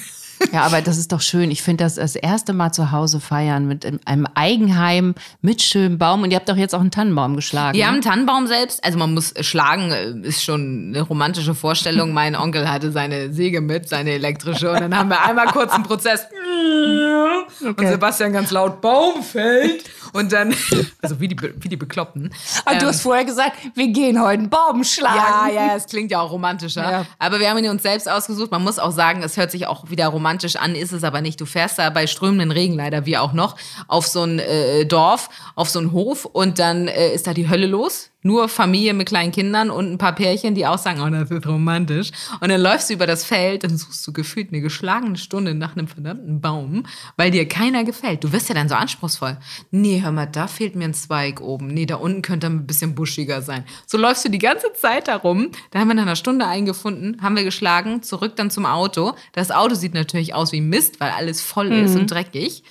Ja, 0.52 0.64
aber 0.64 0.82
das 0.82 0.98
ist 0.98 1.12
doch 1.12 1.22
schön. 1.22 1.52
Ich 1.52 1.62
finde 1.62 1.84
das 1.84 1.96
das 1.96 2.16
erste 2.16 2.54
Mal 2.54 2.72
zu 2.72 2.92
Hause 2.92 3.20
feiern 3.20 3.68
mit 3.68 3.86
einem 4.06 4.28
Eigenheim, 4.34 5.16
mit 5.42 5.62
schönem 5.62 5.98
Baum. 5.98 6.24
Und 6.24 6.32
ihr 6.32 6.38
habt 6.38 6.50
doch 6.50 6.58
jetzt 6.58 6.76
auch 6.76 6.80
einen 6.80 6.92
Tannenbaum 6.92 7.36
geschlagen. 7.36 7.78
Wir 7.78 7.86
haben 7.88 7.94
ne? 7.94 8.02
einen 8.02 8.04
Tannenbaum 8.04 8.48
selbst. 8.48 8.84
Also 8.84 8.98
man 8.98 9.14
muss 9.14 9.34
schlagen, 9.42 9.92
äh, 9.92 10.28
ist 10.28 10.44
schon 10.44 10.94
eine 10.94 11.02
romantische 11.02 11.56
Vorstellung. 11.56 12.14
Mein 12.22 12.36
Onkel 12.36 12.70
hatte 12.70 12.92
seine 12.92 13.34
Säge 13.34 13.62
mit, 13.62 13.88
seine 13.88 14.12
elektrische. 14.12 14.72
Und 14.72 14.82
dann 14.82 14.96
haben 14.96 15.10
wir 15.10 15.24
einmal 15.24 15.48
kurz 15.48 15.72
einen 15.72 15.84
Prozess. 15.84 16.28
Und 17.62 17.88
Sebastian 17.88 18.34
ganz 18.34 18.52
laut, 18.52 18.82
Baum 18.82 19.24
fällt. 19.24 19.84
Und 20.14 20.32
dann, 20.32 20.54
also 21.02 21.20
wie 21.20 21.28
die, 21.28 21.38
wie 21.60 21.70
die 21.70 21.78
Bekloppten. 21.78 22.34
Aber 22.66 22.78
du 22.78 22.88
hast 22.88 23.02
vorher 23.02 23.26
gesagt, 23.26 23.58
wir 23.76 23.88
gehen 23.90 24.20
heute 24.20 24.40
einen 24.40 24.50
Baum 24.50 24.80
Ja, 24.80 24.84
schlagen. 24.84 25.56
ja, 25.56 25.76
es 25.76 25.86
klingt 25.86 26.12
ja 26.12 26.20
auch 26.22 26.32
romantischer. 26.32 26.90
Ja. 26.92 27.06
Aber 27.20 27.40
wir 27.40 27.50
haben 27.50 27.58
ihn 27.58 27.70
uns 27.70 27.84
selbst 27.84 28.10
ausgesucht. 28.10 28.52
Man 28.52 28.64
muss 28.64 28.80
auch 28.80 28.92
sagen, 28.92 29.24
es 29.24 29.38
hört 29.38 29.52
sich 29.52 29.68
auch 29.68 29.90
wieder 29.90 30.08
romantisch 30.08 30.56
an, 30.56 30.76
ist 30.76 30.92
es 30.92 31.04
aber 31.04 31.22
nicht. 31.22 31.40
Du 31.40 31.46
fährst 31.46 31.80
da 31.80 31.90
bei 31.90 32.08
strömenden 32.08 32.52
Regen 32.52 32.76
leider, 32.76 33.06
wie 33.06 33.18
auch 33.18 33.34
noch, 33.34 33.56
auf 33.88 34.08
so 34.08 34.24
ein 34.24 34.40
äh, 34.40 34.86
Dorf, 34.86 35.30
auf 35.56 35.70
so 35.70 35.80
einen 35.80 35.92
Hof 35.92 36.26
und 36.26 36.60
dann 36.60 36.88
äh, 36.88 37.14
ist 37.14 37.28
da 37.28 37.34
die 37.34 37.50
Hölle 37.50 37.68
los. 37.68 38.08
Nur 38.24 38.50
Familie 38.50 38.94
mit 38.94 39.08
kleinen 39.08 39.32
Kindern 39.32 39.72
und 39.72 39.92
ein 39.92 39.98
paar 39.98 40.14
Pärchen, 40.14 40.54
die 40.54 40.68
auch 40.68 40.78
sagen, 40.78 41.02
oh, 41.02 41.10
das 41.10 41.32
ist 41.32 41.48
romantisch. 41.48 42.12
Und 42.40 42.50
dann 42.50 42.62
läufst 42.62 42.92
du 42.92 42.94
über 42.94 43.08
das 43.08 43.24
Feld, 43.26 43.64
dann 43.64 43.76
suchst 43.76 44.06
du 44.06 44.14
gefühlt 44.14 44.50
eine 44.50 44.62
geschlagene 44.62 45.18
Stunde 45.18 45.56
nach 45.56 45.76
einem 45.76 45.88
verdammten 45.88 46.40
Baum, 46.40 46.86
weil 47.18 47.32
dir 47.32 47.48
keiner 47.48 47.84
gefällt. 47.84 48.24
Du 48.24 48.32
wirst 48.32 48.48
ja 48.48 48.54
dann 48.54 48.70
so 48.70 48.76
anspruchsvoll. 48.76 49.38
Nee, 49.72 50.01
hör 50.02 50.12
mal, 50.12 50.26
da 50.26 50.48
fehlt 50.48 50.76
mir 50.76 50.86
ein 50.86 50.94
Zweig 50.94 51.42
oben. 51.42 51.68
Nee, 51.68 51.86
da 51.86 51.96
unten 51.96 52.22
könnte 52.22 52.48
er 52.48 52.52
ein 52.52 52.68
bisschen 52.68 52.96
buschiger 52.96 53.42
sein. 53.42 53.64
So 53.88 53.98
läufst 53.98 54.26
du 54.26 54.30
die 54.30 54.38
ganze 54.40 54.72
Zeit 54.74 55.08
darum. 55.08 55.52
Da 55.72 55.80
haben 55.80 55.88
wir 55.88 55.94
nach 55.96 56.04
einer 56.04 56.16
Stunde 56.16 56.46
eingefunden, 56.48 57.22
haben 57.22 57.36
wir 57.36 57.44
geschlagen, 57.44 58.04
zurück 58.04 58.36
dann 58.36 58.50
zum 58.52 58.66
Auto. 58.66 59.14
Das 59.34 59.52
Auto 59.52 59.76
sieht 59.76 59.94
natürlich 59.94 60.34
aus 60.34 60.52
wie 60.52 60.62
Mist, 60.62 61.00
weil 61.00 61.12
alles 61.12 61.42
voll 61.42 61.72
ist 61.72 61.96
und 61.96 62.10
dreckig. 62.12 62.64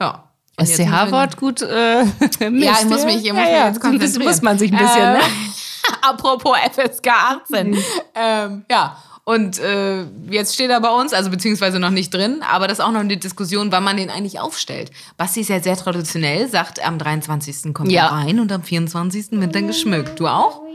Ja. 0.00 0.24
SCH-Wort 0.60 1.36
gut. 1.38 1.62
Äh, 1.62 2.04
Ja, 2.40 2.76
ich 2.80 2.86
muss 2.86 3.04
mich, 3.04 3.24
ich 3.24 3.32
muss 3.32 3.42
ja, 3.44 3.50
ja. 3.50 3.66
jetzt 3.68 3.80
konzentrieren. 3.80 4.24
muss 4.28 4.42
man 4.42 4.58
sich 4.58 4.72
ein 4.72 4.78
bisschen, 4.78 5.02
Äh, 5.02 5.12
ne? 5.14 5.20
Apropos 6.02 6.56
FSK 6.72 7.08
18. 7.08 7.76
ähm, 8.14 8.64
ja, 8.70 8.96
und 9.24 9.58
äh, 9.58 10.04
jetzt 10.30 10.54
steht 10.54 10.70
er 10.70 10.80
bei 10.80 10.90
uns, 10.90 11.12
also 11.12 11.30
beziehungsweise 11.30 11.78
noch 11.78 11.90
nicht 11.90 12.12
drin, 12.12 12.42
aber 12.50 12.66
das 12.68 12.78
ist 12.78 12.84
auch 12.84 12.90
noch 12.90 13.00
eine 13.00 13.16
Diskussion, 13.16 13.70
wann 13.70 13.84
man 13.84 13.96
den 13.96 14.10
eigentlich 14.10 14.40
aufstellt. 14.40 14.90
Basti 15.16 15.40
ist 15.42 15.48
ja 15.48 15.60
sehr 15.62 15.76
traditionell, 15.76 16.48
sagt, 16.48 16.84
am 16.84 16.98
23. 16.98 17.72
kommt 17.74 17.90
Ja. 17.92 18.06
er 18.06 18.12
rein 18.12 18.40
und 18.40 18.50
am 18.52 18.62
24. 18.62 19.32
wird 19.32 19.54
dann 19.54 19.66
geschmückt. 19.66 20.18
Du 20.18 20.26
auch? 20.26 20.62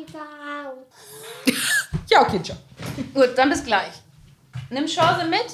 Ja, 2.10 2.21
okay, 2.21 2.39
ciao. 2.43 2.58
Gut, 3.13 3.29
dann 3.36 3.49
bis 3.49 3.63
gleich. 3.63 3.91
Nimm 4.69 4.86
Chance 4.86 5.25
mit. 5.25 5.45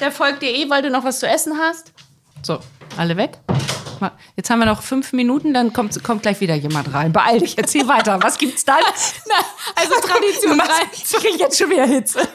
Der 0.00 0.10
folgt 0.10 0.42
dir 0.42 0.48
eh, 0.50 0.68
weil 0.70 0.82
du 0.82 0.90
noch 0.90 1.04
was 1.04 1.20
zu 1.20 1.28
essen 1.28 1.52
hast. 1.58 1.92
So, 2.42 2.58
alle 2.96 3.16
weg. 3.16 3.38
Mal- 4.00 4.12
Jetzt 4.36 4.50
haben 4.50 4.58
wir 4.60 4.66
noch 4.66 4.82
fünf 4.82 5.12
Minuten, 5.12 5.52
dann 5.54 5.72
kommt, 5.72 6.02
kommt 6.02 6.22
gleich 6.22 6.40
wieder 6.40 6.54
jemand 6.54 6.92
rein. 6.94 7.12
Beeil 7.12 7.40
dich, 7.40 7.56
erzähl 7.58 7.86
weiter. 7.88 8.18
Was 8.22 8.38
gibt's 8.38 8.64
dann? 8.64 8.78
Also 9.76 9.94
Tradition 10.00 10.50
Du 10.52 10.56
machst- 10.56 10.82
Ich 10.92 11.04
krieg 11.12 11.38
jetzt 11.38 11.58
schon 11.58 11.70
wieder 11.70 11.86
Hitze. 11.86 12.20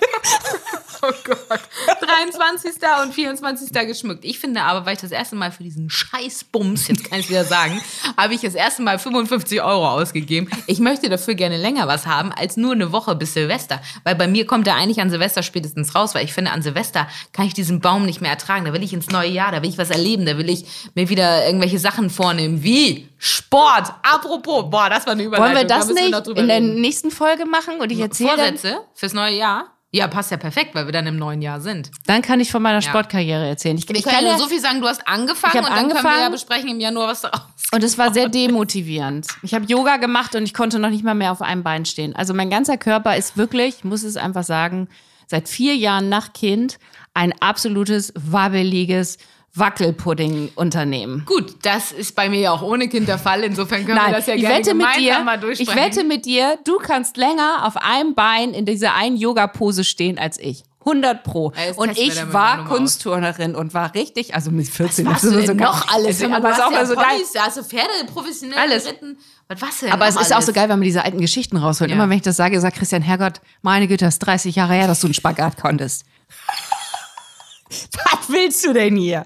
Oh 1.08 1.14
Gott. 1.24 1.60
23. 2.02 2.74
und 3.04 3.14
24. 3.14 3.72
geschmückt. 3.88 4.26
Ich 4.26 4.40
finde 4.40 4.62
aber, 4.64 4.86
weil 4.86 4.96
ich 4.96 5.02
das 5.02 5.12
erste 5.12 5.36
Mal 5.36 5.52
für 5.52 5.64
diesen 5.64 5.90
Scheißbums, 5.90 6.88
jetzt 6.88 7.10
kann 7.10 7.20
ich 7.20 7.30
wieder 7.30 7.44
sagen, 7.44 7.80
habe 8.18 8.34
ich 8.34 8.42
das 8.42 8.56
erste 8.56 8.82
Mal 8.82 8.98
55 8.98 9.62
Euro 9.62 9.88
ausgegeben. 9.88 10.50
Ich 10.68 10.80
möchte 10.80 11.10
dafür 11.10 11.36
gerne 11.36 11.58
länger 11.58 11.88
was 11.88 12.08
haben, 12.08 12.32
als 12.32 12.58
nur 12.58 12.72
eine 12.72 12.92
Woche 12.92 13.16
bis 13.16 13.34
Silvester. 13.34 13.82
Weil 14.04 14.16
bei 14.16 14.28
mir 14.28 14.48
kommt 14.48 14.68
er 14.68 14.76
eigentlich 14.76 15.00
an 15.00 15.10
Silvester 15.10 15.44
spätestens 15.44 15.94
raus, 15.94 16.16
weil 16.16 16.26
ich 16.26 16.34
finde, 16.34 16.52
an 16.52 16.62
Silvester 16.62 17.08
kann 17.34 17.46
ich 17.46 17.54
diesen 17.54 17.82
Baum 17.82 18.06
nicht 18.06 18.22
mehr 18.22 18.32
ertragen. 18.32 18.66
Da 18.66 18.74
will 18.74 18.84
ich 18.84 18.94
ins 18.94 19.10
neue 19.10 19.30
Jahr, 19.30 19.52
da 19.52 19.62
will 19.62 19.70
ich 19.70 19.78
was 19.78 19.92
erleben, 19.92 20.26
da 20.26 20.38
will 20.38 20.50
ich 20.50 20.66
mir 20.96 21.10
wieder 21.10 21.46
irgendwelche 21.46 21.78
Sachen 21.78 22.10
vornehmen, 22.10 22.64
wie 22.64 23.08
Sport. 23.18 23.94
Apropos, 24.02 24.70
boah, 24.70 24.90
das 24.90 25.06
war 25.06 25.14
eine 25.14 25.24
Überleitung. 25.24 25.56
Wollen 25.56 25.64
wir 25.64 25.68
da 25.68 25.78
das 25.80 25.88
müssen 25.88 26.10
nicht 26.10 26.28
in 26.40 26.48
der 26.48 26.62
nächsten 26.62 27.12
Folge 27.12 27.46
machen? 27.46 27.80
Und 27.80 27.92
ich 27.92 28.00
erzähle 28.00 28.30
Vorsätze 28.30 28.80
fürs 28.94 29.14
neue 29.14 29.38
Jahr? 29.38 29.75
Ja, 29.96 30.08
passt 30.10 30.30
ja 30.30 30.38
perfekt, 30.38 30.76
weil 30.76 30.86
wir 30.88 30.92
dann 30.92 31.08
im 31.08 31.18
neuen 31.18 31.42
Jahr 31.42 31.62
sind. 31.62 31.90
dann 32.06 32.22
kann 32.22 32.42
ich 32.42 32.52
von 32.52 32.62
meiner 32.62 32.82
Sportkarriere 32.82 33.48
erzählen. 33.48 33.78
Ich, 33.78 33.88
Wir 33.88 33.96
ich 33.96 34.04
kann 34.04 34.26
ja 34.26 34.32
ja, 34.32 34.38
so 34.38 34.48
viel 34.48 34.60
sagen, 34.60 34.82
du 34.82 34.88
hast 34.88 35.08
angefangen 35.08 35.64
und 35.64 35.70
dann 35.70 35.90
können 35.90 36.04
wir 36.04 36.20
ja 36.20 36.30
besprechen 36.30 36.70
im 36.70 36.82
Januar, 36.82 37.08
was 37.08 37.22
daraus 37.22 37.42
Und 37.72 37.82
es 37.82 37.98
war 37.98 38.14
sehr 38.14 38.28
demotivierend. 38.28 39.28
Ich 39.42 39.54
habe 39.54 39.66
Yoga 39.66 39.96
gemacht 39.96 40.36
und 40.36 40.44
ich 40.44 40.54
konnte 40.54 40.80
noch 40.80 40.90
nicht 40.90 41.06
mal 41.06 41.16
mehr 41.16 41.32
auf 41.32 41.42
einem 41.42 41.64
Bein 41.64 41.86
stehen. 41.86 42.14
Also 42.14 42.34
mein 42.34 42.50
ganzer 42.50 42.78
Körper 42.78 43.16
ist 43.16 43.38
wirklich, 43.38 43.78
ich 43.78 43.84
muss 43.86 44.04
es 44.04 44.18
einfach 44.18 44.44
sagen, 44.44 44.90
seit 45.28 45.48
vier 45.48 45.76
Jahren 45.76 46.10
nach 46.10 46.34
Kind 46.34 46.78
ein 47.14 47.34
absolutes 47.40 48.12
wabbeliges 48.16 49.18
Wackelpudding-Unternehmen. 49.56 51.24
Gut, 51.26 51.56
das 51.64 51.92
ist 51.92 52.16
bei 52.16 52.30
mir 52.30 52.40
ja 52.40 52.52
auch 52.52 52.62
ohne 52.62 52.88
Kind 52.88 53.08
der 53.08 53.18
Fall. 53.18 53.44
Insofern 53.44 53.86
können 53.86 53.98
wir 53.98 54.12
das 54.12 54.28
ja 54.28 54.36
ich 54.36 54.42
gerne 54.42 54.58
wette 54.58 54.74
mit 54.74 54.86
gemeinsam 54.86 55.04
dir, 55.04 55.24
mal 55.24 55.36
ich 55.36 55.42
durchsprechen. 55.42 55.76
wette 55.82 56.04
mit 56.04 56.26
dir, 56.26 56.58
du 56.66 56.78
kannst 56.78 57.18
länger 57.18 57.66
auf 57.66 57.78
einem 57.78 58.16
Bein 58.16 58.54
in 58.54 58.66
dieser 58.66 58.94
einen 58.96 59.18
Yoga-Pose 59.18 59.84
stehen 59.84 60.18
als 60.20 60.40
ich. 60.40 60.64
100 60.82 61.24
pro. 61.24 61.52
Ja, 61.56 61.64
jetzt 61.64 61.80
und 61.80 61.98
ich 61.98 62.32
war 62.32 62.62
aus. 62.62 62.68
Kunstturnerin 62.68 63.56
und 63.56 63.74
war 63.74 63.96
richtig, 63.96 64.36
also 64.36 64.52
mit 64.52 64.68
14 64.68 65.08
was 65.08 65.24
ist 65.24 65.34
du 65.34 65.48
so 65.48 65.54
noch 65.54 65.88
alles? 65.92 66.24
Aber 66.24 66.36
Aber 66.36 66.50
es 66.52 66.58
ist 66.58 66.64
auch 66.64 66.72
mal 66.72 66.86
so 66.86 66.94
geil. 66.96 67.22
Hast 67.40 67.58
du 67.58 67.64
Pferde 67.64 67.90
professionell 68.14 68.58
Alles. 68.60 68.84
geritten. 68.84 69.18
Was 69.48 69.62
warst 69.64 69.82
du 69.82 69.86
denn 69.88 69.94
Aber 69.94 70.08
es 70.08 70.16
ist 70.16 70.34
auch 70.36 70.44
so 70.44 70.54
geil, 70.54 70.70
wenn 70.70 70.78
man 70.78 70.84
diese 70.86 71.04
alten 71.04 71.20
Geschichten 71.20 71.58
rausholt. 71.58 71.90
Ja. 71.90 71.96
Immer 71.96 72.08
wenn 72.10 72.18
ich 72.18 72.24
das 72.24 72.38
sage, 72.38 72.60
sagt 72.62 72.78
Christian 72.78 73.02
Herrgott, 73.02 73.42
meine 73.64 73.88
Güte, 73.88 74.06
das 74.06 74.16
ist 74.16 74.20
30 74.20 74.56
Jahre 74.56 74.74
her, 74.76 74.86
dass 74.88 75.00
du 75.00 75.08
einen 75.08 75.16
Spagat 75.16 75.60
konntest. 75.60 76.06
Was 77.70 78.30
willst 78.30 78.64
du 78.64 78.74
denn 78.74 78.96
hier? 78.96 79.26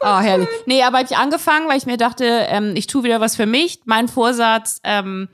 Oh, 0.00 0.18
herrlich. 0.20 0.48
Nee, 0.66 0.82
aber 0.82 0.98
habe 0.98 1.06
ich 1.10 1.16
angefangen, 1.16 1.68
weil 1.68 1.78
ich 1.78 1.86
mir 1.86 1.96
dachte, 1.96 2.24
ähm, 2.24 2.74
ich 2.76 2.86
tue 2.86 3.04
wieder 3.04 3.20
was 3.20 3.36
für 3.36 3.46
mich. 3.46 3.80
Mein 3.84 4.08
Vorsatz, 4.08 4.80
ähm, 4.84 5.28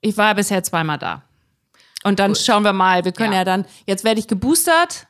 ich 0.00 0.16
war 0.16 0.28
ja 0.28 0.32
bisher 0.34 0.62
zweimal 0.62 0.98
da. 0.98 1.22
Und 2.04 2.20
dann 2.20 2.36
schauen 2.36 2.62
wir 2.62 2.72
mal. 2.72 3.04
Wir 3.04 3.12
können 3.12 3.32
ja, 3.32 3.40
Ja. 3.40 3.44
dann, 3.44 3.64
jetzt 3.86 4.04
werde 4.04 4.20
ich 4.20 4.28
geboostert. 4.28 5.07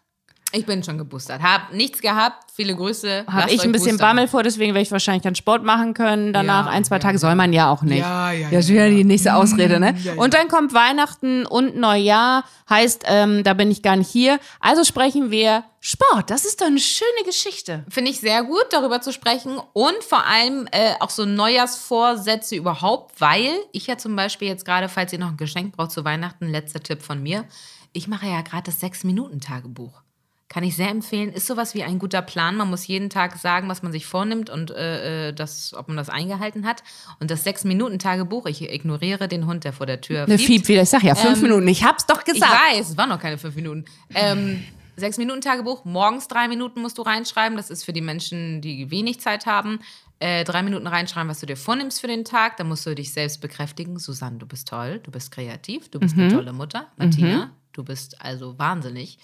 Ich 0.53 0.65
bin 0.65 0.83
schon 0.83 0.97
geboostert. 0.97 1.43
Hab 1.43 1.75
nichts 1.75 2.01
gehabt. 2.01 2.51
Viele 2.55 2.75
Grüße. 2.75 3.25
Habe 3.27 3.51
ich 3.51 3.63
ein 3.63 3.71
bisschen 3.71 3.93
boostern. 3.93 4.09
Bammel 4.17 4.29
vor, 4.29 4.43
deswegen 4.43 4.73
werde 4.73 4.83
ich 4.83 4.91
wahrscheinlich 4.91 5.23
dann 5.23 5.35
Sport 5.35 5.63
machen 5.63 5.93
können. 5.93 6.33
Danach 6.33 6.65
Ja, 6.67 6.73
ein, 6.73 6.85
zwei 6.85 6.97
ja, 6.97 7.01
Tage 7.01 7.19
soll 7.19 7.35
man 7.35 7.53
ja 7.53 7.71
auch 7.71 7.83
nicht. 7.83 7.99
Ja, 7.99 8.33
ja, 8.33 8.49
Das 8.51 8.65
ist 8.65 8.71
wieder 8.71 8.89
die 8.89 9.05
nächste 9.05 9.35
Ausrede, 9.35 9.79
ne? 9.79 9.95
Und 10.17 10.33
dann 10.33 10.49
kommt 10.49 10.73
Weihnachten 10.73 11.45
und 11.45 11.77
Neujahr. 11.77 12.45
Heißt, 12.71 13.05
ähm, 13.07 13.45
da 13.45 13.53
bin 13.53 13.71
ich 13.71 13.83
gar 13.83 13.97
nicht 13.97 14.11
hier. 14.11 14.41
Also 14.59 14.85
sprechen 14.85 15.31
wir 15.31 15.65
Sport. 15.81 16.31
Das 16.31 16.47
ist 16.47 16.63
doch 16.63 16.67
eine 16.67 16.81
schöne 16.81 17.25
Geschichte. 17.27 17.85
Finde 17.91 18.11
ich 18.11 18.19
sehr 18.21 18.43
gut, 18.43 18.65
darüber 18.71 19.03
zu 19.03 19.13
sprechen 19.13 19.61
und 19.75 20.03
vor 20.03 20.25
allem 20.27 20.67
äh, 20.73 20.95
auch 21.01 21.11
so 21.11 21.27
Neujahrsvorsätze 21.27 22.57
überhaupt, 22.57 23.21
weil 23.21 23.51
ich 23.73 23.87
ja 23.87 23.99
zum 23.99 24.17
Beispiel 24.17 24.49
jetzt 24.49 24.65
gerade, 24.65 24.89
falls 24.89 25.13
ihr 25.13 25.19
noch 25.19 25.29
ein 25.29 25.37
Geschenk 25.37 25.77
braucht 25.77 25.91
zu 25.91 26.07
Weihnachten, 26.07 26.49
letzter 26.49 26.81
Tipp 26.81 27.03
von 27.03 27.23
mir, 27.23 27.45
ich 27.93 28.09
mache 28.09 28.27
ja 28.27 28.41
gerade 28.41 28.65
das 28.65 28.81
Sechs-Minuten-Tagebuch. 28.81 30.03
Kann 30.51 30.65
ich 30.65 30.77
sehr 30.77 30.89
empfehlen. 30.89 31.31
Ist 31.31 31.47
sowas 31.47 31.75
wie 31.75 31.83
ein 31.85 31.99
guter 31.99 32.23
Plan. 32.23 32.57
Man 32.57 32.71
muss 32.71 32.87
jeden 32.87 33.11
Tag 33.11 33.37
sagen, 33.37 33.69
was 33.69 33.83
man 33.83 33.93
sich 33.93 34.07
vornimmt 34.07 34.49
und 34.49 34.71
äh, 34.71 35.29
äh, 35.29 35.33
das, 35.35 35.75
ob 35.75 35.89
man 35.89 35.97
das 35.99 36.09
eingehalten 36.09 36.65
hat. 36.67 36.83
Und 37.21 37.31
das 37.31 37.45
Sechs-Minuten-Tagebuch, 37.45 38.47
ich 38.47 38.63
ignoriere 38.63 39.29
den 39.29 39.47
Hund, 39.47 39.65
der 39.65 39.75
vor 39.75 39.85
der 39.85 40.01
Tür 40.01 40.25
Eine 40.25 40.39
fiebt. 40.39 40.49
Fieb 40.65 40.69
wieder. 40.69 40.83
Ich 40.83 40.89
sag 40.89 41.03
ja, 41.03 41.15
fünf 41.15 41.37
Ähm, 41.37 41.43
Minuten. 41.43 41.69
Ich 41.69 41.85
hab's 41.85 42.07
doch 42.07 42.21
Ich 42.27 42.33
gesagt. 42.33 42.51
weiß, 42.73 42.91
es 42.91 42.97
waren 42.97 43.11
noch 43.11 43.21
keine 43.21 43.37
fünf 43.37 43.57
Minuten. 43.57 43.85
Ähm, 44.15 44.65
sechs 44.97 45.19
Minuten 45.19 45.43
Tagebuch, 45.43 45.85
morgens 45.85 46.29
drei 46.29 46.49
Minuten 46.49 46.81
musst 46.81 46.97
du 46.97 47.03
reinschreiben. 47.03 47.57
Das 47.59 47.69
ist 47.69 47.85
für 47.85 47.93
die 47.93 48.01
Menschen, 48.01 48.63
die 48.63 48.91
wenig 48.91 49.21
Zeit 49.21 49.45
haben. 49.45 49.81
Äh, 50.19 50.45
drei 50.45 50.63
Minuten 50.63 50.87
reinschreiben, 50.87 51.29
was 51.29 51.41
du 51.41 51.47
dir 51.47 51.57
vornimmst 51.59 52.01
für 52.01 52.09
den 52.09 52.25
Tag. 52.25 52.57
Dann 52.57 52.69
musst 52.69 52.87
du 52.87 52.95
dich 52.95 53.13
selbst 53.13 53.43
bekräftigen. 53.43 53.99
Susanne, 53.99 54.39
du 54.39 54.47
bist 54.47 54.67
toll, 54.69 54.99
du 55.03 55.11
bist 55.11 55.31
kreativ, 55.31 55.91
du 55.91 56.01
bist 56.01 56.17
Mhm. 56.17 56.23
eine 56.23 56.33
tolle 56.33 56.53
Mutter. 56.55 56.87
Martina, 56.97 57.51
du 57.75 57.85
bist 57.85 58.21
also 58.23 58.59
wahnsinnig. 58.59 59.19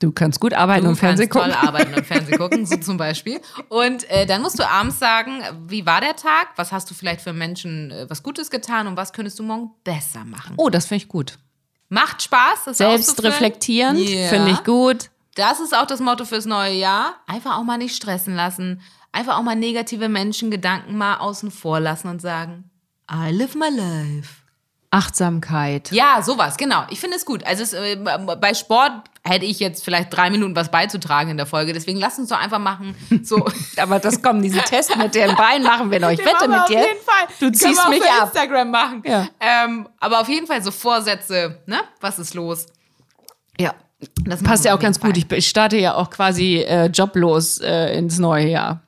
Du 0.00 0.12
kannst 0.12 0.38
gut 0.40 0.54
arbeiten 0.54 0.84
Du 0.84 0.90
und 0.90 0.96
Fernsehen 0.96 1.28
kannst 1.28 1.44
gucken. 1.50 1.60
toll 1.60 1.68
arbeiten 1.68 1.94
und 1.94 2.06
Fernsehen 2.06 2.38
gucken, 2.38 2.66
so 2.66 2.76
zum 2.76 2.96
Beispiel. 2.96 3.40
Und 3.68 4.08
äh, 4.10 4.26
dann 4.26 4.42
musst 4.42 4.58
du 4.58 4.68
abends 4.68 4.98
sagen, 4.98 5.42
wie 5.66 5.84
war 5.86 6.00
der 6.00 6.14
Tag? 6.14 6.48
Was 6.56 6.70
hast 6.70 6.88
du 6.90 6.94
vielleicht 6.94 7.20
für 7.20 7.32
Menschen 7.32 7.90
äh, 7.90 8.06
was 8.08 8.22
Gutes 8.22 8.50
getan 8.50 8.86
und 8.86 8.96
was 8.96 9.12
könntest 9.12 9.38
du 9.40 9.42
morgen 9.42 9.72
besser 9.82 10.24
machen? 10.24 10.54
Oh, 10.56 10.68
das 10.70 10.86
finde 10.86 11.02
ich 11.04 11.08
gut. 11.08 11.38
Macht 11.88 12.22
Spaß, 12.22 12.64
das 12.66 12.78
Selbst 12.78 13.22
reflektierend 13.24 13.98
Ja. 14.08 14.28
finde 14.28 14.52
ich 14.52 14.62
gut. 14.62 15.10
Das 15.34 15.58
ist 15.58 15.74
auch 15.76 15.86
das 15.86 16.00
Motto 16.00 16.24
fürs 16.24 16.44
neue 16.46 16.74
Jahr. 16.74 17.14
Einfach 17.26 17.56
auch 17.58 17.64
mal 17.64 17.78
nicht 17.78 17.96
stressen 17.96 18.34
lassen. 18.36 18.80
Einfach 19.10 19.38
auch 19.38 19.42
mal 19.42 19.56
negative 19.56 20.08
Menschengedanken 20.08 20.96
mal 20.96 21.16
außen 21.16 21.50
vor 21.50 21.80
lassen 21.80 22.08
und 22.08 22.20
sagen, 22.20 22.70
I 23.10 23.30
live 23.30 23.54
my 23.54 23.68
life. 23.70 24.28
Achtsamkeit. 24.90 25.90
Ja, 25.92 26.22
sowas, 26.22 26.56
genau. 26.56 26.84
Ich 26.90 27.00
finde 27.00 27.16
es 27.16 27.24
gut. 27.24 27.44
Also 27.44 27.62
es, 27.62 27.72
äh, 27.72 27.96
bei 28.40 28.54
Sport 28.54 28.92
hätte 29.28 29.44
ich 29.44 29.60
jetzt 29.60 29.84
vielleicht 29.84 30.14
drei 30.16 30.30
Minuten 30.30 30.56
was 30.56 30.70
beizutragen 30.70 31.30
in 31.30 31.36
der 31.36 31.46
Folge. 31.46 31.72
Deswegen 31.72 31.98
lass 31.98 32.18
uns 32.18 32.28
doch 32.30 32.38
einfach 32.38 32.58
machen. 32.58 32.94
So. 33.22 33.44
Aber 33.76 33.98
das 33.98 34.22
kommt, 34.22 34.44
diesen 34.44 34.60
Test 34.62 34.96
mit 34.96 35.14
den 35.14 35.34
Beinen 35.36 35.62
machen 35.64 35.90
wir 35.90 36.00
noch. 36.00 36.10
Ich 36.10 36.16
Den 36.18 36.26
wette 36.26 36.48
mit 36.48 36.58
auf 36.58 36.66
dir. 36.66 36.78
jeden 36.80 37.00
Fall. 37.04 37.26
Du 37.38 37.46
Können 37.46 37.54
ziehst 37.54 37.84
wir 37.84 37.90
mich 37.90 38.02
für 38.02 38.10
ab. 38.22 38.28
Instagram 38.34 38.70
machen. 38.70 39.02
Ja. 39.04 39.28
Ähm, 39.40 39.88
aber 40.00 40.20
auf 40.20 40.28
jeden 40.28 40.46
Fall 40.46 40.62
so 40.62 40.70
Vorsätze, 40.70 41.62
ne? 41.66 41.80
Was 42.00 42.18
ist 42.18 42.34
los? 42.34 42.66
Ja. 43.60 43.74
Das 44.24 44.42
Passt 44.42 44.64
ja 44.64 44.72
auch 44.72 44.76
auf 44.76 44.82
ganz 44.82 44.96
jeden 44.98 45.12
gut. 45.12 45.26
Fall. 45.28 45.38
Ich, 45.38 45.44
ich 45.44 45.48
starte 45.50 45.76
ja 45.76 45.94
auch 45.94 46.08
quasi 46.10 46.58
äh, 46.58 46.86
joblos 46.86 47.58
äh, 47.58 47.96
ins 47.98 48.18
neue 48.18 48.46
Jahr. 48.48 48.82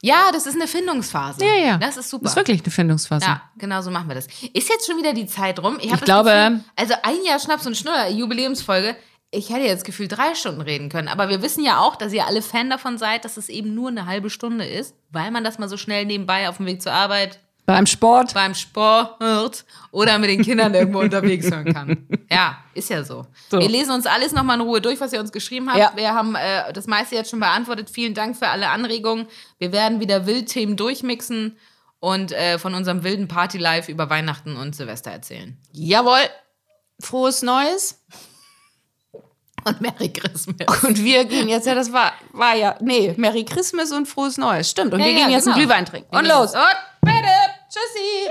Ja, 0.00 0.30
das 0.32 0.46
ist 0.46 0.54
eine 0.54 0.68
Findungsphase. 0.68 1.44
Ja, 1.44 1.54
ja. 1.56 1.76
Das 1.78 1.96
ist 1.96 2.08
super. 2.08 2.22
Das 2.22 2.32
ist 2.32 2.36
wirklich 2.36 2.62
eine 2.62 2.70
Findungsphase. 2.70 3.26
Ja, 3.26 3.42
genau 3.56 3.82
so 3.82 3.90
machen 3.90 4.06
wir 4.06 4.14
das. 4.14 4.28
Ist 4.52 4.68
jetzt 4.68 4.86
schon 4.86 4.96
wieder 4.96 5.12
die 5.12 5.26
Zeit 5.26 5.58
rum? 5.60 5.78
Ich, 5.80 5.92
Ich 5.92 6.00
glaube- 6.02 6.30
Gefühl, 6.30 6.64
also 6.76 6.94
ein 7.02 7.24
Jahr 7.26 7.40
Schnaps 7.40 7.66
und 7.66 7.76
Schnuller, 7.76 8.08
Jubiläumsfolge. 8.08 8.94
Ich 9.30 9.50
hätte 9.50 9.66
jetzt 9.66 9.84
gefühlt 9.84 10.16
drei 10.16 10.34
Stunden 10.34 10.62
reden 10.62 10.88
können. 10.88 11.08
Aber 11.08 11.28
wir 11.28 11.42
wissen 11.42 11.62
ja 11.62 11.80
auch, 11.80 11.96
dass 11.96 12.12
ihr 12.14 12.26
alle 12.26 12.40
Fan 12.40 12.70
davon 12.70 12.96
seid, 12.96 13.24
dass 13.24 13.36
es 13.36 13.48
eben 13.50 13.74
nur 13.74 13.88
eine 13.90 14.06
halbe 14.06 14.30
Stunde 14.30 14.64
ist, 14.66 14.94
weil 15.10 15.30
man 15.30 15.44
das 15.44 15.58
mal 15.58 15.68
so 15.68 15.76
schnell 15.76 16.06
nebenbei 16.06 16.48
auf 16.48 16.56
dem 16.56 16.64
Weg 16.66 16.80
zur 16.80 16.92
Arbeit, 16.92 17.38
Beim 17.66 17.84
Sport. 17.84 18.32
beim 18.32 18.54
Sport 18.54 19.66
oder 19.90 20.18
mit 20.18 20.30
den 20.30 20.42
Kindern 20.42 20.72
irgendwo 20.72 21.00
unterwegs 21.00 21.50
hören 21.50 21.74
kann. 21.74 22.08
Ja, 22.30 22.58
ist 22.72 22.88
ja 22.88 23.04
so. 23.04 23.26
So. 23.50 23.58
Wir 23.58 23.68
lesen 23.68 23.90
uns 23.92 24.06
alles 24.06 24.32
nochmal 24.32 24.56
in 24.56 24.62
Ruhe 24.66 24.80
durch, 24.80 24.98
was 25.00 25.12
ihr 25.12 25.20
uns 25.20 25.30
geschrieben 25.32 25.68
habt. 25.68 25.78
Ja. 25.78 25.92
Wir 25.94 26.14
haben 26.14 26.34
äh, 26.34 26.72
das 26.72 26.86
meiste 26.86 27.14
jetzt 27.14 27.28
schon 27.30 27.40
beantwortet. 27.40 27.90
Vielen 27.90 28.14
Dank 28.14 28.36
für 28.36 28.48
alle 28.48 28.68
Anregungen. 28.70 29.26
Wir 29.58 29.72
werden 29.72 30.00
wieder 30.00 30.24
Wildthemen 30.24 30.76
durchmixen 30.78 31.58
und 32.00 32.32
äh, 32.32 32.58
von 32.58 32.72
unserem 32.74 33.02
wilden 33.04 33.28
Party-Life 33.28 33.90
über 33.92 34.08
Weihnachten 34.08 34.56
und 34.56 34.74
Silvester 34.74 35.10
erzählen. 35.10 35.58
Jawohl. 35.72 36.20
Frohes 37.00 37.42
Neues. 37.42 38.02
Und 39.68 39.80
Merry 39.80 40.08
Christmas. 40.08 40.82
Und 40.84 41.02
wir 41.02 41.24
gehen 41.24 41.48
jetzt, 41.48 41.66
ja, 41.66 41.74
das 41.74 41.92
war, 41.92 42.12
war 42.32 42.54
ja, 42.54 42.76
nee, 42.80 43.14
Merry 43.16 43.44
Christmas 43.44 43.92
und 43.92 44.06
frohes 44.06 44.38
Neues. 44.38 44.70
Stimmt. 44.70 44.92
Und 44.94 45.00
Ja, 45.00 45.06
wir 45.06 45.12
ja, 45.12 45.18
gehen 45.20 45.30
jetzt 45.30 45.44
genau. 45.44 45.56
einen 45.56 45.66
Glühwein 45.66 45.86
trinken. 45.86 46.16
Und 46.16 46.26
los. 46.26 46.54
Und 46.54 46.76
bitte. 47.02 47.28
Tschüssi. 47.68 48.28